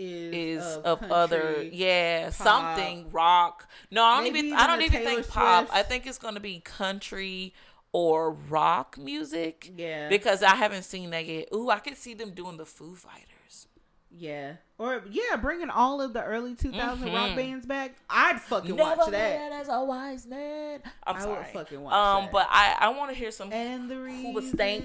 Is, 0.00 0.62
is 0.62 0.76
of, 0.78 1.02
of, 1.02 1.12
other 1.12 1.62
yeah 1.62 2.30
pop. 2.30 2.32
something 2.32 3.10
rock. 3.12 3.68
No, 3.90 4.02
I 4.04 4.16
don't 4.18 4.26
even 4.28 4.46
even 4.46 4.58
I 4.58 4.66
don't 4.66 4.80
even 4.82 5.02
Taylor 5.02 5.14
think 5.22 5.28
pop. 5.28 5.66
Swift. 5.66 5.76
I 5.78 5.82
think 5.82 6.06
it's 6.06 6.18
gonna 6.18 6.40
be 6.40 6.60
country 6.60 7.52
or 7.92 8.32
rock 8.32 8.96
music. 8.98 9.70
Yeah. 9.76 10.08
because 10.08 10.42
I 10.42 10.54
haven't 10.54 10.84
seen 10.84 11.10
that 11.10 11.26
yet. 11.26 11.48
Ooh, 11.54 11.68
I 11.70 11.80
could 11.80 11.96
see 11.96 12.14
them 12.14 12.30
doing 12.30 12.56
the 12.56 12.64
Foo 12.64 12.94
Fighters. 12.94 13.66
Yeah. 14.12 14.54
Or 14.78 15.02
yeah, 15.10 15.36
bringing 15.36 15.70
all 15.70 16.00
of 16.00 16.12
the 16.14 16.22
early 16.24 16.54
2000 16.54 17.12
rock 17.12 17.30
Mhm. 17.30 17.36
bands 17.36 17.66
back. 17.66 17.94
I'd 18.08 18.40
fucking 18.40 18.76
watch 18.76 18.98
that. 19.10 19.52
as 19.52 19.68
a 19.68 19.84
wise 19.84 20.26
man. 20.26 20.80
I'm 21.06 21.16
I 21.16 21.18
would 21.18 21.22
sorry. 21.34 21.52
fucking 21.52 21.80
watch 21.82 21.94
um, 21.94 22.22
that. 22.24 22.32
but 22.32 22.46
I 22.50 22.76
I 22.80 22.88
want 22.88 23.10
to 23.12 23.16
hear 23.16 23.30
some. 23.30 23.52
And 23.52 23.88
the 23.90 23.94
Who 23.96 24.32
would 24.32 24.44
stank? 24.44 24.84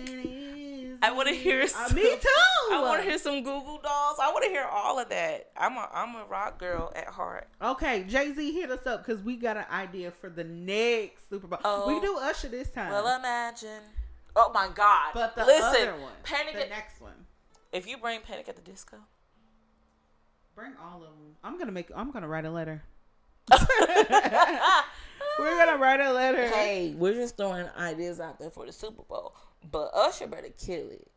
I 1.01 1.11
wanna 1.11 1.33
hear 1.33 1.61
Uh, 1.63 1.67
some- 1.67 1.95
me 1.95 2.03
too. 2.03 2.73
I 2.73 2.81
want 2.81 3.03
to 3.03 3.07
hear 3.09 3.17
some 3.19 3.43
Goo 3.43 3.61
Goo 3.61 3.79
Dolls. 3.83 4.17
I 4.21 4.31
want 4.31 4.43
to 4.43 4.49
hear 4.49 4.63
all 4.65 4.97
of 4.99 5.09
that. 5.09 5.51
I'm 5.55 5.77
a 5.77 5.89
I'm 5.93 6.15
a 6.15 6.25
rock 6.25 6.57
girl 6.59 6.91
at 6.95 7.07
heart. 7.07 7.47
Okay, 7.61 8.03
Jay 8.03 8.33
Z 8.33 8.51
hit 8.53 8.71
us 8.71 8.85
up 8.87 9.05
because 9.05 9.21
we 9.23 9.35
got 9.37 9.55
an 9.57 9.65
idea 9.71 10.11
for 10.11 10.29
the 10.29 10.43
next 10.43 11.29
Super 11.29 11.47
Bowl. 11.47 11.59
Oh. 11.63 11.87
we 11.93 11.99
do 11.99 12.17
Usher 12.17 12.47
this 12.47 12.69
time. 12.69 12.91
Well, 12.91 13.19
imagine. 13.19 13.81
Oh 14.35 14.51
my 14.53 14.67
God! 14.73 15.11
but 15.13 15.35
the 15.35 15.45
listen, 15.45 15.89
other 15.89 15.99
one, 16.01 16.11
Panic. 16.23 16.55
the 16.55 16.63
at, 16.63 16.69
next 16.69 16.99
one, 16.99 17.25
if 17.71 17.87
you 17.87 17.97
bring 17.97 18.19
Panic 18.21 18.49
at 18.49 18.55
the 18.57 18.61
Disco, 18.61 18.97
bring 20.55 20.73
all 20.81 20.97
of 20.97 21.09
them. 21.09 21.35
I'm 21.43 21.57
gonna 21.57 21.71
make. 21.71 21.89
I'm 21.95 22.11
gonna 22.11 22.27
write 22.27 22.45
a 22.45 22.51
letter. 22.51 22.83
We're 25.39 25.65
gonna 25.65 25.77
write 25.77 25.99
a 25.99 26.13
letter. 26.13 26.47
hey, 26.47 26.93
we're 26.97 27.13
just 27.13 27.35
throwing 27.35 27.67
ideas 27.77 28.19
out 28.19 28.39
there 28.39 28.49
for 28.49 28.65
the 28.65 28.71
Super 28.71 29.03
Bowl. 29.03 29.35
But 29.69 29.91
Usher 29.93 30.27
better 30.27 30.49
kill 30.57 30.89
it. 30.89 31.07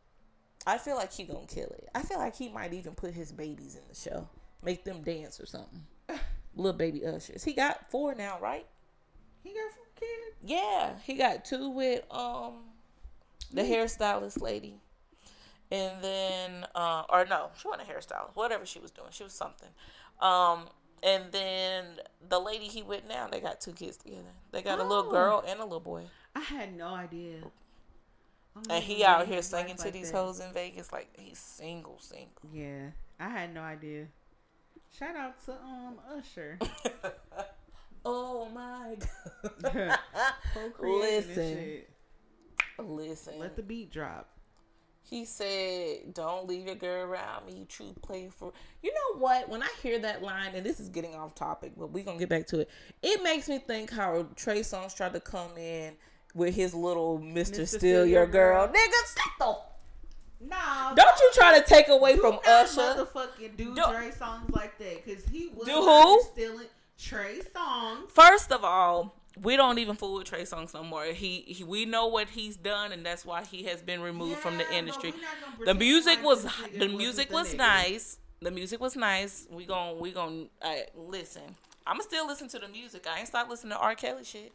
I 0.67 0.77
feel 0.77 0.95
like 0.95 1.13
he 1.13 1.23
gonna 1.23 1.47
kill 1.47 1.69
it. 1.69 1.87
I 1.95 2.01
feel 2.01 2.17
like 2.17 2.35
he 2.35 2.49
might 2.49 2.73
even 2.73 2.93
put 2.93 3.13
his 3.13 3.31
babies 3.31 3.75
in 3.75 3.81
the 3.87 3.95
show, 3.95 4.27
make 4.61 4.83
them 4.83 5.01
dance 5.01 5.39
or 5.39 5.45
something. 5.45 5.83
Little 6.55 6.77
baby 6.77 7.05
Ushers. 7.05 7.43
He 7.43 7.53
got 7.53 7.89
four 7.89 8.13
now, 8.13 8.37
right? 8.41 8.65
He 9.43 9.49
got 9.51 9.71
four 9.73 9.85
kids. 9.95 10.37
Yeah, 10.43 10.93
he 11.03 11.13
got 11.13 11.45
two 11.45 11.69
with 11.69 12.03
um 12.11 12.55
the 13.53 13.61
hairstylist 13.61 14.41
lady, 14.41 14.75
and 15.71 16.03
then 16.03 16.65
uh 16.75 17.03
or 17.09 17.25
no, 17.25 17.51
she 17.59 17.67
wasn't 17.69 17.89
a 17.89 17.91
hairstylist. 17.91 18.35
Whatever 18.35 18.65
she 18.65 18.79
was 18.79 18.91
doing, 18.91 19.07
she 19.11 19.23
was 19.23 19.33
something. 19.33 19.69
Um, 20.19 20.67
and 21.03 21.31
then 21.31 21.85
the 22.27 22.39
lady 22.39 22.65
he 22.65 22.81
with 22.83 23.03
now, 23.07 23.27
they 23.27 23.39
got 23.39 23.61
two 23.61 23.71
kids 23.73 23.97
together. 23.97 24.33
They 24.51 24.61
got 24.61 24.79
a 24.79 24.83
little 24.83 25.07
Oh. 25.07 25.11
girl 25.11 25.43
and 25.47 25.59
a 25.59 25.63
little 25.63 25.79
boy. 25.79 26.05
I 26.35 26.39
had 26.41 26.75
no 26.75 26.87
idea. 26.87 27.37
I'm 28.55 28.63
And 28.69 28.83
he 28.83 28.95
even 28.95 29.05
out 29.07 29.27
here 29.27 29.41
singing 29.41 29.75
to 29.77 29.83
like 29.85 29.93
these 29.93 30.11
that. 30.11 30.17
hoes 30.17 30.39
in 30.39 30.51
Vegas 30.53 30.91
like 30.91 31.09
he's 31.17 31.37
single, 31.39 31.99
single. 31.99 32.49
Yeah, 32.51 32.89
I 33.19 33.29
had 33.29 33.53
no 33.53 33.61
idea. 33.61 34.07
Shout 34.97 35.15
out 35.15 35.43
to 35.45 35.53
um 35.53 35.99
Usher. 36.17 36.57
oh 38.05 38.49
my 38.49 38.95
god. 39.61 39.99
Listen. 40.79 41.81
Listen. 42.79 43.39
Let 43.39 43.55
the 43.55 43.63
beat 43.63 43.91
drop. 43.91 44.29
He 45.09 45.25
said, 45.25 46.13
"Don't 46.13 46.47
leave 46.47 46.67
your 46.67 46.75
girl 46.75 47.05
around 47.09 47.47
me. 47.47 47.65
True 47.67 47.93
play 48.01 48.29
for." 48.29 48.53
You 48.83 48.93
know 48.93 49.19
what? 49.19 49.49
When 49.49 49.63
I 49.63 49.69
hear 49.81 49.97
that 49.99 50.21
line, 50.21 50.53
and 50.53 50.65
this 50.65 50.79
is 50.79 50.89
getting 50.89 51.15
off 51.15 51.33
topic, 51.33 51.71
but 51.75 51.87
we're 51.87 52.03
gonna 52.03 52.19
get 52.19 52.29
back 52.29 52.45
to 52.47 52.59
it. 52.59 52.69
It 53.01 53.23
makes 53.23 53.49
me 53.49 53.57
think 53.57 53.91
how 53.91 54.27
Trey 54.35 54.59
Songz 54.59 54.95
tried 54.95 55.13
to 55.13 55.19
come 55.19 55.57
in 55.57 55.95
with 56.35 56.53
his 56.53 56.75
little 56.75 57.17
"Mister, 57.17 57.65
Steal 57.65 58.05
Your 58.05 58.27
Girl." 58.27 58.67
Nigga, 58.67 59.05
stop 59.05 59.65
Nah. 60.41 60.93
Don't 60.93 61.19
you 61.19 61.31
try 61.33 61.59
to 61.59 61.65
take 61.65 61.89
away 61.89 62.15
do 62.15 62.21
from 62.21 62.39
Usher? 62.47 62.79
Motherfucking 62.81 63.57
do 63.57 63.75
Don't- 63.75 63.93
Trey 63.93 64.09
Songz 64.11 64.55
like 64.55 64.77
that 64.77 65.03
because 65.03 65.25
he 65.25 65.47
was 65.47 65.67
Do 65.67 65.73
who? 65.73 66.21
stealing 66.31 66.67
Trey 66.97 67.39
Songz. 67.53 68.09
First 68.09 68.51
of 68.51 68.63
all, 68.63 69.18
we 69.41 69.55
don't 69.55 69.77
even 69.79 69.95
fool 69.95 70.17
with 70.17 70.27
Trey 70.27 70.43
Songz 70.43 70.73
no 70.73 70.83
more. 70.83 71.05
He, 71.05 71.41
he 71.47 71.63
we 71.63 71.85
know 71.85 72.07
what 72.07 72.29
he's 72.29 72.57
done, 72.57 72.91
and 72.91 73.05
that's 73.05 73.25
why 73.25 73.43
he 73.43 73.63
has 73.63 73.81
been 73.81 74.01
removed 74.01 74.37
from 74.39 74.57
the 74.57 74.73
industry. 74.73 75.13
The 75.65 75.73
music 75.73 76.23
was 76.23 76.45
the 76.77 76.87
music 76.87 77.31
was 77.31 77.53
nigga. 77.53 77.57
nice. 77.57 78.17
The 78.41 78.51
music 78.51 78.79
was 78.79 78.95
nice. 78.95 79.47
We 79.51 79.65
gon' 79.65 79.99
we 79.99 80.11
gon' 80.11 80.49
uh, 80.61 80.73
listen. 80.95 81.43
I'ma 81.85 82.01
still 82.01 82.27
listen 82.27 82.47
to 82.49 82.59
the 82.59 82.67
music. 82.67 83.05
I 83.09 83.19
ain't 83.19 83.27
stop 83.27 83.49
listening 83.49 83.71
to 83.71 83.79
R. 83.79 83.95
Kelly 83.95 84.23
shit. 84.23 84.51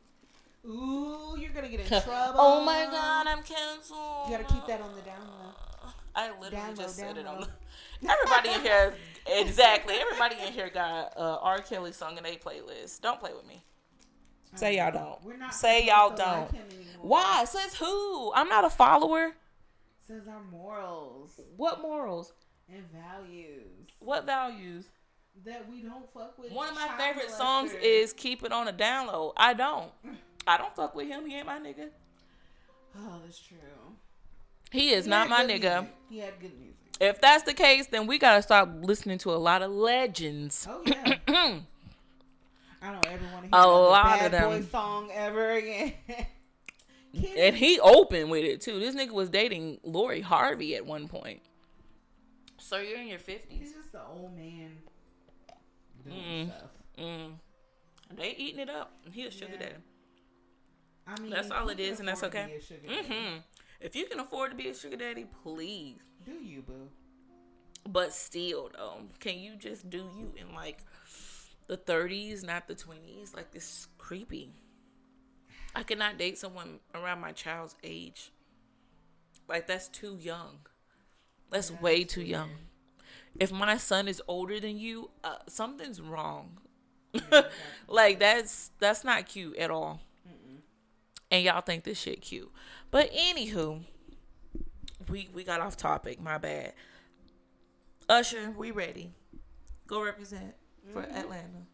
Ooh, 0.66 1.36
you're 1.38 1.50
gonna 1.50 1.68
get 1.68 1.80
in 1.80 1.86
trouble. 1.86 2.34
Oh 2.36 2.64
my 2.64 2.86
god, 2.90 3.26
I'm 3.26 3.42
canceled. 3.42 4.30
You 4.30 4.38
gotta 4.38 4.52
keep 4.52 4.66
that 4.66 4.80
on 4.80 4.94
the 4.94 5.02
down 5.02 5.20
low. 5.20 5.90
I 6.16 6.28
literally 6.40 6.50
Down 6.50 6.76
just 6.76 6.98
low, 6.98 7.06
said 7.08 7.18
it 7.18 7.26
on. 7.26 7.40
The, 7.40 8.08
everybody 8.08 8.50
in 8.50 8.60
here, 8.60 8.94
exactly. 9.26 9.96
Everybody 9.96 10.36
in 10.46 10.52
here 10.52 10.70
got 10.72 11.12
uh, 11.16 11.38
R. 11.42 11.58
Kelly 11.58 11.92
song 11.92 12.16
in 12.16 12.24
a 12.24 12.36
playlist. 12.36 13.00
Don't 13.00 13.18
play 13.20 13.32
with 13.34 13.46
me. 13.46 13.62
Say 14.54 14.76
y'all 14.78 14.92
don't. 14.92 15.22
We're 15.24 15.36
not 15.36 15.54
Say 15.54 15.86
y'all 15.86 16.10
don't. 16.14 16.52
like. 16.52 16.62
Why? 17.00 17.44
Says 17.44 17.74
who? 17.74 18.32
I'm 18.34 18.48
not 18.48 18.64
a 18.64 18.70
follower. 18.70 19.32
Says 20.06 20.28
our 20.28 20.42
morals 20.50 21.40
What 21.56 21.80
morals? 21.82 22.32
and 22.68 22.84
values 22.92 23.88
What 24.00 24.26
values? 24.26 24.86
that 25.44 25.68
we 25.70 25.80
don't 25.82 26.10
fuck 26.14 26.38
with. 26.38 26.52
One 26.52 26.68
of 26.68 26.74
my 26.76 26.88
favorite 26.96 27.30
songs 27.30 27.72
is 27.82 28.12
"Keep 28.12 28.44
It 28.44 28.52
on 28.52 28.68
a 28.68 28.72
Download." 28.72 29.32
I 29.36 29.52
don't. 29.54 29.90
I 30.46 30.56
don't 30.58 30.74
fuck 30.76 30.94
with 30.94 31.08
him. 31.08 31.26
He 31.26 31.34
ain't 31.36 31.46
my 31.46 31.58
nigga. 31.58 31.88
Oh, 32.96 33.20
that's 33.24 33.40
true. 33.40 33.56
He 34.70 34.90
is 34.90 35.04
He 35.06 35.10
not 35.10 35.28
my 35.28 35.42
nigga. 35.44 35.80
music. 35.82 35.94
He 36.08 36.18
had 36.18 36.40
good 36.40 36.52
music. 36.58 36.76
If 37.00 37.20
that's 37.20 37.42
the 37.42 37.54
case, 37.54 37.88
then 37.88 38.06
we 38.06 38.18
gotta 38.18 38.42
stop 38.42 38.68
listening 38.82 39.18
to 39.18 39.32
a 39.32 39.36
lot 39.36 39.62
of 39.62 39.70
legends. 39.72 40.66
Oh 40.70 40.82
yeah. 40.86 41.58
I 42.84 42.92
don't 42.92 43.04
ever 43.06 43.24
want 43.32 43.50
to 43.50 43.50
hear 43.50 43.50
A 43.52 43.66
lot 43.66 44.04
bad 44.18 44.26
of 44.26 44.32
them. 44.32 44.50
boy 44.50 44.60
song 44.62 45.10
ever 45.12 45.52
again. 45.52 45.92
And 47.36 47.54
he 47.56 47.78
opened 47.78 48.28
with 48.30 48.44
it 48.44 48.60
too. 48.60 48.80
This 48.80 48.94
nigga 48.96 49.12
was 49.12 49.30
dating 49.30 49.78
Lori 49.84 50.20
Harvey 50.20 50.74
at 50.74 50.84
one 50.84 51.06
point. 51.06 51.40
So 52.58 52.78
you're 52.78 52.98
in 52.98 53.06
your 53.06 53.20
fifties. 53.20 53.58
He's 53.60 53.68
fifties. 53.72 53.84
just 53.84 53.94
an 53.94 54.00
old 54.12 54.36
man 54.36 54.78
doing 56.04 56.16
Mm-mm. 56.16 56.46
stuff. 56.48 56.70
Mm. 56.98 57.32
They 58.16 58.30
eating 58.36 58.60
it 58.60 58.68
up. 58.70 58.92
He 59.12 59.26
a 59.26 59.30
sugar 59.30 59.52
Yeah. 59.52 59.58
daddy. 59.60 59.74
I 61.06 61.20
mean, 61.20 61.30
That's 61.30 61.50
all 61.52 61.64
who 61.64 61.68
it 61.70 61.76
can 61.76 61.86
is, 61.86 62.00
and 62.00 62.08
that's 62.08 62.22
okay. 62.24 62.46
be 62.46 62.54
a 62.54 62.60
sugar 62.62 62.80
daddy? 62.88 63.08
hmm 63.08 63.36
If 63.80 63.94
you 63.94 64.06
can 64.06 64.18
afford 64.20 64.50
to 64.50 64.56
be 64.56 64.68
a 64.68 64.74
sugar 64.74 64.96
daddy, 64.96 65.26
please. 65.42 65.98
Do 66.24 66.32
you, 66.32 66.62
boo? 66.62 66.88
But 67.86 68.12
still, 68.12 68.70
though, 68.74 69.02
can 69.20 69.38
you 69.38 69.56
just 69.56 69.88
do 69.90 69.98
you 70.18 70.32
in 70.36 70.54
like 70.54 70.78
the 71.66 71.76
30s, 71.76 72.44
not 72.44 72.68
the 72.68 72.74
20s? 72.74 73.34
Like 73.34 73.52
this 73.52 73.64
is 73.64 73.88
creepy. 73.98 74.52
I 75.74 75.82
cannot 75.82 76.18
date 76.18 76.38
someone 76.38 76.78
around 76.94 77.20
my 77.20 77.32
child's 77.32 77.74
age. 77.82 78.32
Like 79.48 79.66
that's 79.66 79.88
too 79.88 80.16
young. 80.20 80.60
That's 81.50 81.70
way 81.70 82.04
too 82.04 82.22
young. 82.22 82.50
If 83.38 83.52
my 83.52 83.76
son 83.76 84.06
is 84.08 84.22
older 84.28 84.60
than 84.60 84.78
you, 84.78 85.10
uh, 85.22 85.36
something's 85.48 86.00
wrong. 86.00 86.58
like 87.88 88.18
that's 88.18 88.70
that's 88.78 89.04
not 89.04 89.26
cute 89.26 89.56
at 89.56 89.70
all. 89.70 90.00
And 91.30 91.44
y'all 91.44 91.60
think 91.60 91.84
this 91.84 91.98
shit 91.98 92.22
cute. 92.22 92.50
But 92.90 93.12
anywho, 93.12 93.82
we 95.08 95.28
we 95.34 95.44
got 95.44 95.60
off 95.60 95.76
topic. 95.76 96.20
My 96.20 96.38
bad. 96.38 96.72
Usher, 98.08 98.52
we 98.56 98.70
ready. 98.70 99.12
Go 99.86 100.02
represent 100.02 100.54
for 100.92 101.02
Atlanta. 101.02 101.66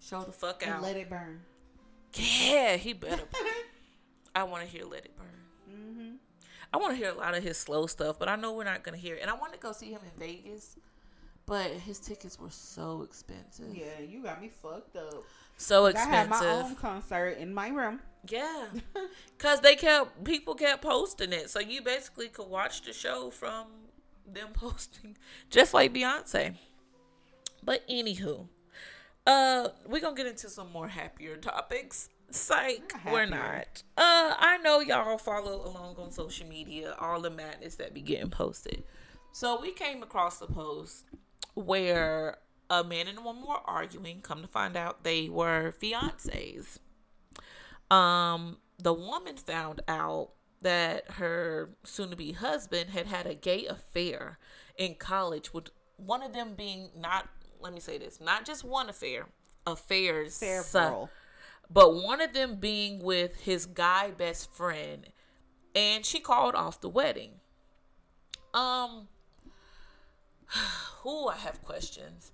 Show 0.00 0.22
the 0.22 0.32
fuck 0.32 0.62
And 0.64 0.74
out. 0.76 0.82
let 0.82 0.96
it 0.96 1.08
burn. 1.10 1.40
yeah, 2.14 2.76
he 2.76 2.92
better. 2.92 3.22
I 4.34 4.44
want 4.44 4.62
to 4.64 4.68
hear 4.68 4.84
Let 4.84 5.04
It 5.04 5.16
Burn. 5.16 5.26
Mm-hmm. 5.74 6.10
I 6.72 6.76
want 6.76 6.92
to 6.92 6.96
hear 6.96 7.10
a 7.10 7.14
lot 7.14 7.34
of 7.36 7.42
his 7.42 7.58
slow 7.58 7.86
stuff, 7.86 8.18
but 8.18 8.28
I 8.28 8.36
know 8.36 8.52
we're 8.52 8.64
not 8.64 8.82
gonna 8.84 8.96
hear 8.96 9.16
it. 9.16 9.22
And 9.22 9.30
I 9.30 9.34
want 9.34 9.52
to 9.54 9.58
go 9.58 9.72
see 9.72 9.90
him 9.90 10.00
in 10.04 10.20
Vegas, 10.20 10.76
but 11.46 11.70
his 11.72 11.98
tickets 11.98 12.38
were 12.38 12.50
so 12.50 13.02
expensive. 13.02 13.74
Yeah, 13.74 14.00
you 14.06 14.22
got 14.22 14.40
me 14.40 14.50
fucked 14.62 14.96
up. 14.96 15.24
So 15.56 15.86
expensive. 15.86 16.12
I 16.12 16.16
had 16.16 16.28
my 16.60 16.62
own 16.62 16.76
concert 16.76 17.38
in 17.38 17.52
my 17.52 17.68
room. 17.68 18.00
Yeah, 18.28 18.66
cause 19.38 19.60
they 19.60 19.74
kept 19.76 20.22
people 20.24 20.54
kept 20.54 20.82
posting 20.82 21.32
it, 21.32 21.50
so 21.50 21.58
you 21.60 21.82
basically 21.82 22.28
could 22.28 22.48
watch 22.48 22.82
the 22.82 22.92
show 22.92 23.30
from 23.30 23.66
them 24.30 24.48
posting, 24.54 25.16
just 25.50 25.72
like 25.74 25.92
Beyonce. 25.94 26.54
But 27.68 27.86
anywho, 27.86 28.48
uh, 29.26 29.68
we're 29.86 30.00
gonna 30.00 30.16
get 30.16 30.24
into 30.24 30.48
some 30.48 30.72
more 30.72 30.88
happier 30.88 31.36
topics. 31.36 32.08
Psych, 32.30 32.94
Not 33.04 33.12
we're 33.12 33.26
not. 33.26 33.82
Uh, 33.94 34.32
I 34.38 34.58
know 34.64 34.80
y'all 34.80 35.18
follow 35.18 35.66
along 35.66 35.96
on 35.98 36.10
social 36.10 36.48
media 36.48 36.96
all 36.98 37.20
the 37.20 37.28
madness 37.28 37.74
that 37.74 37.92
be 37.92 38.00
getting 38.00 38.30
posted. 38.30 38.84
So 39.32 39.60
we 39.60 39.72
came 39.72 40.02
across 40.02 40.40
a 40.40 40.46
post 40.46 41.04
where 41.52 42.38
a 42.70 42.82
man 42.82 43.06
and 43.06 43.18
a 43.18 43.20
woman 43.20 43.44
were 43.46 43.60
arguing. 43.66 44.22
Come 44.22 44.40
to 44.40 44.48
find 44.48 44.74
out, 44.74 45.04
they 45.04 45.28
were 45.28 45.74
fiancés 45.78 46.78
um 47.94 48.56
the 48.78 48.94
woman 48.94 49.36
found 49.36 49.82
out 49.86 50.30
that 50.62 51.10
her 51.12 51.76
soon-to-be 51.84 52.32
husband 52.32 52.88
had 52.90 53.08
had 53.08 53.26
a 53.26 53.34
gay 53.34 53.66
affair 53.66 54.38
in 54.78 54.94
college 54.94 55.52
with 55.52 55.68
one 55.98 56.22
of 56.22 56.32
them 56.32 56.54
being 56.56 56.88
not 56.96 57.28
let 57.60 57.72
me 57.72 57.80
say 57.80 57.98
this 57.98 58.20
not 58.20 58.44
just 58.44 58.64
one 58.64 58.88
affair 58.88 59.26
affairs 59.66 60.34
Several. 60.34 61.10
but 61.70 61.94
one 61.94 62.20
of 62.20 62.32
them 62.32 62.56
being 62.56 63.02
with 63.02 63.40
his 63.40 63.66
guy 63.66 64.10
best 64.10 64.52
friend 64.52 65.06
and 65.74 66.04
she 66.04 66.20
called 66.20 66.54
off 66.54 66.80
the 66.80 66.88
wedding 66.88 67.32
um 68.54 69.08
who 71.02 71.28
i 71.28 71.36
have 71.36 71.62
questions 71.62 72.32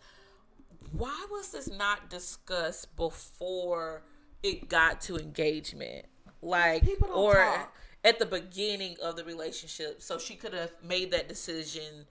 why 0.93 1.27
was 1.31 1.51
this 1.51 1.69
not 1.69 2.09
discussed 2.09 2.95
before 2.97 4.03
it 4.43 4.69
got 4.69 5.01
to 5.01 5.17
engagement 5.17 6.07
like 6.43 6.85
or 7.13 7.35
talk. 7.35 7.75
at 8.05 8.19
the 8.19 8.27
beginning 8.27 8.97
of 9.03 9.17
the 9.17 9.25
relationship 9.25 10.01
so 10.01 10.19
she 10.19 10.37
could 10.37 10.53
have 10.53 10.71
made 10.83 11.11
that 11.11 11.29
decision 11.29 12.07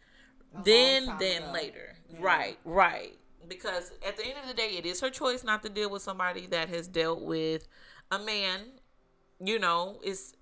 then 0.64 1.06
then 1.20 1.44
ago. 1.44 1.52
later 1.52 1.96
Yeah. 2.10 2.18
right 2.22 2.58
right 2.66 3.18
because 3.48 3.92
at 4.08 4.18
the 4.18 4.26
end 4.26 4.36
of 4.42 4.48
the 4.48 4.54
day 4.54 4.78
it 4.78 4.86
is 4.86 5.02
her 5.02 5.10
choice 5.10 5.44
not 5.44 5.64
to 5.64 5.70
deal 5.70 5.90
with 5.90 6.02
somebody 6.02 6.46
that 6.48 6.70
has 6.70 6.88
dealt 6.88 7.22
with 7.22 7.68
a 8.12 8.20
man 8.20 8.60
you 9.44 9.60
know 9.60 10.00
is 10.04 10.34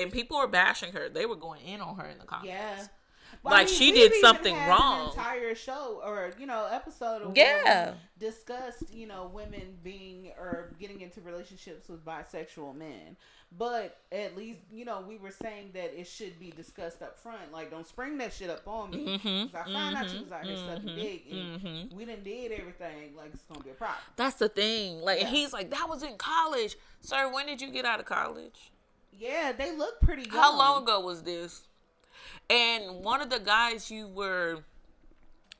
and 0.00 0.12
people 0.12 0.36
are 0.36 0.46
bashing 0.48 0.92
her 0.92 1.08
they 1.08 1.26
were 1.26 1.36
going 1.36 1.62
in 1.66 1.80
on 1.80 1.96
her 1.96 2.06
in 2.06 2.18
the 2.18 2.24
comments 2.24 2.48
Yeah. 2.48 2.86
Like, 3.52 3.68
she 3.68 3.92
we've 3.92 4.10
did 4.10 4.20
something 4.20 4.54
wrong. 4.66 5.08
Entire 5.10 5.54
show 5.54 6.00
or 6.04 6.32
you 6.38 6.46
know 6.46 6.66
episode 6.70 7.22
of 7.22 7.36
Yeah. 7.36 7.94
discussed 8.18 8.84
you 8.92 9.06
know 9.06 9.30
women 9.32 9.76
being 9.82 10.32
or 10.38 10.72
getting 10.80 11.00
into 11.02 11.20
relationships 11.20 11.88
with 11.88 12.04
bisexual 12.04 12.74
men, 12.74 13.16
but 13.58 13.98
at 14.10 14.36
least 14.36 14.60
you 14.72 14.84
know 14.86 15.04
we 15.06 15.18
were 15.18 15.30
saying 15.30 15.70
that 15.74 15.98
it 15.98 16.06
should 16.06 16.38
be 16.40 16.50
discussed 16.52 17.02
up 17.02 17.18
front. 17.18 17.52
Like, 17.52 17.70
don't 17.70 17.86
spring 17.86 18.16
that 18.18 18.32
shit 18.32 18.48
up 18.50 18.66
on 18.66 18.90
me. 18.90 19.18
Mhm, 19.18 19.52
'Cause 19.52 19.60
I 19.66 19.72
found 19.72 19.96
out 19.96 20.08
you 20.08 20.20
mhm, 20.20 20.22
was 20.24 20.32
out 20.32 20.44
here 20.46 20.56
sucking 20.56 20.88
mhm, 20.88 20.96
dick, 20.96 21.24
and 21.30 21.60
mhm. 21.60 21.92
we 21.92 22.04
done 22.06 22.22
did 22.24 22.52
everything. 22.52 23.14
Like, 23.14 23.34
it's 23.34 23.42
gonna 23.44 23.62
be 23.62 23.70
a 23.70 23.74
problem. 23.74 23.98
That's 24.16 24.36
the 24.36 24.48
thing. 24.48 25.02
Like 25.02 25.20
Yeah. 25.20 25.26
he's 25.28 25.52
like, 25.52 25.70
that 25.70 25.88
was 25.88 26.02
in 26.02 26.16
college. 26.16 26.76
Sir, 27.00 27.30
when 27.30 27.46
did 27.46 27.60
you 27.60 27.70
get 27.70 27.84
out 27.84 28.00
of 28.00 28.06
college? 28.06 28.70
Yeah, 29.12 29.52
they 29.52 29.70
look 29.76 30.00
pretty. 30.00 30.22
Young. 30.22 30.30
How 30.32 30.56
long 30.56 30.82
ago 30.84 30.98
was 31.00 31.22
this? 31.22 31.68
And 32.50 33.04
one 33.04 33.20
of 33.20 33.30
the 33.30 33.40
guys 33.40 33.90
you 33.90 34.08
were 34.08 34.64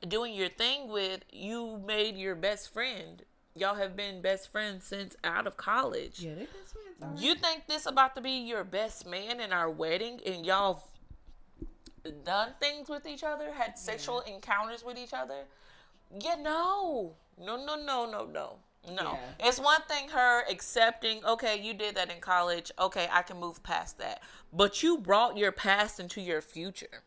doing 0.07 0.33
your 0.33 0.49
thing 0.49 0.89
with, 0.89 1.23
you 1.31 1.81
made 1.85 2.17
your 2.17 2.35
best 2.35 2.73
friend. 2.73 3.23
Y'all 3.55 3.75
have 3.75 3.95
been 3.95 4.21
best 4.21 4.51
friends 4.51 4.85
since 4.85 5.15
out 5.23 5.47
of 5.47 5.55
college. 5.57 6.19
Yeah, 6.19 6.31
they 6.31 6.39
been 6.41 6.47
friends. 6.47 7.01
already. 7.01 7.25
You 7.25 7.35
think 7.35 7.67
this 7.67 7.85
about 7.85 8.15
to 8.15 8.21
be 8.21 8.31
your 8.31 8.63
best 8.63 9.07
man 9.07 9.39
in 9.39 9.53
our 9.53 9.69
wedding 9.69 10.19
and 10.25 10.45
y'all 10.45 10.89
done 12.23 12.49
things 12.59 12.89
with 12.89 13.05
each 13.07 13.23
other, 13.23 13.53
had 13.53 13.77
sexual 13.77 14.21
encounters 14.21 14.83
with 14.83 14.97
each 14.97 15.13
other? 15.13 15.45
Yeah, 16.19 16.35
no. 16.35 17.15
No, 17.37 17.57
no, 17.57 17.75
no, 17.75 18.09
no, 18.09 18.25
no. 18.25 18.57
No. 18.89 19.13
Yeah. 19.13 19.47
It's 19.47 19.59
one 19.59 19.81
thing 19.87 20.09
her 20.09 20.43
accepting, 20.49 21.23
okay, 21.25 21.59
you 21.61 21.73
did 21.73 21.95
that 21.95 22.11
in 22.11 22.19
college. 22.19 22.71
Okay, 22.79 23.07
I 23.11 23.21
can 23.21 23.39
move 23.39 23.63
past 23.63 23.97
that. 23.99 24.21
But 24.53 24.83
you 24.83 24.97
brought 24.97 25.37
your 25.37 25.51
past 25.51 25.99
into 25.99 26.21
your 26.21 26.41
future. 26.41 27.03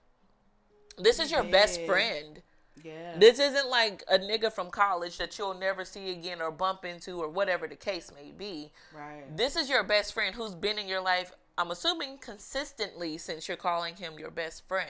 This 0.99 1.19
is 1.21 1.31
your 1.31 1.45
best 1.45 1.81
friend. 1.83 2.43
yeah. 2.83 3.17
This 3.19 3.39
isn't 3.39 3.69
like 3.69 4.03
a 4.09 4.19
nigga 4.19 4.53
from 4.53 4.71
college 4.71 5.19
that 5.19 5.39
you'll 5.39 5.55
never 5.55 5.85
see 5.85 6.11
again 6.11 6.41
or 6.43 6.51
bump 6.51 6.85
into 6.85 7.21
or 7.23 7.29
whatever 7.29 7.67
the 7.69 7.77
case 7.77 8.11
may 8.15 8.33
be. 8.33 8.73
right. 8.93 9.37
This 9.37 9.57
is 9.57 9.69
your 9.71 9.85
best 9.85 10.13
friend 10.13 10.35
who's 10.35 10.55
been 10.55 10.79
in 10.79 10.89
your 10.89 11.01
life, 11.01 11.33
I'm 11.57 11.71
assuming 11.71 12.19
consistently 12.19 13.19
since 13.19 13.49
you're 13.49 13.57
calling 13.57 13.97
him 13.97 14.19
your 14.19 14.31
best 14.31 14.67
friend 14.69 14.89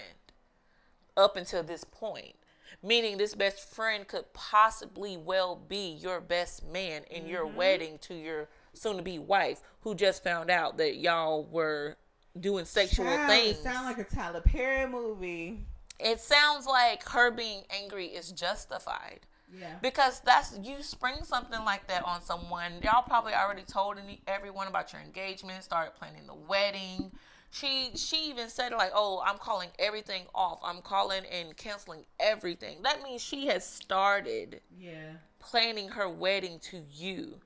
up 1.17 1.37
until 1.37 1.63
this 1.63 1.85
point. 1.85 2.37
Meaning 2.83 3.17
this 3.19 3.35
best 3.35 3.61
friend 3.75 4.07
could 4.07 4.33
possibly 4.35 5.17
well 5.17 5.57
be 5.57 5.91
your 6.01 6.21
best 6.21 6.67
man 6.67 7.03
in 7.11 7.27
your 7.27 7.47
Mm-hmm. 7.47 7.57
wedding 7.57 7.99
to 8.03 8.15
your 8.15 8.49
soon 8.75 8.97
to 8.97 9.03
be 9.03 9.19
wife 9.19 9.61
who 9.81 9.95
just 9.95 10.23
found 10.23 10.51
out 10.51 10.77
that 10.79 10.97
y'all 10.97 11.45
were 11.45 11.97
doing 12.39 12.65
sexual 12.65 13.07
Child, 13.07 13.29
things. 13.31 13.59
It 13.59 13.63
sound 13.63 13.87
like 13.87 13.99
a 13.99 14.05
Tyler 14.05 14.41
Perry 14.41 14.89
movie. 14.89 15.61
it 15.99 16.21
sounds 16.21 16.67
like 16.67 17.03
her 17.09 17.31
being 17.31 17.63
angry 17.71 18.07
is 18.07 18.31
justified. 18.33 19.21
Yeah. 19.59 19.77
Because 19.81 20.21
that's 20.21 20.59
you 20.63 20.83
spring 20.83 21.25
something 21.25 21.65
like 21.65 21.89
that 21.89 22.05
on 22.05 22.21
someone. 22.21 22.73
Y'all 22.83 23.03
probably 23.03 23.33
already 23.33 23.63
told 23.63 23.97
any, 23.97 24.21
everyone 24.29 24.69
about 24.69 24.93
your 24.93 25.01
engagement, 25.01 25.65
started 25.65 25.95
planning 25.99 26.27
the 26.27 26.35
wedding. 26.35 27.11
She 27.51 27.93
she 27.97 28.29
even 28.29 28.49
said 28.51 28.73
like, 28.73 28.91
"Oh, 28.95 29.23
I'm 29.25 29.39
calling 29.39 29.71
everything 29.79 30.25
off. 30.35 30.61
I'm 30.63 30.83
calling 30.83 31.25
and 31.27 31.57
canceling 31.57 32.05
everything." 32.21 32.83
That 32.83 33.03
means 33.03 33.23
she 33.23 33.47
has 33.47 33.67
started 33.67 34.61
Yeah. 34.79 35.15
planning 35.39 35.89
her 35.91 36.09
wedding 36.09 36.59
to 36.61 36.85
you. 36.93 37.41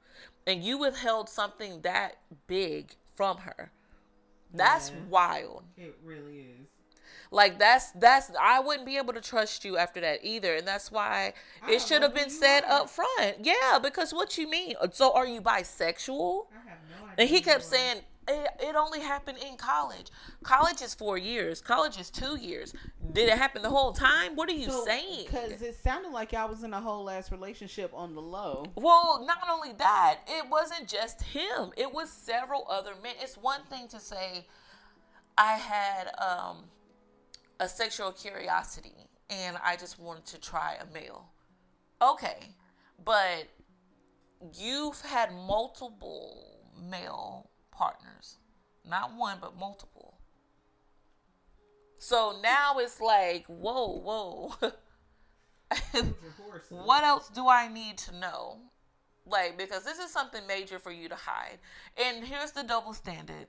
And 0.46 0.64
you 0.64 0.76
withheld 0.76 1.28
something 1.28 1.82
that 1.82 2.16
big 2.48 2.96
from 3.14 3.38
her. 3.38 3.70
That's 4.52 4.90
Yeah. 4.90 4.96
wild. 5.08 5.64
It 5.76 5.96
really 6.02 6.40
is. 6.40 6.66
Like 7.30 7.58
that's 7.58 7.92
that's 7.92 8.30
I 8.38 8.60
wouldn't 8.60 8.84
be 8.86 8.96
able 8.98 9.14
to 9.14 9.20
trust 9.20 9.64
you 9.64 9.78
after 9.78 10.00
that 10.00 10.20
either, 10.22 10.54
and 10.56 10.66
that's 10.68 10.90
why 10.90 11.32
it 11.68 11.80
should 11.80 12.02
have 12.02 12.12
been 12.12 12.28
said 12.28 12.64
are. 12.64 12.82
up 12.82 12.90
front. 12.90 13.36
Yeah, 13.40 13.78
because 13.80 14.12
what 14.12 14.36
you 14.36 14.48
mean? 14.48 14.74
So 14.92 15.12
are 15.14 15.26
you 15.26 15.40
bisexual? 15.40 16.46
I 16.50 16.68
have 16.68 16.78
no 16.90 17.06
idea. 17.06 17.14
And 17.18 17.28
he 17.30 17.40
kept 17.40 17.62
saying 17.64 18.02
it, 18.28 18.48
it 18.60 18.76
only 18.76 19.00
happened 19.00 19.38
in 19.38 19.56
college. 19.56 20.06
College 20.42 20.80
is 20.80 20.94
four 20.94 21.18
years. 21.18 21.60
College 21.60 21.98
is 21.98 22.10
two 22.10 22.36
years. 22.38 22.74
Did 23.12 23.28
it 23.28 23.36
happen 23.36 23.62
the 23.62 23.70
whole 23.70 23.92
time? 23.92 24.36
What 24.36 24.48
are 24.48 24.54
you 24.54 24.70
saying? 24.84 25.26
Because 25.26 25.62
it 25.62 25.74
sounded 25.74 26.12
like 26.12 26.32
y'all 26.32 26.48
was 26.48 26.62
in 26.62 26.72
a 26.72 26.80
whole 26.80 27.10
ass 27.10 27.32
relationship 27.32 27.92
on 27.92 28.14
the 28.14 28.22
low. 28.22 28.66
Well, 28.76 29.24
not 29.26 29.38
only 29.50 29.72
that, 29.74 30.20
it 30.28 30.48
wasn't 30.48 30.88
just 30.88 31.22
him. 31.22 31.72
It 31.76 31.92
was 31.92 32.10
several 32.10 32.66
other 32.70 32.92
men. 33.02 33.14
It's 33.20 33.36
one 33.36 33.62
thing 33.68 33.88
to 33.88 33.98
say 33.98 34.46
I 35.36 35.52
had 35.54 36.10
um, 36.18 36.64
a 37.58 37.68
sexual 37.68 38.12
curiosity 38.12 39.08
and 39.30 39.56
I 39.64 39.76
just 39.76 39.98
wanted 39.98 40.26
to 40.26 40.40
try 40.40 40.76
a 40.80 40.92
male. 40.92 41.28
Okay, 42.00 42.54
but 43.04 43.48
you've 44.54 45.00
had 45.02 45.32
multiple 45.32 46.60
male 46.90 47.48
partners, 47.72 48.36
not 48.88 49.16
one 49.16 49.38
but 49.40 49.58
multiple. 49.58 50.14
So 51.98 52.36
now 52.42 52.78
it's 52.78 53.00
like, 53.00 53.46
whoa, 53.46 53.98
whoa. 53.98 54.54
What 56.68 57.04
else 57.04 57.28
do 57.28 57.48
I 57.48 57.68
need 57.68 57.98
to 57.98 58.16
know? 58.16 58.58
Like, 59.24 59.56
because 59.56 59.84
this 59.84 59.98
is 59.98 60.10
something 60.10 60.46
major 60.46 60.78
for 60.78 60.90
you 60.90 61.08
to 61.08 61.14
hide. 61.14 61.58
And 61.96 62.24
here's 62.24 62.52
the 62.52 62.62
double 62.62 62.92
standard. 62.92 63.46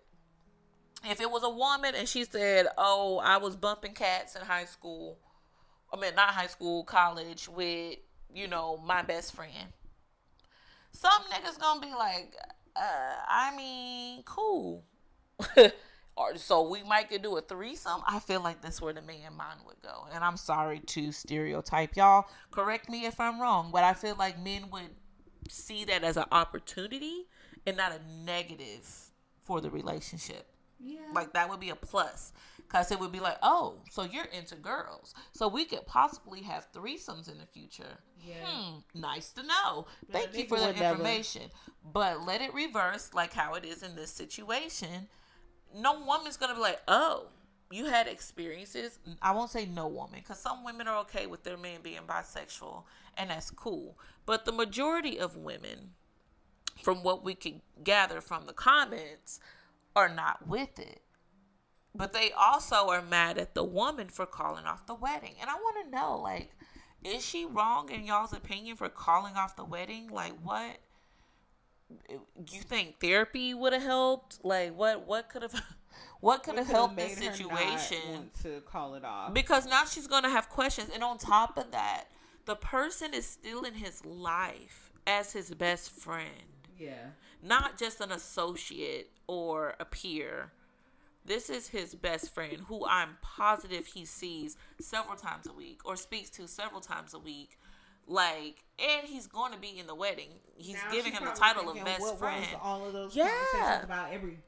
If 1.04 1.20
it 1.20 1.30
was 1.30 1.44
a 1.44 1.50
woman 1.50 1.96
and 1.96 2.08
she 2.08 2.24
said, 2.24 2.68
Oh, 2.78 3.20
I 3.24 3.38
was 3.38 3.56
bumping 3.56 3.94
cats 3.94 4.36
in 4.36 4.42
high 4.44 4.66
school, 4.66 5.18
I 5.92 6.00
mean, 6.00 6.16
not 6.16 6.30
high 6.30 6.48
school, 6.48 6.84
college, 6.84 7.50
with, 7.50 7.98
you 8.34 8.48
know, 8.48 8.78
my 8.86 9.02
best 9.02 9.34
friend. 9.34 9.74
Some 10.92 11.24
niggas 11.32 11.60
gonna 11.60 11.82
be 11.82 11.94
like, 11.94 12.36
uh, 12.76 13.16
I 13.28 13.56
mean, 13.56 14.24
cool. 14.24 14.84
or 16.16 16.36
so 16.36 16.70
we 16.70 16.84
might 16.84 17.10
could 17.10 17.22
do 17.22 17.38
a 17.38 17.42
threesome. 17.42 18.02
I 18.08 18.20
feel 18.20 18.42
like 18.42 18.62
that's 18.62 18.82
where 18.82 18.94
the 18.94 19.02
man 19.02 19.36
mind 19.38 19.60
would 19.66 19.82
go. 19.82 20.08
And 20.14 20.24
I'm 20.24 20.38
sorry 20.38 20.80
to 20.80 21.12
stereotype 21.12 21.96
y'all. 21.96 22.26
Correct 22.52 22.90
me 22.90 23.06
if 23.06 23.20
I'm 23.20 23.40
wrong, 23.42 23.70
but 23.72 23.84
I 23.84 23.94
feel 23.94 24.16
like 24.18 24.40
men 24.40 24.70
would 24.72 24.90
see 25.50 25.86
that 25.86 26.04
as 26.04 26.18
an 26.18 26.26
opportunity 26.32 27.26
and 27.66 27.78
not 27.78 27.92
a 27.92 28.26
negative 28.26 28.88
for 29.42 29.62
the 29.62 29.70
relationship. 29.70 30.53
Yeah. 30.84 31.00
Like 31.14 31.34
that 31.34 31.50
would 31.50 31.60
be 31.60 31.70
a 31.70 31.76
plus. 31.76 32.34
Cause 32.70 32.92
it 32.92 33.00
would 33.00 33.12
be 33.12 33.20
like, 33.20 33.38
oh, 33.44 33.76
so 33.92 34.04
you're 34.04 34.26
into 34.26 34.56
girls. 34.56 35.14
So 35.32 35.48
we 35.48 35.66
could 35.66 35.86
possibly 35.86 36.42
have 36.42 36.72
threesomes 36.72 37.32
in 37.32 37.38
the 37.38 37.46
future. 37.46 38.00
Yeah. 38.20 38.34
Hmm, 38.46 38.80
nice 39.00 39.32
to 39.34 39.44
know. 39.44 39.86
Thank 40.12 40.36
you 40.36 40.46
for 40.48 40.60
the 40.60 40.74
never- 40.74 40.84
information. 40.96 41.44
But 41.94 42.26
let 42.26 42.42
it 42.42 42.54
reverse 42.54 43.12
like 43.14 43.34
how 43.34 43.54
it 43.54 43.64
is 43.66 43.84
in 43.84 43.96
this 43.96 44.10
situation. 44.12 45.08
No 45.76 46.00
woman's 46.04 46.38
gonna 46.38 46.56
be 46.56 46.62
like, 46.62 46.82
oh, 46.88 47.28
you 47.70 47.86
had 47.86 48.08
experiences. 48.08 49.00
I 49.22 49.32
won't 49.32 49.50
say 49.50 49.66
no 49.66 49.88
woman, 49.88 50.20
because 50.20 50.40
some 50.40 50.64
women 50.64 50.88
are 50.88 51.00
okay 51.02 51.26
with 51.28 51.44
their 51.44 51.58
man 51.58 51.80
being 51.84 52.02
bisexual, 52.08 52.84
and 53.18 53.30
that's 53.30 53.50
cool. 53.52 53.98
But 54.26 54.46
the 54.46 54.52
majority 54.52 55.20
of 55.20 55.36
women, 55.36 55.92
from 56.82 57.04
what 57.04 57.24
we 57.24 57.34
could 57.36 57.62
gather 57.84 58.22
from 58.22 58.46
the 58.46 58.54
comments, 58.54 59.40
are 59.96 60.10
not 60.10 60.48
with 60.48 60.80
it. 60.80 61.02
But 61.96 62.14
they 62.14 62.32
also 62.32 62.90
are 62.90 63.02
mad 63.02 63.38
at 63.38 63.54
the 63.54 63.64
woman 63.64 64.10
for 64.10 64.26
calling 64.26 64.66
off 64.66 64.88
the 64.88 64.96
wedding. 64.96 65.36
And 65.40 65.50
I 65.50 65.54
want 65.56 65.86
to 65.86 65.96
know, 65.96 66.20
like, 66.20 66.50
is 67.04 67.24
she 67.24 67.46
wrong 67.46 67.92
in 67.92 68.06
y'all's 68.06 68.34
opinion 68.34 68.78
for 68.78 68.90
calling 68.90 69.36
off 69.36 69.56
the 69.56 69.64
wedding? 69.64 70.10
Like, 70.10 70.34
what? 70.42 70.78
You 72.10 72.62
think 72.62 73.00
therapy 73.00 73.54
would 73.54 73.74
have 73.74 73.84
helped? 73.84 74.44
Like, 74.44 74.76
what? 74.76 75.06
What 75.08 75.30
could 75.30 75.44
have? 75.44 75.54
What 76.22 76.42
could 76.42 76.58
have 76.58 76.68
helped 76.68 76.96
this 76.96 77.20
made 77.20 77.26
her 77.26 77.48
not 77.50 77.80
situation? 77.80 78.32
to 78.42 78.62
call 78.62 78.96
it 78.96 79.04
off. 79.04 79.32
Because 79.32 79.68
now 79.68 79.84
she's 79.86 80.08
gonna 80.08 80.30
have 80.30 80.50
questions, 80.50 80.90
and 80.92 81.04
on 81.04 81.20
top 81.20 81.56
of 81.56 81.70
that, 81.72 82.06
the 82.46 82.56
person 82.56 83.14
is 83.14 83.28
still 83.28 83.64
in 83.64 83.76
his 83.76 84.04
life 84.04 84.92
as 85.06 85.34
his 85.34 85.54
best 85.54 85.92
friend 85.92 86.54
yeah. 86.80 87.08
Not 87.44 87.78
just 87.78 88.00
an 88.02 88.12
associate 88.12 89.12
or 89.28 89.76
a 89.80 89.86
peer. 89.86 90.52
This 91.26 91.50
is 91.50 91.70
his 91.70 91.96
best 91.96 92.34
friend 92.34 92.58
who 92.68 92.86
I'm 92.88 93.18
positive 93.22 93.86
he 93.86 94.06
sees 94.06 94.58
several 94.80 95.16
times 95.16 95.48
a 95.48 95.54
week 95.54 95.82
or 95.86 95.96
speaks 95.96 96.30
to 96.32 96.48
several 96.48 96.82
times 96.82 97.14
a 97.14 97.20
week. 97.20 97.58
Like, 98.08 98.66
and 98.80 99.08
he's 99.08 99.28
going 99.28 99.54
to 99.54 99.60
be 99.60 99.80
in 99.80 99.88
the 99.88 99.96
wedding. 99.96 100.30
He's 100.58 100.76
Now 100.76 100.92
giving 100.92 101.14
him 101.14 101.24
the 101.24 101.32
title 101.32 101.70
of 101.70 101.76
best 101.86 102.02
what 102.02 102.20
friend. 102.20 102.42
Was 102.42 102.60
all 102.62 102.86
of 102.86 102.94
those 102.94 103.16
Yeah. 103.16 103.30
conversations 103.52 103.84
about 103.86 104.12
every 104.12 104.40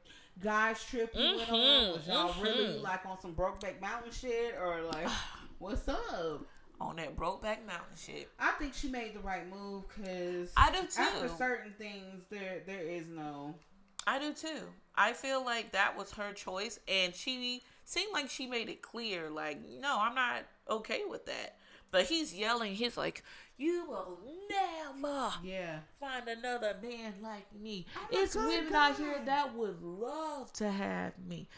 guy's 0.42 0.84
trip 0.84 1.10
you 1.14 1.36
went 1.36 1.50
on? 1.50 1.92
Was 1.92 2.06
y'all 2.06 2.42
really 2.42 2.78
mhm. 2.78 2.82
like 2.82 3.06
on 3.06 3.18
some 3.20 3.34
Brokeback 3.34 3.80
Mountain 3.80 4.12
shit, 4.12 4.54
or 4.60 4.82
like, 4.82 5.08
what's 5.58 5.88
up? 5.88 6.46
On 6.80 6.96
that 6.96 7.16
Brokeback 7.16 7.64
Mountain 7.66 7.96
shit. 7.96 8.28
I 8.38 8.50
think 8.52 8.74
she 8.74 8.88
made 8.88 9.14
the 9.14 9.20
right 9.20 9.48
move 9.48 9.84
because 9.88 10.52
I 10.56 10.70
do 10.70 10.86
too. 10.86 11.00
after 11.00 11.28
certain 11.28 11.72
things, 11.78 12.24
there 12.30 12.62
there 12.66 12.82
is 12.82 13.08
no. 13.08 13.54
I 14.06 14.18
do 14.18 14.32
too. 14.34 14.62
I 14.94 15.12
feel 15.14 15.44
like 15.44 15.72
that 15.72 15.96
was 15.96 16.12
her 16.12 16.32
choice, 16.32 16.78
and 16.86 17.14
she 17.14 17.62
seemed 17.84 18.12
like 18.12 18.30
she 18.30 18.46
made 18.46 18.68
it 18.68 18.80
clear, 18.82 19.30
like, 19.30 19.58
no, 19.80 19.98
I'm 20.00 20.14
not 20.14 20.42
okay 20.70 21.02
with 21.08 21.26
that. 21.26 21.56
But 21.90 22.04
he's 22.04 22.34
yelling. 22.34 22.74
He's 22.74 22.96
like, 22.96 23.22
"You 23.56 23.86
will 23.88 24.18
never 24.50 25.32
Yeah. 25.42 25.80
find 25.98 26.28
another 26.28 26.76
man 26.82 27.14
like 27.22 27.52
me. 27.54 27.86
It's 28.10 28.34
women 28.34 28.74
out 28.74 28.96
here 28.96 29.22
that 29.24 29.54
would 29.54 29.80
love 29.82 30.52
to 30.54 30.70
have 30.70 31.18
me." 31.18 31.48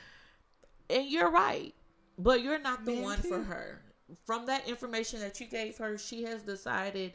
And 0.91 1.09
you're 1.09 1.31
right, 1.31 1.75
but 2.19 2.41
you're 2.43 2.59
not 2.59 2.85
the 2.85 3.01
one 3.01 3.19
for 3.21 3.43
her. 3.43 3.83
From 4.25 4.47
that 4.47 4.69
information 4.69 5.21
that 5.21 5.41
you 5.41 5.47
gave 5.47 5.77
her, 5.79 5.99
she 5.99 6.23
has 6.25 6.43
decided, 6.43 7.15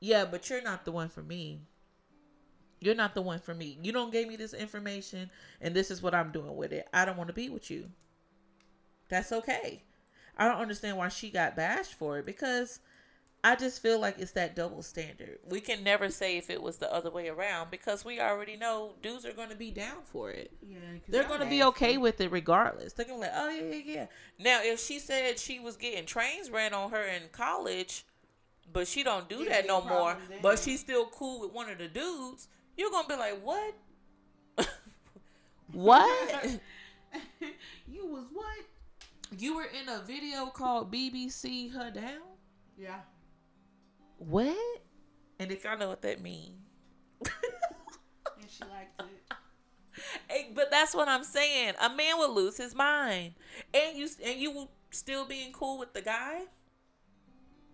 yeah, 0.00 0.24
but 0.24 0.48
you're 0.48 0.62
not 0.62 0.84
the 0.84 0.92
one 0.92 1.08
for 1.08 1.22
me. 1.22 1.62
You're 2.80 2.94
not 2.94 3.14
the 3.14 3.22
one 3.22 3.40
for 3.40 3.54
me. 3.54 3.78
You 3.82 3.92
don't 3.92 4.12
give 4.12 4.28
me 4.28 4.36
this 4.36 4.54
information, 4.54 5.30
and 5.60 5.74
this 5.74 5.90
is 5.90 6.02
what 6.02 6.14
I'm 6.14 6.30
doing 6.30 6.56
with 6.56 6.72
it. 6.72 6.86
I 6.92 7.04
don't 7.04 7.16
want 7.16 7.28
to 7.28 7.34
be 7.34 7.48
with 7.48 7.70
you. 7.70 7.90
That's 9.08 9.32
okay. 9.32 9.82
I 10.36 10.46
don't 10.46 10.60
understand 10.60 10.96
why 10.96 11.08
she 11.08 11.30
got 11.30 11.56
bashed 11.56 11.94
for 11.94 12.18
it 12.18 12.26
because 12.26 12.78
I 13.44 13.54
just 13.54 13.80
feel 13.80 14.00
like 14.00 14.18
it's 14.18 14.32
that 14.32 14.56
double 14.56 14.82
standard. 14.82 15.38
We 15.48 15.60
can 15.60 15.84
never 15.84 16.10
say 16.10 16.36
if 16.36 16.50
it 16.50 16.60
was 16.60 16.78
the 16.78 16.92
other 16.92 17.10
way 17.10 17.28
around 17.28 17.70
because 17.70 18.04
we 18.04 18.20
already 18.20 18.56
know 18.56 18.94
dudes 19.00 19.24
are 19.24 19.32
going 19.32 19.50
to 19.50 19.56
be 19.56 19.70
down 19.70 20.02
for 20.04 20.30
it. 20.30 20.52
Yeah, 20.60 20.78
They're 21.08 21.28
going 21.28 21.40
to 21.40 21.46
be 21.46 21.62
okay 21.64 21.98
with 21.98 22.20
it 22.20 22.32
regardless. 22.32 22.94
They're 22.94 23.06
going 23.06 23.22
to 23.22 23.28
be 23.28 23.32
like, 23.32 23.40
oh, 23.40 23.50
yeah, 23.50 23.76
yeah, 23.76 23.94
yeah. 23.94 24.06
Now, 24.38 24.60
if 24.62 24.80
she 24.80 24.98
said 24.98 25.38
she 25.38 25.60
was 25.60 25.76
getting 25.76 26.04
trains 26.04 26.50
ran 26.50 26.74
on 26.74 26.90
her 26.90 27.04
in 27.04 27.22
college, 27.30 28.04
but 28.72 28.88
she 28.88 29.04
don't 29.04 29.28
do 29.28 29.44
Yeah, 29.44 29.50
that 29.50 29.66
no 29.66 29.82
more, 29.82 30.16
but 30.42 30.58
she's 30.58 30.80
still 30.80 31.06
cool 31.06 31.40
with 31.40 31.52
one 31.52 31.70
of 31.70 31.78
the 31.78 31.88
dudes, 31.88 32.48
you're 32.76 32.90
going 32.90 33.04
to 33.04 33.08
be 33.08 33.16
like, 33.16 33.40
what? 33.40 33.74
what? 35.72 36.60
you 37.88 38.06
was 38.06 38.24
what? 38.32 38.58
you 39.36 39.56
were 39.56 39.64
in 39.64 39.88
a 39.88 40.00
video 40.02 40.46
called 40.46 40.92
BBC 40.92 41.72
Her 41.72 41.90
Down? 41.90 42.20
Yeah. 42.78 43.00
What? 44.18 44.56
And 45.38 45.50
if 45.52 45.64
y'all 45.64 45.78
know 45.78 45.88
what 45.88 46.02
that 46.02 46.20
means. 46.20 46.58
And 48.40 48.48
she 48.48 48.62
liked 48.64 49.00
it. 49.00 49.36
Hey, 50.28 50.52
but 50.54 50.70
that's 50.70 50.94
what 50.94 51.08
I'm 51.08 51.24
saying. 51.24 51.74
A 51.80 51.90
man 51.90 52.18
will 52.18 52.32
lose 52.32 52.56
his 52.56 52.74
mind, 52.74 53.34
and 53.74 53.96
you 53.96 54.08
and 54.24 54.38
you 54.38 54.68
still 54.90 55.24
being 55.26 55.52
cool 55.52 55.78
with 55.78 55.92
the 55.92 56.02
guy. 56.02 56.42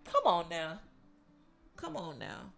Come 0.05 0.23
on 0.25 0.49
now, 0.49 0.79
come 1.75 1.95
on 1.97 2.17
now. 2.17 2.51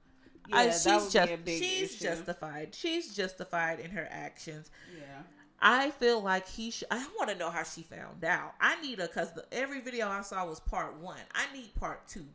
Yeah, 0.47 0.67
that 0.67 0.73
she's 0.73 1.11
just 1.11 1.31
a 1.31 1.37
big 1.37 1.61
she's 1.61 1.95
issue. 1.95 2.05
justified. 2.05 2.73
She's 2.73 3.13
justified 3.13 3.79
in 3.79 3.91
her 3.91 4.07
actions. 4.09 4.71
Yeah. 4.97 5.23
I 5.59 5.91
feel 5.91 6.21
like 6.21 6.47
he 6.47 6.71
should. 6.71 6.87
I 6.91 7.05
want 7.17 7.29
to 7.29 7.35
know 7.35 7.49
how 7.49 7.63
she 7.63 7.81
found 7.81 8.23
out. 8.23 8.53
I 8.61 8.79
need 8.81 8.99
a 8.99 9.07
because 9.07 9.29
every 9.51 9.81
video 9.81 10.07
I 10.07 10.21
saw 10.21 10.45
was 10.45 10.59
part 10.61 10.95
one. 10.97 11.19
I 11.33 11.51
need 11.53 11.73
part 11.75 12.07
two 12.07 12.25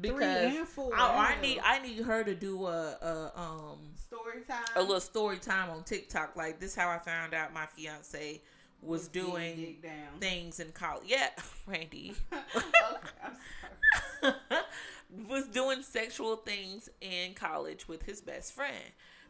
because 0.00 0.56
and 0.56 0.68
four, 0.68 0.90
I, 0.94 1.36
I 1.36 1.40
need 1.40 1.60
I 1.64 1.78
need 1.80 2.00
her 2.04 2.24
to 2.24 2.34
do 2.34 2.66
a, 2.66 2.96
a 3.00 3.32
um 3.38 3.78
Story 3.96 4.42
time. 4.48 4.64
a 4.76 4.80
little 4.80 5.00
story 5.00 5.38
time 5.38 5.70
on 5.70 5.84
TikTok. 5.84 6.36
Like 6.36 6.60
this, 6.60 6.74
how 6.74 6.88
I 6.90 6.98
found 6.98 7.34
out 7.34 7.52
my 7.52 7.66
fiance 7.66 8.40
was 8.82 9.08
Getting 9.08 9.30
doing 9.30 9.76
down. 9.82 10.20
things 10.20 10.60
in 10.60 10.70
college. 10.72 11.04
Yeah, 11.06 11.28
Randy 11.66 12.14
okay, 12.32 12.42
I'm 13.24 13.34
sorry. 14.22 14.34
was 15.28 15.46
doing 15.48 15.82
sexual 15.82 16.36
things 16.36 16.88
in 17.00 17.34
college 17.34 17.86
with 17.88 18.02
his 18.02 18.20
best 18.20 18.52
friend 18.52 18.84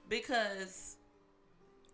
because 0.08 0.96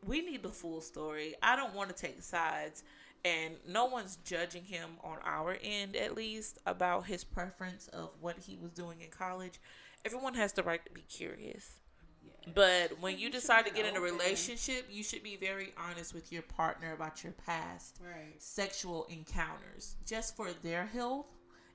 we 0.07 0.21
need 0.23 0.43
the 0.43 0.49
full 0.51 0.81
story. 0.81 1.35
I 1.43 1.57
don't 1.57 1.75
want 1.75 1.95
to 1.95 1.97
take 1.97 2.23
sides. 2.23 2.83
And 3.25 3.57
no 3.69 3.85
one's 3.85 4.17
judging 4.25 4.65
him 4.65 4.91
on 5.05 5.19
our 5.25 5.57
end, 5.63 5.95
at 5.95 6.15
least, 6.15 6.59
about 6.65 7.07
his 7.07 7.23
preference 7.23 7.89
of 7.89 8.11
what 8.21 8.39
he 8.39 8.57
was 8.57 8.71
doing 8.73 9.01
in 9.03 9.11
college. 9.11 9.61
Everyone 10.07 10.35
has 10.35 10.55
the 10.55 10.63
right 10.63 10.83
to 10.87 10.91
be 10.93 11.03
curious. 11.03 11.81
Yeah. 12.25 12.53
But 12.55 12.99
when 13.01 13.19
you 13.19 13.27
You 13.27 13.31
decide 13.31 13.67
to 13.67 13.73
get 13.73 13.85
in 13.85 13.95
a 13.97 14.01
relationship, 14.01 14.87
you 14.91 15.03
should 15.05 15.23
be 15.23 15.37
very 15.37 15.75
honest 15.77 16.15
with 16.15 16.33
your 16.33 16.41
partner 16.43 16.95
about 16.95 17.23
your 17.23 17.35
past 17.35 17.99
Right. 18.03 18.35
sexual 18.39 19.05
encounters, 19.07 19.97
just 20.07 20.35
for 20.35 20.51
their 20.53 20.87
health 20.87 21.27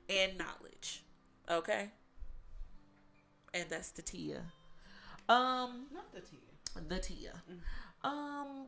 and 0.09 0.37
knowledge. 0.39 1.03
Okay? 1.49 1.91
And 3.53 3.69
that's 3.69 3.91
the 3.91 4.01
Tia. 4.01 4.41
Um, 5.29 5.87
Not 5.93 6.11
the 6.11 6.21
tea. 6.21 6.39
the 6.87 6.99
Tia. 6.99 7.33
Um, 8.03 8.67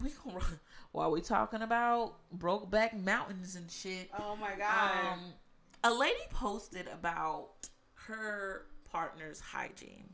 we 0.00 0.10
gonna 0.24 0.36
run 0.36 0.60
while 0.92 1.10
we 1.10 1.20
talking 1.20 1.62
about 1.62 2.14
Brokeback 2.36 2.98
Mountains 3.02 3.56
and 3.56 3.70
shit. 3.70 4.10
Oh 4.18 4.36
my 4.36 4.54
god. 4.56 5.12
Um, 5.12 5.20
a 5.84 5.92
lady 5.92 6.20
posted 6.30 6.88
about 6.88 7.50
her 7.94 8.66
partner's 8.90 9.40
hygiene. 9.40 10.08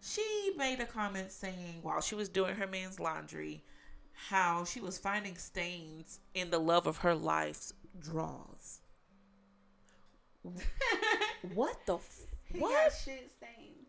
She 0.00 0.52
made 0.56 0.80
a 0.80 0.86
comment 0.86 1.32
saying 1.32 1.80
while 1.82 2.00
she 2.00 2.14
was 2.14 2.28
doing 2.28 2.56
her 2.56 2.66
man's 2.66 3.00
laundry, 3.00 3.62
how 4.12 4.64
she 4.64 4.80
was 4.80 4.98
finding 4.98 5.36
stains 5.36 6.20
in 6.34 6.50
the 6.50 6.58
love 6.58 6.86
of 6.86 6.98
her 6.98 7.14
life's 7.14 7.72
drawers. 8.00 8.80
What 11.52 11.84
the 11.84 11.96
f- 11.96 12.26
what? 12.58 12.92
shit 13.04 13.30
stains. 13.36 13.88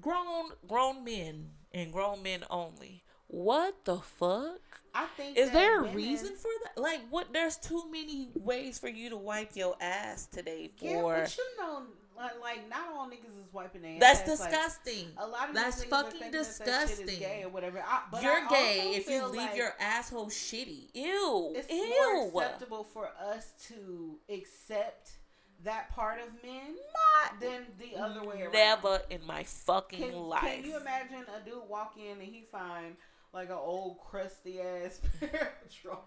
Grown 0.00 0.52
grown 0.66 1.04
men 1.04 1.50
and 1.72 1.92
grown 1.92 2.22
men 2.22 2.44
only. 2.48 3.02
What 3.28 3.84
the 3.84 3.98
fuck? 3.98 4.60
I 4.94 5.06
think. 5.16 5.36
Is 5.36 5.50
there 5.50 5.80
a 5.80 5.82
women- 5.82 5.96
reason 5.96 6.34
for 6.34 6.50
that? 6.64 6.80
Like, 6.80 7.00
what? 7.10 7.32
There's 7.32 7.56
too 7.56 7.88
many 7.90 8.30
ways 8.34 8.78
for 8.78 8.88
you 8.88 9.10
to 9.10 9.16
wipe 9.16 9.54
your 9.54 9.76
ass 9.80 10.26
today. 10.26 10.70
For 10.78 10.84
Yeah, 10.86 11.02
but 11.02 11.36
you 11.36 11.44
know, 11.62 11.82
like, 12.16 12.40
like 12.40 12.68
not 12.70 12.88
all 12.94 13.06
niggas 13.06 13.38
is 13.38 13.52
wiping 13.52 13.82
their 13.82 13.98
that's 14.00 14.20
ass. 14.22 14.40
like, 14.40 14.50
disgusting. 14.50 15.08
a 15.18 15.26
lot 15.26 15.50
of 15.50 15.54
That's 15.54 15.84
niggas 15.84 15.88
fucking 15.90 16.10
thinking 16.12 16.30
that 16.32 16.58
that 16.64 16.88
shit 16.88 16.90
is 16.90 16.98
disgusting. 17.00 17.18
gay 17.20 17.42
or 17.44 17.50
whatever. 17.50 17.84
I, 17.86 18.02
but 18.10 18.22
You're 18.22 18.32
I 18.32 18.48
gay 18.48 18.92
if 18.96 19.08
you 19.08 19.26
leave 19.26 19.42
like 19.50 19.56
your 19.56 19.74
asshole 19.78 20.26
shitty. 20.28 20.88
Ew. 20.94 21.52
It's 21.54 21.70
Ew. 21.70 22.30
more 22.32 22.42
acceptable 22.44 22.84
for 22.84 23.10
us 23.20 23.52
to 23.68 24.18
accept 24.30 25.10
that 25.64 25.90
part 25.90 26.18
of 26.20 26.28
men 26.42 26.76
Not 27.22 27.40
than 27.40 27.66
the 27.78 28.00
other 28.00 28.24
way 28.26 28.42
around. 28.42 28.52
never 28.52 29.00
in 29.10 29.24
my 29.26 29.42
fucking 29.42 29.98
Can, 30.10 30.16
life. 30.16 30.42
can 30.42 30.64
you 30.64 30.76
imagine 30.78 31.24
a 31.36 31.44
dude 31.44 31.68
walk 31.68 31.94
in 31.98 32.12
and 32.12 32.22
he 32.22 32.46
find 32.50 32.96
like 33.32 33.48
an 33.48 33.56
old 33.58 33.98
crusty 34.00 34.60
ass 34.60 35.00
pair 35.20 35.52
of 35.64 35.82
drawers? 35.82 35.98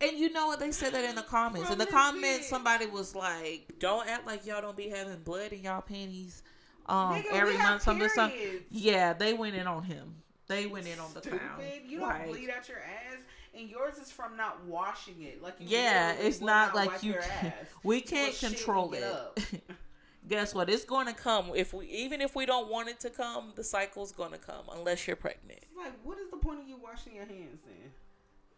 And 0.00 0.18
you 0.18 0.32
know 0.32 0.46
what 0.48 0.58
they 0.60 0.72
said 0.72 0.92
that 0.94 1.04
in 1.08 1.14
the 1.14 1.22
comments. 1.22 1.70
In 1.70 1.78
the 1.78 1.86
comments, 1.86 2.48
somebody 2.48 2.86
was 2.86 3.14
like, 3.14 3.66
"Don't 3.78 4.08
act 4.08 4.26
like 4.26 4.44
y'all 4.46 4.60
don't 4.60 4.76
be 4.76 4.88
having 4.88 5.18
blood 5.20 5.52
in 5.52 5.62
y'all 5.62 5.80
panties 5.82 6.42
um, 6.86 7.14
Nigga, 7.14 7.32
every 7.32 7.56
month." 7.56 7.82
Something, 7.82 8.08
something. 8.08 8.38
Yeah, 8.70 9.12
they 9.12 9.32
went 9.34 9.54
in 9.54 9.66
on 9.66 9.82
him. 9.84 10.16
They 10.46 10.66
went 10.66 10.86
in 10.86 10.98
on 10.98 11.12
the 11.14 11.20
Stupid. 11.20 11.40
clown. 11.40 11.60
You 11.86 12.00
don't 12.00 12.08
Like, 12.08 12.26
bleed 12.26 12.50
out 12.50 12.68
your 12.68 12.78
ass, 12.78 13.20
and 13.56 13.68
yours 13.68 13.96
is 13.96 14.12
from 14.12 14.36
not 14.36 14.62
washing 14.64 15.22
it. 15.22 15.42
Like 15.42 15.54
Yeah, 15.58 16.12
it's 16.12 16.40
will 16.40 16.48
not 16.48 16.74
like 16.74 17.02
you. 17.02 17.14
Can, 17.40 17.52
we 17.82 18.00
can't 18.00 18.36
control 18.38 18.92
it. 18.94 19.04
Guess 20.26 20.54
what? 20.54 20.70
It's 20.70 20.84
going 20.84 21.06
to 21.06 21.12
come. 21.12 21.50
If 21.54 21.74
we, 21.74 21.86
even 21.86 22.20
if 22.20 22.34
we 22.34 22.46
don't 22.46 22.70
want 22.70 22.88
it 22.88 22.98
to 23.00 23.10
come, 23.10 23.52
the 23.54 23.64
cycle's 23.64 24.12
going 24.12 24.32
to 24.32 24.38
come 24.38 24.64
unless 24.72 25.06
you're 25.06 25.16
pregnant. 25.16 25.60
It's 25.62 25.76
like, 25.76 25.92
what 26.02 26.18
is 26.18 26.30
the 26.30 26.38
point 26.38 26.60
of 26.60 26.68
you 26.68 26.78
washing 26.82 27.14
your 27.14 27.26
hands 27.26 27.60
then? 27.64 27.90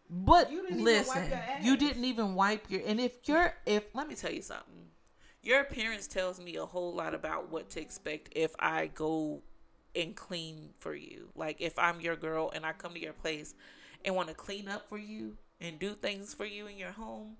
But 0.09 0.49
You 0.51 0.61
didn't 0.61 0.79
even 0.79 0.85
listen, 0.85 1.21
wipe 1.21 1.29
your 1.29 1.71
you 1.71 1.77
didn't 1.77 2.05
even 2.05 2.35
wipe 2.35 2.69
your. 2.69 2.81
And 2.85 2.99
if 2.99 3.13
you're, 3.25 3.53
if 3.65 3.83
let 3.93 4.07
me 4.07 4.15
tell 4.15 4.31
you 4.31 4.41
something, 4.41 4.87
your 5.43 5.59
appearance 5.59 6.07
tells 6.07 6.39
me 6.39 6.55
a 6.55 6.65
whole 6.65 6.93
lot 6.93 7.13
about 7.13 7.51
what 7.51 7.69
to 7.71 7.81
expect 7.81 8.29
if 8.33 8.55
I 8.59 8.87
go 8.87 9.41
and 9.95 10.15
clean 10.15 10.69
for 10.79 10.95
you. 10.95 11.29
Like 11.35 11.57
if 11.59 11.77
I'm 11.77 11.99
your 11.99 12.15
girl 12.15 12.51
and 12.53 12.65
I 12.65 12.71
come 12.71 12.93
to 12.93 13.01
your 13.01 13.13
place 13.13 13.55
and 14.05 14.15
want 14.15 14.29
to 14.29 14.33
clean 14.33 14.69
up 14.69 14.87
for 14.87 14.97
you 14.97 15.37
and 15.59 15.79
do 15.79 15.93
things 15.93 16.33
for 16.33 16.45
you 16.45 16.67
in 16.67 16.77
your 16.77 16.91
home. 16.91 17.35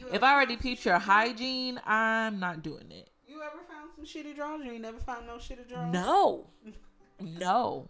You 0.00 0.08
If 0.12 0.22
I 0.22 0.34
already 0.34 0.56
your 0.84 0.98
hygiene, 0.98 1.80
I'm 1.86 2.38
not 2.38 2.62
doing 2.62 2.90
it. 2.90 3.10
You 3.26 3.42
ever 3.42 3.62
found 3.68 3.90
some 3.94 4.04
shitty 4.04 4.34
drawers? 4.34 4.64
You 4.64 4.72
ain't 4.72 4.82
never 4.82 4.98
found 4.98 5.26
no 5.26 5.34
shitty 5.36 5.68
drawers? 5.68 5.92
No, 5.92 6.46
no. 7.20 7.88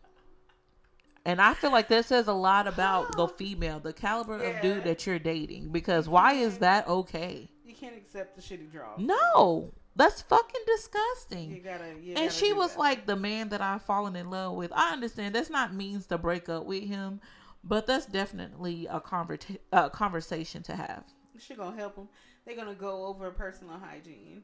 And 1.25 1.43
I 1.43 1.53
feel 1.55 1.73
like 1.73 1.89
that 1.89 2.05
says 2.07 2.27
a 2.27 2.33
lot 2.33 2.67
about 2.67 3.17
the 3.17 3.29
female, 3.39 3.81
the 3.81 3.93
caliber 3.93 4.43
of 4.43 4.61
dude 4.63 4.85
that 4.85 5.07
you're 5.07 5.19
dating. 5.19 5.69
Because 5.71 6.09
why 6.09 6.35
is 6.35 6.59
that 6.59 6.89
okay? 6.89 7.49
You 7.67 7.75
can't 7.75 7.97
accept 7.97 8.35
the 8.37 8.43
shitty 8.43 8.71
drawers. 8.73 8.99
No, 8.99 9.73
that's 9.95 10.23
fucking 10.23 10.63
You 10.67 10.77
disgusting. 10.77 11.61
gotta. 11.63 11.95
You 12.03 12.15
And 12.15 12.33
she 12.33 12.53
was 12.53 12.73
that. 12.73 12.79
like 12.79 13.07
the 13.07 13.17
man 13.17 13.51
that 13.51 13.61
I've 13.61 13.83
fallen 13.83 14.17
in 14.17 14.31
love 14.31 14.55
with. 14.55 14.73
I 14.75 14.93
understand 14.93 15.35
that's 15.35 15.51
not 15.51 15.75
means 15.75 16.07
to 16.07 16.17
break 16.19 16.49
up 16.49 16.65
with 16.65 16.85
him, 16.85 17.21
but 17.63 17.87
that's 17.87 18.07
definitely 18.07 18.87
a, 18.87 19.01
converta- 19.01 19.59
a 19.73 19.91
conversation 19.91 20.63
to 20.65 20.77
have. 20.77 21.05
She 21.41 21.55
gonna 21.55 21.77
help 21.77 21.97
them. 21.97 22.09
They're 22.45 22.57
gonna 22.57 22.75
go 22.75 23.07
over 23.07 23.31
personal 23.31 23.79
hygiene. 23.79 24.43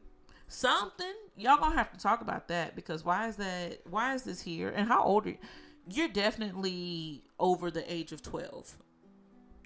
Something 0.49 1.15
y'all 1.37 1.59
gonna 1.59 1.77
have 1.77 1.93
to 1.93 1.99
talk 1.99 2.21
about 2.21 2.49
that 2.49 2.77
because 2.77 3.05
why 3.05 3.29
is 3.29 3.37
that? 3.37 3.81
Why 3.89 4.15
is 4.15 4.23
this 4.23 4.41
here? 4.41 4.69
And 4.69 4.89
how 4.89 5.03
old 5.03 5.27
are 5.27 5.31
you? 5.31 5.39
You're 5.89 6.09
definitely 6.09 7.23
over 7.39 7.71
the 7.71 7.93
age 7.93 8.13
of 8.13 8.23
twelve. 8.23 8.77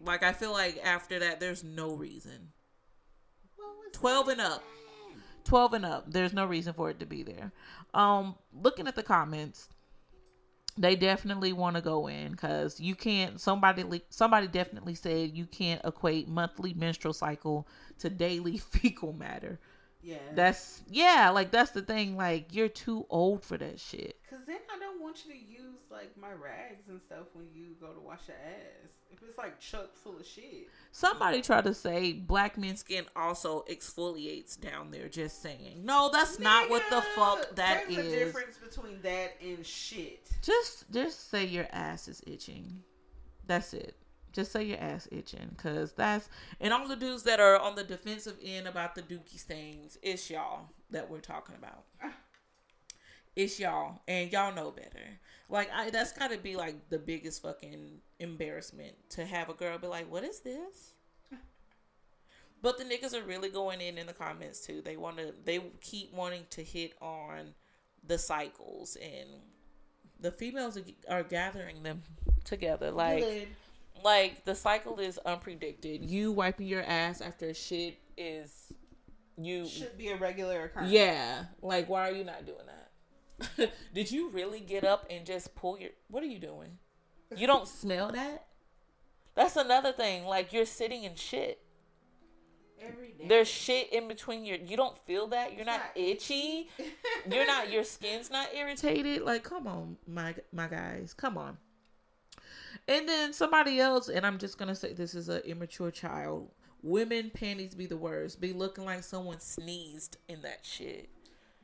Like 0.01 0.22
I 0.22 0.33
feel 0.33 0.53
like 0.53 0.81
after 0.85 1.18
that, 1.18 1.41
there's 1.41 1.64
no 1.64 1.95
reason. 1.95 2.53
12 3.93 4.29
and 4.29 4.41
up. 4.41 4.62
12 5.45 5.72
and 5.74 5.85
up. 5.85 6.12
There's 6.12 6.33
no 6.33 6.47
reason 6.47 6.72
for 6.72 6.91
it 6.91 7.01
to 7.01 7.07
be 7.07 7.22
there. 7.22 7.53
Um, 7.95 8.37
looking 8.53 8.87
at 8.87 8.95
the 8.95 9.03
comments, 9.03 9.68
they 10.79 10.97
definitely 10.97 11.53
want 11.53 11.76
to 11.76 11.83
go 11.83 12.07
in 12.07 12.33
because 12.33 12.81
you 12.81 12.95
can't. 12.95 13.41
Somebody, 13.41 14.03
somebody 14.11 14.47
definitely 14.47 14.95
said 14.95 15.37
you 15.37 15.47
can't 15.47 15.81
equate 15.85 16.29
monthly 16.29 16.72
menstrual 16.74 17.14
cycle 17.14 17.66
to 17.99 18.09
daily 18.09 18.59
fecal 18.72 19.12
matter. 19.12 19.59
Yeah. 20.03 20.17
That's 20.35 20.83
yeah, 20.89 21.31
like 21.31 21.51
that's 21.51 21.73
the 21.73 21.83
thing. 21.83 22.17
Like 22.17 22.55
you're 22.55 22.69
too 22.69 23.07
old 23.11 23.45
for 23.45 23.59
that 23.59 23.81
shit. 23.81 24.19
Cause 24.31 24.41
then 24.47 24.59
I 24.75 24.79
don't 24.79 25.03
want 25.03 25.25
you 25.27 25.33
to 25.33 25.39
use 25.39 25.81
like 25.91 26.17
my 26.17 26.33
rags 26.33 26.89
and 26.89 27.01
stuff 27.01 27.27
when 27.35 27.47
you 27.53 27.75
go 27.81 27.89
to 27.89 28.01
wash 28.01 28.29
your 28.29 28.37
ass. 28.37 28.91
If 29.11 29.23
it's 29.23 29.39
like 29.39 29.59
chuck 29.59 29.97
full 29.97 30.19
of 30.19 30.27
shit. 30.27 30.69
Somebody 30.93 31.43
tried 31.43 31.65
to 31.65 31.75
say 31.75 32.13
black 32.13 32.57
men's 32.57 32.81
skin 32.81 33.05
also 33.17 33.65
exfoliates 33.69 34.59
down 34.61 34.91
there. 34.91 35.09
Just 35.09 35.43
saying, 35.43 35.83
no, 35.83 36.11
that's 36.13 36.39
not 36.39 36.71
what 36.71 36.83
the 36.91 37.03
fuck 37.17 37.55
that 37.57 37.85
There's 37.89 38.07
a 38.07 38.11
difference 38.11 38.59
between 38.59 39.01
that 39.03 39.35
and 39.43 39.65
shit. 39.67 40.29
Just 40.43 40.91
just 40.93 41.31
say 41.31 41.45
your 41.47 41.67
ass 41.73 42.07
is 42.07 42.23
itching. 42.27 42.83
That's 43.47 43.75
it. 43.75 43.97
Just 44.39 44.53
say 44.53 44.62
your 44.62 44.78
ass 44.78 45.09
itching, 45.11 45.57
cause 45.57 45.95
that's 45.95 46.28
and 46.61 46.72
all 46.72 46.86
the 46.86 46.95
dudes 46.95 47.24
that 47.24 47.41
are 47.41 47.59
on 47.59 47.74
the 47.74 47.82
defensive 47.82 48.36
end 48.41 48.68
about 48.68 48.95
the 48.95 49.03
dookie 49.03 49.36
stains, 49.36 49.99
it's 50.01 50.30
y'all 50.30 50.68
that 50.91 51.11
we're 51.11 51.18
talking 51.18 51.57
about. 51.57 51.82
It's 53.34 53.59
y'all, 53.59 54.01
and 54.07 54.30
y'all 54.30 54.55
know 54.55 54.70
better. 54.70 55.18
Like 55.49 55.70
I, 55.74 55.91
that's 55.91 56.12
got 56.12 56.30
to 56.30 56.39
be 56.39 56.55
like 56.55 56.89
the 56.89 57.01
biggest 57.01 57.43
fucking 57.43 57.99
embarrassment 58.20 58.95
to 59.11 59.26
have 59.26 59.49
a 59.49 59.55
girl 59.55 59.76
be 59.76 59.89
like, 59.89 60.09
"What 60.09 60.22
is 60.22 60.39
this?" 60.39 60.95
But 62.62 62.78
the 62.78 62.84
niggas 62.84 63.14
are 63.14 63.24
really 63.24 63.49
going 63.49 63.80
in 63.80 63.99
in 63.99 64.07
the 64.07 64.12
comments 64.12 64.64
too. 64.64 64.82
They 64.82 64.97
want 64.97 65.16
to. 65.16 65.34
They 65.45 65.61
keep 65.80 66.14
wanting 66.14 66.45
to 66.51 66.62
hit 66.62 66.93
on 67.01 67.55
the 68.07 68.18
cycles, 68.18 68.97
and 69.03 69.28
the 70.20 70.30
females 70.30 70.76
are, 70.76 70.84
are 71.09 71.22
gathering 71.24 71.82
them 71.82 72.03
together. 72.45 72.93
Like, 72.93 73.24
Good. 73.24 73.49
Like 74.05 74.45
the 74.45 74.55
cycle 74.55 74.99
is 74.99 75.19
unpredicted. 75.27 76.09
You 76.09 76.33
wiping 76.33 76.67
your 76.67 76.83
ass 76.83 77.21
after 77.21 77.53
shit 77.55 77.99
is 78.17 78.73
you. 79.37 79.67
should 79.67 79.97
be 79.97 80.09
a 80.09 80.17
regular 80.17 80.65
occurrence. 80.65 80.91
Yeah. 80.91 81.45
Like, 81.63 81.89
why 81.89 82.09
are 82.09 82.13
you 82.13 82.25
not 82.25 82.47
doing 82.47 82.67
that? 82.67 83.73
Did 83.95 84.11
you 84.11 84.31
really 84.31 84.61
get 84.61 84.85
up 84.85 85.07
and 85.11 85.25
just 85.25 85.55
pull 85.55 85.79
your? 85.79 85.91
What 86.09 86.23
are 86.23 86.27
you 86.27 86.39
doing? 86.39 86.79
You 87.37 87.47
don't 87.47 87.69
smell 87.69 88.11
that. 88.13 88.47
That's 89.35 89.57
another 89.57 89.93
thing. 89.93 90.25
Like 90.25 90.53
you're 90.53 90.67
sitting 90.67 91.05
in 91.05 91.15
shit. 91.15 91.61
Every 92.81 93.13
day. 93.19 93.27
There's 93.29 93.49
shit 93.49 93.93
in 93.93 94.09
between 94.09 94.45
your. 94.45 94.57
You 94.57 94.77
don't 94.77 94.99
feel 95.07 95.29
that. 95.29 95.55
You're 95.55 95.65
not 95.65 95.81
not 95.81 95.91
itchy. 95.97 96.69
You're 97.31 97.47
not. 97.47 97.71
Your 97.71 97.85
skin's 97.85 98.31
not 98.31 98.49
irritated. 98.55 99.23
Like, 99.23 99.43
come 99.45 99.67
on, 99.67 99.97
my 100.07 100.35
my 100.53 100.67
guys, 100.67 101.15
come 101.15 101.37
on. 101.39 101.59
And 102.89 103.09
then 103.09 103.32
somebody 103.32 103.78
else, 103.80 104.09
and 104.09 104.26
I'm 104.26 104.39
just 104.39 104.59
gonna 104.59 104.74
say 104.74 104.95
this 104.95 105.14
is 105.14 105.28
an 105.28 105.43
immature 105.43 105.91
child. 105.91 106.51
Women 106.82 107.30
panties 107.30 107.74
be 107.74 107.86
the 107.86 107.97
worst. 107.97 108.41
Be 108.41 108.53
looking 108.53 108.84
like 108.84 109.03
someone 109.03 109.41
sneezed 109.41 110.16
in 110.28 110.43
that 110.43 110.61
shit. 110.62 111.11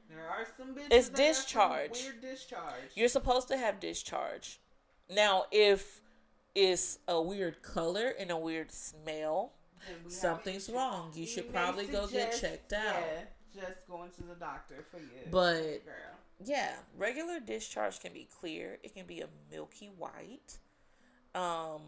There 0.08 0.28
are 0.28 0.46
some 0.56 0.74
bitches. 0.74 0.86
It's 0.90 1.08
that 1.08 1.16
got 1.16 1.16
some 1.16 1.26
discharge. 1.26 2.02
Weird 2.02 2.20
discharge. 2.20 2.90
You're 2.94 3.08
supposed 3.08 3.48
to 3.48 3.56
have 3.56 3.80
discharge. 3.80 4.60
Now, 5.08 5.44
if 5.50 6.00
it's 6.54 6.98
a 7.08 7.20
weird 7.20 7.62
color 7.62 8.12
and 8.18 8.30
a 8.30 8.36
weird 8.36 8.70
smell, 8.70 9.52
something's 10.08 10.68
wrong. 10.68 11.10
You 11.14 11.26
should 11.26 11.52
probably 11.52 11.86
go 11.86 12.06
get 12.06 12.38
checked 12.38 12.72
out. 12.72 12.96
Yeah, 13.00 13.62
just 13.62 13.86
going 13.88 14.10
to 14.12 14.22
the 14.22 14.34
doctor 14.34 14.84
for 14.90 14.98
you. 14.98 15.30
But 15.30 15.84
girl, 15.84 16.18
yeah, 16.44 16.72
regular 16.96 17.40
discharge 17.40 18.00
can 18.00 18.12
be 18.12 18.28
clear. 18.40 18.78
It 18.82 18.94
can 18.94 19.06
be 19.06 19.20
a 19.20 19.28
milky 19.50 19.90
white. 19.96 20.58
Um, 21.34 21.80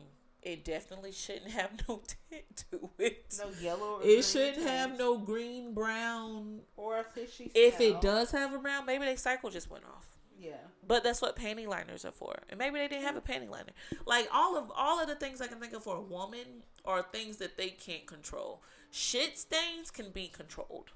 it 0.43 0.65
definitely 0.65 1.13
shouldn't 1.13 1.51
have 1.51 1.71
no 1.89 2.03
tint 2.31 2.65
to 2.71 2.91
it. 2.99 3.35
no 3.39 3.51
yellow. 3.61 3.97
Or 3.97 4.03
it 4.03 4.23
shouldn't 4.25 4.67
have 4.67 4.97
no 4.99 5.19
green, 5.19 5.75
brown. 5.75 6.61
or 6.77 6.99
a 7.01 7.05
fishy. 7.05 7.51
If 7.55 7.81
it 7.81 8.01
does 8.01 8.31
have 8.33 8.53
a 8.55 8.59
brown, 8.59 8.87
maybe 8.87 9.05
their 9.05 9.17
cycle 9.17 9.51
just 9.51 9.71
went 9.71 9.85
off. 9.85 10.07
yeah. 10.39 10.53
But 10.87 11.03
that's 11.03 11.21
what 11.21 11.35
panty 11.37 11.67
liners 11.67 12.05
are 12.05 12.13
for. 12.13 12.35
And 12.49 12.59
maybe 12.59 12.79
they 12.79 12.87
didn't 12.87 13.05
have 13.05 13.17
a 13.17 13.21
panty 13.21 13.49
liner. 13.51 13.73
Like 14.07 14.29
all 14.33 14.57
of 14.57 14.71
all 14.77 15.01
of 15.01 15.09
the 15.09 15.17
things 15.17 15.41
I 15.41 15.49
can 15.49 15.59
think 15.59 15.73
of 15.73 15.83
for 15.83 15.97
a 15.97 16.01
woman 16.01 16.63
are 16.85 17.03
things 17.03 17.39
that 17.39 17.57
they 17.57 17.71
can't 17.71 18.07
control. 18.07 18.63
Shit 18.93 19.37
stains 19.39 19.91
can 19.91 20.11
be 20.11 20.29
controlled. 20.29 20.91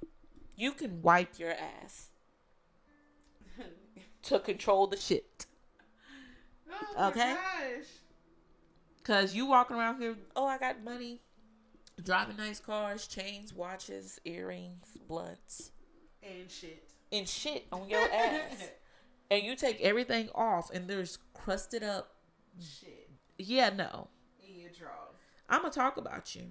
You 0.57 0.71
can 0.73 1.03
wipe 1.03 1.39
your 1.41 1.51
ass 1.53 2.11
to 4.23 4.39
control 4.39 4.87
the 4.87 4.97
shit. 4.97 5.47
Oh 6.71 6.95
my 6.97 7.09
Okay. 7.09 7.35
gosh. 7.35 7.87
Cause 9.03 9.35
you 9.35 9.47
walking 9.47 9.77
around 9.77 10.01
here, 10.01 10.15
oh 10.37 10.47
I 10.47 10.59
got 10.59 10.85
money, 10.85 11.21
driving 12.03 12.37
nice 12.37 12.61
cars, 12.61 13.07
chains, 13.07 13.53
watches, 13.55 14.21
earrings, 14.25 14.87
blunts, 15.09 15.71
And 16.23 16.51
shit. 16.51 16.85
and 17.11 17.27
shit 17.29 17.67
on 17.73 17.89
your 17.89 18.03
ass. 18.13 18.71
and 19.31 19.43
you 19.43 19.57
take 19.57 19.81
everything 19.81 20.29
off 20.35 20.71
and 20.71 20.87
there's 20.89 21.19
crusted 21.35 21.83
up 21.83 22.17
shit. 22.61 23.09
yeah, 23.39 23.71
no. 23.71 24.09
In 24.47 24.61
your 24.61 24.71
drawers. 24.71 24.95
I'm 25.49 25.63
gonna 25.63 25.73
talk 25.73 25.97
about 25.97 26.35
you. 26.35 26.43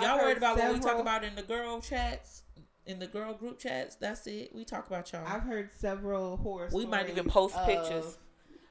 Y'all 0.00 0.18
worried 0.18 0.36
about 0.36 0.56
what 0.56 0.72
we 0.72 0.78
talk 0.78 0.98
about 1.00 1.24
in 1.24 1.34
the 1.34 1.42
girl 1.42 1.80
chats, 1.80 2.44
in 2.86 3.00
the 3.00 3.08
girl 3.08 3.34
group 3.34 3.58
chats. 3.58 3.96
That's 3.96 4.26
it. 4.28 4.54
We 4.54 4.64
talk 4.64 4.86
about 4.86 5.12
y'all. 5.12 5.26
I've 5.26 5.42
heard 5.42 5.70
several 5.76 6.36
horror. 6.36 6.68
We 6.72 6.86
might 6.86 7.08
even 7.10 7.28
stories 7.28 7.52
post 7.52 7.66
pictures. 7.66 8.18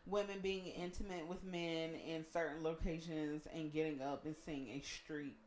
Of 0.10 0.14
Women 0.14 0.40
being 0.42 0.66
intimate 0.68 1.28
with 1.28 1.44
men 1.44 1.92
in 2.08 2.26
certain 2.32 2.64
locations 2.64 3.44
and 3.54 3.72
getting 3.72 4.02
up 4.02 4.26
and 4.26 4.36
seeing 4.46 4.70
a 4.70 4.82
streak 4.82 5.38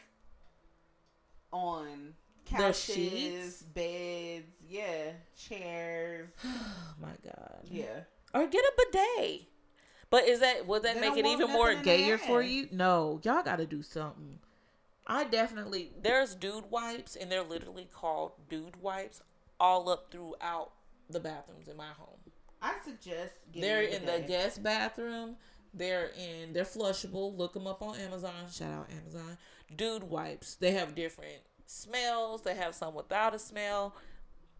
on 1.52 2.14
Their 2.50 2.60
couches, 2.68 2.94
sheets? 2.94 3.62
beds, 3.62 4.46
yeah, 4.68 5.12
chairs, 5.36 6.30
oh 6.44 6.94
my 7.00 7.12
god. 7.24 7.60
yeah. 7.70 8.00
Or 8.34 8.46
get 8.46 8.64
a 8.64 8.72
bidet. 8.78 9.42
But 10.10 10.24
is 10.28 10.40
that 10.40 10.66
would 10.66 10.82
that 10.84 10.94
They 10.94 11.00
make 11.00 11.18
it 11.18 11.26
even 11.26 11.50
more 11.50 11.72
nothing 11.72 11.78
in 11.78 11.84
their 11.84 11.96
gayer 11.98 12.18
for 12.18 12.42
you? 12.42 12.68
No, 12.70 13.20
y'all 13.22 13.42
got 13.42 13.56
to 13.56 13.66
do 13.66 13.82
something. 13.82 14.38
I 15.06 15.24
definitely 15.24 15.90
there's 16.02 16.34
dude 16.34 16.70
wipes 16.70 17.16
and 17.16 17.30
they're 17.30 17.42
literally 17.42 17.88
called 17.92 18.32
dude 18.48 18.80
wipes 18.80 19.20
all 19.58 19.88
up 19.88 20.10
throughout 20.10 20.70
the 21.10 21.20
bathrooms 21.20 21.68
in 21.68 21.76
my 21.76 21.88
home. 21.98 22.18
I 22.62 22.74
suggest 22.84 23.32
getting 23.52 23.68
They're 23.68 23.82
in 23.82 24.06
the 24.06 24.12
bidet. 24.12 24.28
guest 24.28 24.62
bathroom. 24.62 25.36
They're 25.74 26.10
in. 26.16 26.52
They're 26.52 26.64
flushable. 26.64 27.36
Look 27.36 27.54
them 27.54 27.66
up 27.66 27.82
on 27.82 27.96
Amazon. 27.96 28.32
Shout 28.52 28.72
out 28.72 28.88
Amazon. 28.90 29.36
Dude 29.74 30.04
wipes. 30.04 30.54
They 30.54 30.72
have 30.72 30.94
different 30.94 31.40
smells. 31.66 32.42
They 32.42 32.54
have 32.54 32.74
some 32.74 32.94
without 32.94 33.34
a 33.34 33.38
smell. 33.38 33.94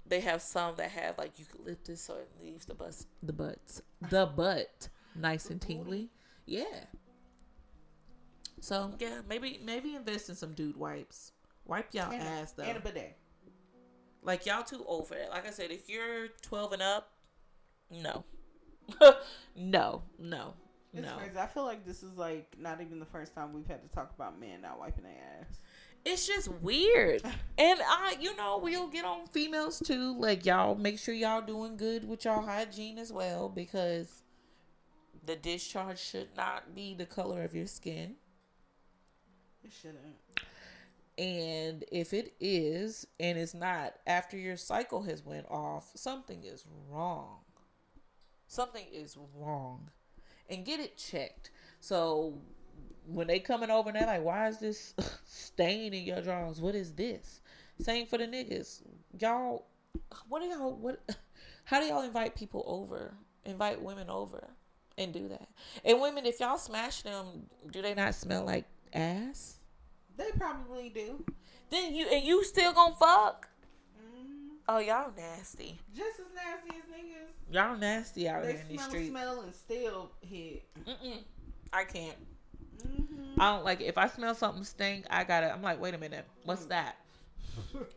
They 0.06 0.20
have 0.20 0.42
some 0.42 0.74
that 0.76 0.90
have 0.90 1.16
like 1.16 1.38
eucalyptus, 1.38 2.00
so 2.00 2.14
it 2.14 2.28
leaves 2.40 2.64
the 2.66 2.74
butts, 2.74 3.06
the 3.22 3.32
butts, 3.32 3.82
the 4.10 4.26
butt 4.26 4.88
nice 5.14 5.48
and 5.48 5.60
tingly. 5.60 6.08
Yeah. 6.44 6.64
So 8.60 8.92
yeah, 8.98 9.20
maybe 9.28 9.60
maybe 9.62 9.94
invest 9.94 10.28
in 10.28 10.34
some 10.34 10.54
dude 10.54 10.76
wipes. 10.76 11.32
Wipe 11.66 11.94
y'all 11.94 12.10
and, 12.12 12.22
ass 12.22 12.52
though. 12.52 12.64
and 12.64 12.76
a 12.76 12.80
bidet. 12.80 13.16
Like 14.22 14.44
y'all 14.46 14.64
too 14.64 14.84
over 14.88 15.14
it. 15.14 15.30
Like 15.30 15.46
I 15.46 15.50
said, 15.50 15.70
if 15.70 15.88
you're 15.88 16.28
12 16.42 16.72
and 16.72 16.82
up, 16.82 17.11
no, 17.92 18.24
no, 19.56 20.02
no, 20.18 20.54
It's 20.92 21.06
no. 21.06 21.16
crazy. 21.16 21.38
I 21.38 21.46
feel 21.46 21.64
like 21.64 21.84
this 21.84 22.02
is 22.02 22.16
like 22.16 22.54
not 22.58 22.80
even 22.80 22.98
the 23.00 23.06
first 23.06 23.34
time 23.34 23.52
we've 23.52 23.66
had 23.66 23.82
to 23.82 23.88
talk 23.94 24.12
about 24.14 24.38
men 24.40 24.62
not 24.62 24.78
wiping 24.78 25.04
their 25.04 25.12
ass. 25.40 25.58
It's 26.04 26.26
just 26.26 26.48
weird. 26.48 27.22
And 27.58 27.78
I, 27.80 28.16
you 28.18 28.34
know, 28.36 28.58
we'll 28.60 28.88
get 28.88 29.04
on 29.04 29.26
females 29.26 29.78
too. 29.78 30.18
Like 30.18 30.44
y'all, 30.44 30.74
make 30.74 30.98
sure 30.98 31.14
y'all 31.14 31.42
doing 31.42 31.76
good 31.76 32.08
with 32.08 32.24
y'all 32.24 32.42
hygiene 32.42 32.98
as 32.98 33.12
well 33.12 33.48
because 33.48 34.22
the 35.24 35.36
discharge 35.36 36.00
should 36.00 36.28
not 36.36 36.74
be 36.74 36.94
the 36.94 37.06
color 37.06 37.44
of 37.44 37.54
your 37.54 37.66
skin. 37.66 38.16
It 39.62 39.70
shouldn't. 39.80 40.16
And 41.18 41.84
if 41.92 42.12
it 42.12 42.34
is, 42.40 43.06
and 43.20 43.38
it's 43.38 43.54
not 43.54 43.94
after 44.06 44.36
your 44.36 44.56
cycle 44.56 45.02
has 45.02 45.24
went 45.24 45.46
off, 45.50 45.90
something 45.94 46.42
is 46.42 46.64
wrong. 46.90 47.36
Something 48.52 48.84
is 48.92 49.16
wrong, 49.34 49.88
and 50.50 50.62
get 50.62 50.78
it 50.78 50.98
checked. 50.98 51.52
So 51.80 52.34
when 53.06 53.26
they 53.26 53.38
coming 53.38 53.70
over 53.70 53.88
and 53.88 53.98
they're 53.98 54.06
like, 54.06 54.22
"Why 54.22 54.46
is 54.48 54.58
this 54.58 54.94
stain 55.24 55.94
in 55.94 56.04
your 56.04 56.20
drawers? 56.20 56.60
What 56.60 56.74
is 56.74 56.92
this?" 56.92 57.40
Same 57.80 58.06
for 58.06 58.18
the 58.18 58.26
niggas. 58.26 58.82
Y'all, 59.18 59.64
what 60.28 60.42
do 60.42 60.48
y'all 60.48 60.76
what? 60.76 61.00
How 61.64 61.80
do 61.80 61.86
y'all 61.86 62.02
invite 62.02 62.34
people 62.34 62.62
over? 62.66 63.14
Invite 63.46 63.80
women 63.80 64.10
over 64.10 64.46
and 64.98 65.14
do 65.14 65.28
that. 65.28 65.48
And 65.82 66.02
women, 66.02 66.26
if 66.26 66.38
y'all 66.38 66.58
smash 66.58 67.00
them, 67.00 67.46
do 67.70 67.80
they 67.80 67.94
not 67.94 68.14
smell 68.14 68.44
like 68.44 68.66
ass? 68.92 69.60
They 70.18 70.30
probably 70.36 70.90
do. 70.90 71.24
Then 71.70 71.94
you 71.94 72.06
and 72.12 72.22
you 72.22 72.44
still 72.44 72.74
gonna 72.74 72.96
fuck? 72.96 73.48
Oh, 74.74 74.78
y'all 74.78 75.12
nasty. 75.14 75.78
just 75.94 76.18
as 76.18 76.26
nasty 76.34 76.78
as 76.78 76.84
niggas. 76.98 77.54
Y'all 77.54 77.76
nasty 77.76 78.26
out 78.26 78.42
They 78.42 78.52
here 78.52 78.60
in 78.62 78.68
these 78.68 78.78
smell, 78.78 78.88
streets. 78.88 79.10
smell, 79.10 79.40
and 79.42 79.54
still 79.54 80.10
hit. 80.22 80.64
Mm-mm. 80.86 81.18
I 81.74 81.84
can't. 81.84 82.16
hmm 82.82 83.38
I 83.38 83.54
don't 83.54 83.64
like 83.66 83.82
it. 83.82 83.84
If 83.84 83.98
I 83.98 84.06
smell 84.08 84.34
something 84.34 84.64
stink, 84.64 85.04
I 85.10 85.24
gotta. 85.24 85.52
I'm 85.52 85.60
like, 85.60 85.78
wait 85.78 85.92
a 85.92 85.98
minute, 85.98 86.24
what's 86.44 86.64
that? 86.66 86.96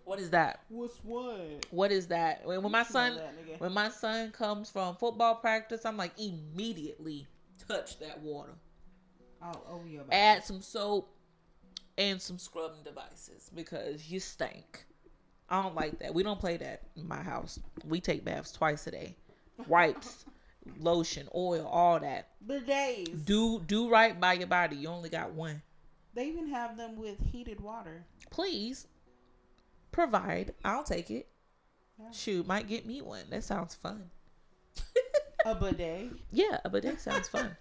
What 0.03 0.19
is 0.19 0.31
that? 0.31 0.63
What's 0.67 0.97
what? 1.05 1.65
What 1.71 1.91
is 1.91 2.07
that? 2.07 2.45
When, 2.45 2.61
when 2.61 2.73
my 2.73 2.83
son 2.83 3.15
that, 3.15 3.59
when 3.61 3.71
my 3.71 3.87
son 3.87 4.31
comes 4.31 4.69
from 4.69 4.97
football 4.97 5.35
practice, 5.35 5.85
I'm 5.85 5.95
like 5.95 6.11
immediately 6.19 7.25
touch 7.65 7.99
that 7.99 8.19
water. 8.19 8.51
Oh, 9.41 9.51
oh 9.69 9.81
yeah. 9.89 10.01
about 10.01 10.13
Add 10.13 10.43
some 10.43 10.61
soap 10.61 11.09
and 11.97 12.21
some 12.21 12.37
scrubbing 12.37 12.83
devices 12.83 13.49
because 13.55 14.11
you 14.11 14.19
stink. 14.19 14.85
I 15.49 15.61
don't 15.61 15.75
like 15.75 15.99
that. 15.99 16.13
We 16.13 16.23
don't 16.23 16.39
play 16.39 16.57
that 16.57 16.81
in 16.95 17.07
my 17.07 17.21
house. 17.21 17.59
We 17.87 17.99
take 18.01 18.25
baths 18.25 18.51
twice 18.51 18.87
a 18.87 18.91
day. 18.91 19.15
Wipes, 19.67 20.25
lotion, 20.79 21.27
oil, 21.35 21.65
all 21.67 21.99
that. 21.99 22.29
Bidets. 22.47 23.25
Do 23.25 23.59
do 23.65 23.89
right 23.89 24.19
by 24.19 24.33
your 24.33 24.47
body. 24.47 24.75
You 24.75 24.89
only 24.89 25.09
got 25.09 25.33
one. 25.33 25.61
They 26.13 26.27
even 26.27 26.47
have 26.49 26.77
them 26.77 26.95
with 26.97 27.19
heated 27.31 27.59
water. 27.59 28.05
Please 28.31 28.87
provide. 29.91 30.53
I'll 30.63 30.83
take 30.83 31.11
it. 31.11 31.27
Yeah. 31.99 32.11
Shoot, 32.11 32.47
might 32.47 32.67
get 32.67 32.85
me 32.85 33.01
one. 33.01 33.23
That 33.29 33.43
sounds 33.43 33.75
fun. 33.75 34.09
A 35.45 35.53
bidet. 35.55 36.09
Yeah, 36.31 36.57
but 36.71 36.83
that 36.83 36.99
sounds 36.99 37.27
fun. 37.29 37.55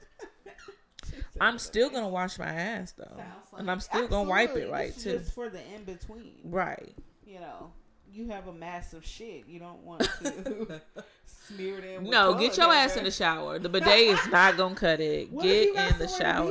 I'm 1.41 1.59
still 1.59 1.91
gonna 1.91 2.09
wash 2.09 2.39
my 2.39 2.47
ass 2.47 2.93
though, 2.93 3.13
like- 3.17 3.27
and 3.61 3.71
I'm 3.71 3.81
still 3.81 4.09
gonna 4.09 4.29
wipe 4.29 4.57
it 4.57 4.71
right 4.71 4.97
too. 4.97 5.19
Just 5.19 5.35
for 5.35 5.49
the 5.51 5.61
in 5.75 5.85
between. 5.85 6.41
Right. 6.45 6.95
You 7.35 7.41
know, 7.41 7.73
you 8.13 8.29
have 8.29 8.47
a 8.47 8.53
massive 8.53 9.05
shit. 9.05 9.49
You 9.49 9.59
don't 9.59 9.83
want 9.83 10.03
to 10.23 10.81
smear 11.27 11.79
it 11.79 11.85
in. 11.85 12.03
With 12.03 12.13
No, 12.13 12.35
get 12.35 12.57
your 12.57 12.67
toilet 12.67 12.77
ass 12.77 12.97
in 12.97 13.03
the 13.03 13.11
shower. 13.11 13.59
The 13.59 13.69
bidet 13.69 13.89
is 13.89 14.27
not 14.29 14.57
gonna 14.57 14.77
cut 14.77 15.01
it. 15.01 15.31
What 15.33 15.43
Get 15.43 15.75
in 15.93 15.99
the 15.99 16.07
shower. 16.07 16.51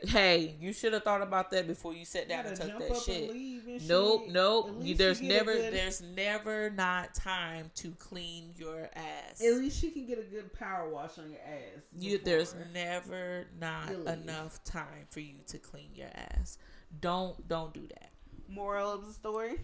be? 0.00 0.08
Hey, 0.08 0.54
you 0.60 0.72
should 0.72 0.92
have 0.92 1.02
thought 1.02 1.20
about 1.20 1.50
that 1.50 1.66
before 1.66 1.94
you 1.94 2.04
sat 2.04 2.24
You 2.24 2.28
down 2.28 2.46
and 2.46 2.56
gotta 2.56 2.70
took 2.70 2.88
that 2.88 2.96
shit. 2.98 3.30
and 3.32 3.88
Nope, 3.88 4.22
shit. 4.26 4.32
nope. 4.32 4.70
You, 4.82 4.94
there's 4.94 5.20
you 5.20 5.30
never, 5.30 5.52
good- 5.52 5.74
there's 5.74 6.00
never 6.00 6.70
not 6.70 7.12
time 7.12 7.72
to 7.76 7.90
clean 7.98 8.52
your 8.56 8.88
ass. 8.94 9.42
At 9.44 9.54
least 9.54 9.82
you 9.82 9.90
can 9.90 10.06
get 10.06 10.20
a 10.20 10.22
good 10.22 10.52
power 10.52 10.88
wash 10.88 11.18
on 11.18 11.28
your 11.28 11.40
ass. 11.40 11.82
You, 11.98 12.18
there's 12.18 12.54
never 12.72 13.46
not 13.60 13.90
you 13.90 14.06
enough 14.06 14.62
time 14.62 15.06
for 15.10 15.18
you 15.18 15.34
to 15.48 15.58
clean 15.58 15.90
your 15.92 16.10
ass. 16.14 16.56
Don't, 17.00 17.48
don't 17.48 17.74
do 17.74 17.82
that. 17.88 18.10
moral 18.48 18.92
of 18.92 19.06
the 19.08 19.12
story. 19.12 19.56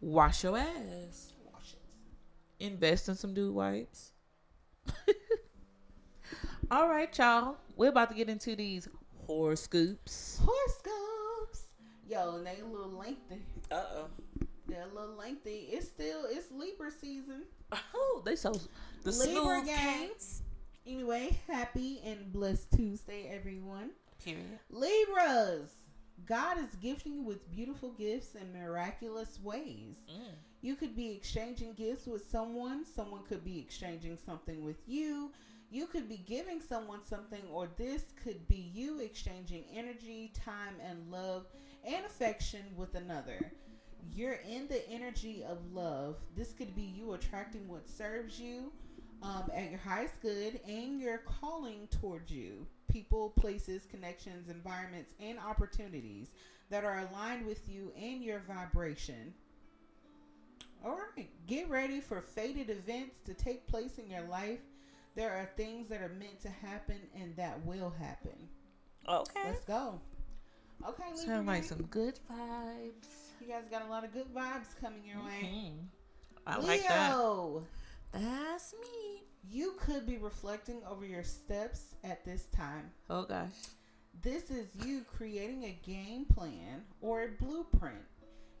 Wash 0.00 0.44
your 0.44 0.58
ass. 0.58 1.32
Wash 1.44 1.74
it. 1.74 2.64
Invest 2.64 3.08
in 3.08 3.14
some 3.14 3.34
dude 3.34 3.54
wipes. 3.54 4.12
All 6.70 6.88
right, 6.88 7.16
y'all. 7.16 7.56
We're 7.76 7.90
about 7.90 8.10
to 8.10 8.16
get 8.16 8.28
into 8.28 8.56
these 8.56 8.88
horoscopes. 9.26 10.40
Horoscopes. 10.42 11.64
Yo, 12.08 12.36
and 12.36 12.46
they 12.46 12.60
a 12.60 12.66
little 12.66 12.90
lengthy. 12.90 13.42
Uh 13.70 13.84
oh. 13.94 14.06
They're 14.68 14.82
a 14.82 14.94
little 14.94 15.16
lengthy. 15.16 15.68
It's 15.70 15.86
still 15.86 16.24
it's 16.28 16.50
Libra 16.50 16.90
season. 16.90 17.42
Oh, 17.94 18.22
they 18.24 18.36
so 18.36 18.54
the 19.02 19.12
Libra 19.12 19.62
games. 19.64 20.42
Anyway, 20.86 21.38
happy 21.48 22.00
and 22.04 22.32
blessed 22.32 22.70
Tuesday, 22.76 23.28
everyone. 23.32 23.90
Period. 24.24 24.58
Libras. 24.70 25.70
God 26.24 26.58
is 26.58 26.74
gifting 26.76 27.14
you 27.14 27.22
with 27.22 27.50
beautiful 27.50 27.90
gifts 27.90 28.34
in 28.34 28.52
miraculous 28.52 29.38
ways. 29.42 29.96
Mm. 30.10 30.34
You 30.62 30.74
could 30.74 30.96
be 30.96 31.12
exchanging 31.12 31.74
gifts 31.74 32.06
with 32.06 32.28
someone. 32.30 32.84
Someone 32.84 33.22
could 33.28 33.44
be 33.44 33.58
exchanging 33.58 34.16
something 34.24 34.64
with 34.64 34.78
you. 34.86 35.30
You 35.70 35.86
could 35.86 36.08
be 36.08 36.18
giving 36.26 36.60
someone 36.60 37.04
something, 37.04 37.42
or 37.52 37.68
this 37.76 38.04
could 38.22 38.46
be 38.48 38.70
you 38.72 39.00
exchanging 39.00 39.64
energy, 39.74 40.32
time, 40.44 40.74
and 40.82 41.10
love 41.10 41.46
and 41.84 42.04
affection 42.06 42.62
with 42.76 42.94
another. 42.94 43.52
You're 44.12 44.40
in 44.48 44.68
the 44.68 44.88
energy 44.88 45.44
of 45.44 45.58
love. 45.72 46.16
This 46.36 46.52
could 46.52 46.74
be 46.74 46.82
you 46.82 47.12
attracting 47.12 47.68
what 47.68 47.88
serves 47.88 48.40
you 48.40 48.72
um, 49.22 49.50
at 49.54 49.70
your 49.70 49.80
highest 49.80 50.20
good 50.20 50.60
and 50.66 51.00
you're 51.00 51.22
calling 51.40 51.88
towards 52.00 52.30
you 52.30 52.66
people, 52.88 53.30
places, 53.30 53.86
connections, 53.86 54.48
environments, 54.48 55.12
and 55.20 55.38
opportunities 55.38 56.28
that 56.70 56.84
are 56.84 57.06
aligned 57.10 57.46
with 57.46 57.68
you 57.68 57.92
and 57.96 58.22
your 58.22 58.40
vibration. 58.40 59.34
All 60.84 60.98
right, 61.16 61.28
get 61.46 61.68
ready 61.68 62.00
for 62.00 62.20
fated 62.20 62.70
events 62.70 63.18
to 63.26 63.34
take 63.34 63.66
place 63.66 63.98
in 63.98 64.08
your 64.10 64.22
life. 64.22 64.60
There 65.14 65.32
are 65.32 65.48
things 65.56 65.88
that 65.88 66.02
are 66.02 66.10
meant 66.10 66.40
to 66.40 66.50
happen 66.50 67.00
and 67.14 67.34
that 67.36 67.64
will 67.64 67.90
happen. 67.90 68.36
Okay. 69.08 69.40
Let's 69.46 69.64
go. 69.64 70.00
Okay, 70.86 71.04
Libra 71.10 71.26
Sound 71.26 71.46
like 71.46 71.64
some 71.64 71.82
good 71.84 72.18
vibes. 72.30 73.06
You 73.40 73.48
guys 73.48 73.64
got 73.70 73.82
a 73.86 73.88
lot 73.88 74.04
of 74.04 74.12
good 74.12 74.32
vibes 74.34 74.78
coming 74.80 75.04
your 75.04 75.18
way. 75.18 75.40
Mhm. 75.42 75.86
I 76.46 76.58
like 76.58 76.86
that. 76.86 77.16
That's 78.12 78.74
me. 78.74 79.25
You 79.50 79.74
could 79.78 80.06
be 80.06 80.18
reflecting 80.18 80.80
over 80.88 81.04
your 81.04 81.22
steps 81.22 81.94
at 82.04 82.24
this 82.24 82.46
time. 82.46 82.90
Oh 83.10 83.24
gosh. 83.24 83.50
This 84.22 84.50
is 84.50 84.66
you 84.84 85.02
creating 85.02 85.64
a 85.64 85.78
game 85.86 86.24
plan 86.24 86.82
or 87.00 87.22
a 87.22 87.28
blueprint 87.44 88.04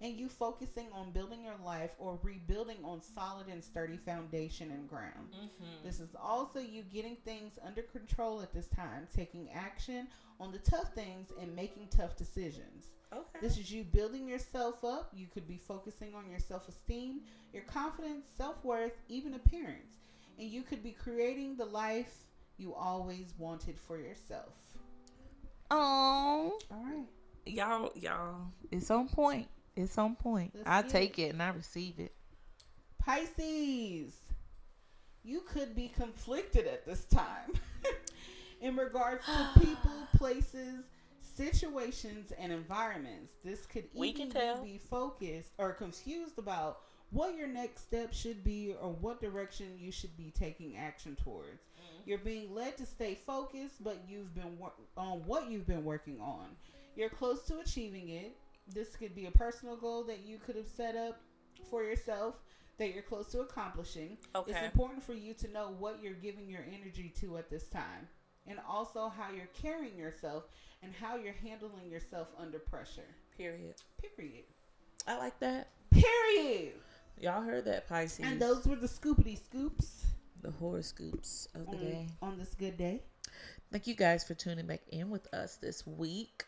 and 0.00 0.18
you 0.18 0.28
focusing 0.28 0.88
on 0.92 1.10
building 1.10 1.42
your 1.42 1.56
life 1.64 1.90
or 1.98 2.18
rebuilding 2.22 2.76
on 2.84 3.00
solid 3.00 3.48
and 3.48 3.64
sturdy 3.64 3.96
foundation 3.96 4.70
and 4.70 4.88
ground. 4.88 5.30
Mm-hmm. 5.34 5.86
This 5.86 6.00
is 6.00 6.10
also 6.22 6.60
you 6.60 6.82
getting 6.82 7.16
things 7.24 7.58
under 7.66 7.82
control 7.82 8.42
at 8.42 8.52
this 8.52 8.68
time, 8.68 9.08
taking 9.14 9.48
action 9.52 10.08
on 10.38 10.52
the 10.52 10.58
tough 10.58 10.94
things 10.94 11.32
and 11.40 11.56
making 11.56 11.88
tough 11.88 12.16
decisions. 12.16 12.88
Okay. 13.12 13.38
This 13.40 13.56
is 13.56 13.70
you 13.70 13.84
building 13.84 14.28
yourself 14.28 14.84
up. 14.84 15.10
You 15.14 15.26
could 15.32 15.48
be 15.48 15.56
focusing 15.56 16.14
on 16.14 16.28
your 16.28 16.40
self 16.40 16.68
esteem, 16.68 17.20
your 17.52 17.62
confidence, 17.62 18.26
self 18.36 18.62
worth, 18.64 18.92
even 19.08 19.34
appearance. 19.34 19.96
And 20.38 20.50
you 20.50 20.62
could 20.62 20.82
be 20.82 20.92
creating 20.92 21.56
the 21.56 21.64
life 21.64 22.14
you 22.58 22.74
always 22.74 23.32
wanted 23.38 23.78
for 23.78 23.98
yourself. 23.98 24.52
Oh, 25.70 26.58
All 26.70 26.84
right. 26.84 27.06
y'all, 27.44 27.90
y'all, 27.94 28.36
it's 28.70 28.90
on 28.90 29.08
point. 29.08 29.48
It's 29.74 29.98
on 29.98 30.14
point. 30.16 30.52
Let's 30.54 30.68
I 30.68 30.82
take 30.82 31.18
it 31.18 31.32
and 31.32 31.42
I 31.42 31.48
receive 31.48 31.98
it. 31.98 32.12
Pisces, 32.98 34.14
you 35.22 35.40
could 35.40 35.74
be 35.74 35.88
conflicted 35.88 36.66
at 36.66 36.86
this 36.86 37.04
time 37.04 37.52
in 38.60 38.76
regards 38.76 39.24
to 39.26 39.60
people, 39.60 39.92
places, 40.16 40.84
situations, 41.20 42.32
and 42.38 42.52
environments. 42.52 43.34
This 43.44 43.66
could 43.66 43.84
even 43.94 44.32
be 44.62 44.78
focused 44.88 45.50
or 45.58 45.72
confused 45.72 46.38
about 46.38 46.78
what 47.10 47.36
your 47.36 47.48
next 47.48 47.82
step 47.82 48.12
should 48.12 48.42
be 48.44 48.74
or 48.80 48.90
what 48.90 49.20
direction 49.20 49.66
you 49.78 49.92
should 49.92 50.16
be 50.16 50.32
taking 50.38 50.76
action 50.76 51.16
towards. 51.22 51.48
Mm-hmm. 51.48 52.02
You're 52.10 52.18
being 52.18 52.54
led 52.54 52.76
to 52.78 52.86
stay 52.86 53.18
focused, 53.26 53.82
but 53.82 54.02
you've 54.08 54.34
been 54.34 54.58
wor- 54.58 54.72
on 54.96 55.18
what 55.26 55.50
you've 55.50 55.66
been 55.66 55.84
working 55.84 56.20
on. 56.20 56.46
You're 56.96 57.10
close 57.10 57.42
to 57.44 57.58
achieving 57.58 58.08
it. 58.08 58.36
This 58.72 58.96
could 58.96 59.14
be 59.14 59.26
a 59.26 59.30
personal 59.30 59.76
goal 59.76 60.02
that 60.04 60.20
you 60.26 60.38
could 60.38 60.56
have 60.56 60.66
set 60.66 60.96
up 60.96 61.20
for 61.70 61.84
yourself 61.84 62.36
that 62.78 62.92
you're 62.92 63.02
close 63.02 63.28
to 63.28 63.40
accomplishing. 63.40 64.18
Okay. 64.34 64.52
It's 64.52 64.62
important 64.62 65.02
for 65.02 65.14
you 65.14 65.34
to 65.34 65.48
know 65.52 65.74
what 65.78 66.02
you're 66.02 66.14
giving 66.14 66.48
your 66.48 66.64
energy 66.68 67.12
to 67.20 67.38
at 67.38 67.50
this 67.50 67.68
time, 67.68 68.08
and 68.46 68.58
also 68.68 69.08
how 69.08 69.30
you're 69.34 69.48
carrying 69.60 69.96
yourself 69.96 70.44
and 70.82 70.92
how 70.92 71.16
you're 71.16 71.34
handling 71.42 71.90
yourself 71.90 72.28
under 72.38 72.58
pressure. 72.58 73.08
Period. 73.36 73.74
Period. 74.16 74.44
I 75.06 75.18
like 75.18 75.38
that. 75.40 75.68
Period. 75.90 76.74
Y'all 77.18 77.42
heard 77.42 77.64
that, 77.64 77.88
Pisces. 77.88 78.24
And 78.24 78.40
those 78.40 78.66
were 78.66 78.76
the 78.76 78.88
scoopity 78.88 79.42
scoops 79.42 80.06
the 80.46 80.52
horoscopes 80.52 81.48
of 81.54 81.66
the 81.66 81.76
on, 81.76 81.84
day. 81.84 82.06
on 82.22 82.38
this 82.38 82.54
good 82.54 82.76
day. 82.76 83.02
Thank 83.72 83.86
you 83.86 83.94
guys 83.94 84.22
for 84.24 84.34
tuning 84.34 84.66
back 84.66 84.82
in 84.90 85.10
with 85.10 85.32
us 85.34 85.56
this 85.56 85.86
week. 85.86 86.44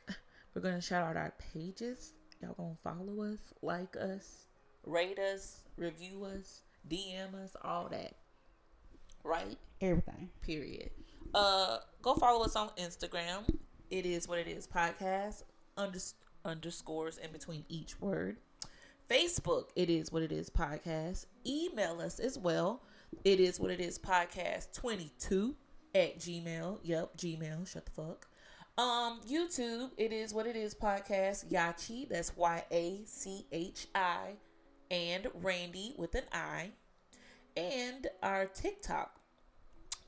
We're 0.54 0.62
gonna 0.62 0.80
shout 0.80 1.04
out 1.04 1.16
our 1.16 1.34
pages. 1.52 2.12
Y'all 2.40 2.54
gonna 2.54 2.76
follow 2.84 3.22
us, 3.24 3.38
like 3.62 3.96
us, 3.96 4.46
rate 4.84 5.18
us, 5.18 5.62
review 5.76 6.24
us, 6.24 6.62
DM 6.88 7.34
us, 7.34 7.56
all 7.62 7.88
that. 7.88 8.14
Right? 9.24 9.58
Everything. 9.80 10.28
Period. 10.42 10.90
Uh, 11.34 11.78
go 12.00 12.14
follow 12.14 12.44
us 12.44 12.54
on 12.54 12.70
Instagram. 12.78 13.48
It 13.90 14.06
is 14.06 14.28
what 14.28 14.38
it 14.38 14.46
is 14.46 14.66
podcast 14.66 15.42
unders- 15.76 16.14
underscores 16.44 17.18
in 17.18 17.32
between 17.32 17.64
each 17.68 18.00
word. 18.00 18.36
Facebook. 19.08 19.70
It 19.76 19.88
is 19.90 20.12
what 20.12 20.22
it 20.22 20.32
is 20.32 20.50
podcast. 20.50 21.26
Email 21.46 22.00
us 22.00 22.20
as 22.20 22.38
well. 22.38 22.82
It 23.24 23.40
is 23.40 23.58
what 23.58 23.70
it 23.70 23.80
is 23.80 23.98
podcast 23.98 24.72
twenty 24.74 25.12
two 25.18 25.56
at 25.94 26.18
Gmail. 26.18 26.80
Yep, 26.82 27.16
Gmail. 27.16 27.66
Shut 27.66 27.86
the 27.86 27.92
fuck. 27.92 28.28
Um, 28.76 29.20
YouTube. 29.28 29.90
It 29.96 30.12
is 30.12 30.34
what 30.34 30.46
it 30.46 30.56
is 30.56 30.74
podcast. 30.74 31.46
Yachi. 31.50 32.08
That's 32.08 32.36
Y 32.36 32.64
A 32.70 33.00
C 33.06 33.46
H 33.50 33.86
I, 33.94 34.34
and 34.90 35.26
Randy 35.42 35.94
with 35.96 36.14
an 36.14 36.24
I, 36.32 36.72
and 37.56 38.06
our 38.22 38.46
TikTok 38.46 39.14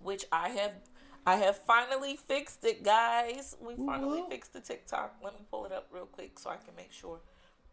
which 0.03 0.25
I 0.33 0.49
have 0.51 0.73
I 1.27 1.37
have 1.37 1.59
finally 1.59 2.17
fixed 2.17 2.65
it, 2.65 2.83
guys. 2.83 3.55
We 3.61 3.77
finally 3.77 4.21
Woo-woo. 4.21 4.31
fixed 4.31 4.55
the 4.55 4.61
TikTok. 4.61 5.17
Let 5.23 5.35
me 5.35 5.41
pull 5.51 5.67
it 5.67 5.73
up 5.73 5.89
real 5.93 6.07
quick 6.07 6.39
so 6.39 6.49
I 6.49 6.57
can 6.57 6.75
make 6.77 6.93
sure 6.93 7.21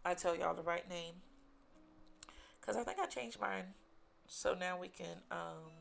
I 0.07 0.13
tell 0.13 0.35
y'all 0.37 0.53
the 0.55 0.61
right 0.63 0.87
name. 0.89 1.15
because 2.61 2.77
I 2.77 2.83
think 2.83 2.97
I 2.99 3.05
changed 3.07 3.39
mine, 3.41 3.65
so 4.27 4.53
now 4.53 4.77
we 4.79 4.87
can 4.87 5.17
um 5.31 5.71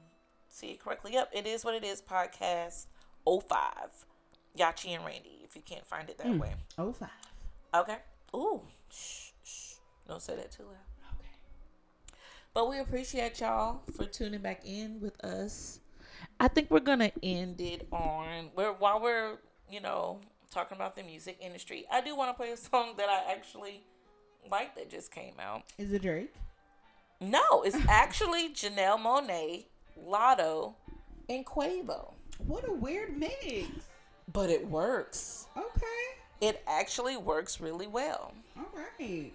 see 0.49 0.69
it 0.69 0.81
correctly. 0.81 1.13
Yep, 1.13 1.31
it 1.33 1.47
is 1.47 1.65
what 1.65 1.75
it 1.75 1.85
is. 1.85 2.03
Podcast 2.03 2.87
05. 3.25 4.05
Yachi 4.59 4.97
and 4.97 5.05
Randy. 5.05 5.41
If 5.45 5.55
you 5.55 5.63
can't 5.63 5.87
find 5.87 6.11
it 6.11 6.19
that 6.19 6.39
way. 6.39 6.55
Oh 6.77 6.93
five. 6.93 7.09
Okay. 7.75 7.99
Ooh. 8.35 8.63
Shh, 8.91 9.31
shh. 9.45 9.75
Don't 10.09 10.21
say 10.23 10.35
that 10.37 10.51
too 10.51 10.65
loud. 10.65 11.13
Okay. 11.19 11.29
But 12.53 12.69
we 12.69 12.81
appreciate 12.81 13.39
y'all 13.41 13.83
for 13.95 14.05
tuning 14.07 14.41
back 14.41 14.63
in 14.65 15.01
with 15.01 15.23
us. 15.25 15.79
I 16.41 16.49
think 16.49 16.71
we're 16.71 16.81
gonna 16.81 17.13
end 17.23 17.61
it 17.61 17.87
on 17.93 18.51
where 18.55 18.73
while 18.73 19.01
we're 19.01 19.39
you 19.71 19.81
know 19.81 20.21
talking 20.51 20.77
about 20.77 20.97
the 20.97 21.03
music 21.03 21.37
industry. 21.41 21.85
I 21.93 22.01
do 22.01 22.17
want 22.17 22.31
to 22.31 22.35
play 22.35 22.51
a 22.51 22.57
song 22.57 22.95
that 22.97 23.09
I 23.09 23.31
actually 23.33 23.83
like 24.51 24.75
that 24.77 24.91
just 24.91 25.11
came 25.11 25.35
out. 25.41 25.63
Is 25.79 25.93
it 25.93 26.03
Drake? 26.03 26.35
No, 27.21 27.63
it's 27.63 27.77
actually 27.89 28.51
Janelle 28.51 28.99
Monáe, 28.99 29.65
Latto, 30.07 30.75
and 31.29 31.45
Quavo. 31.45 32.13
What 32.47 32.69
a 32.69 32.73
weird 32.73 33.17
mix. 33.17 33.67
But 34.33 34.51
it 34.51 34.67
works. 34.69 35.47
Okay. 35.57 35.87
It 36.41 36.63
actually 36.67 37.17
works 37.17 37.61
really 37.61 37.87
well. 37.87 38.33
All 38.59 38.67
right. 38.75 39.33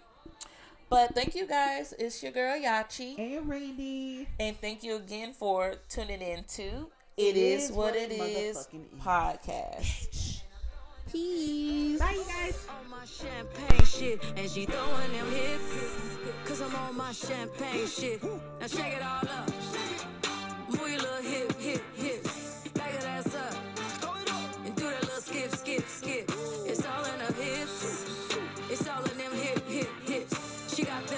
But 0.89 1.16
thank 1.16 1.34
you 1.36 1.47
guys. 1.47 1.93
It's 1.97 2.22
your 2.22 2.32
girl 2.32 2.59
Yachi. 2.59 3.18
And 3.18 3.47
Randy. 3.49 4.28
And 4.39 4.59
thank 4.59 4.84
you 4.84 4.97
again 4.97 5.34
for 5.34 5.76
tuning 5.89 6.22
in 6.22 6.43
to 6.55 6.88
It 7.18 7.38
Is 7.38 7.72
What 7.72 7.95
It 7.95 8.12
Is 8.12 8.57
is. 8.57 8.68
podcast. 9.01 10.41
Peace. 11.12 11.99
Bye, 11.99 12.14
you 12.14 12.24
guys. 12.24 12.68
on 12.70 12.89
my 12.89 13.05
champagne 13.05 13.86
shit, 13.86 14.22
and 14.38 14.49
she 14.49 14.66
throwing 14.66 15.12
them 15.12 15.30
hips. 15.32 16.18
Cause 16.45 16.62
I'm 16.62 16.76
on 16.76 16.95
my 16.95 17.12
champagne 17.12 17.88
shit. 17.88 18.24
Now 18.24 18.68
shake 18.68 18.93
it 18.93 19.03
all 19.03 19.28
up. 19.28 19.49
Move 20.70 20.89
your 20.89 20.99
little 20.99 21.51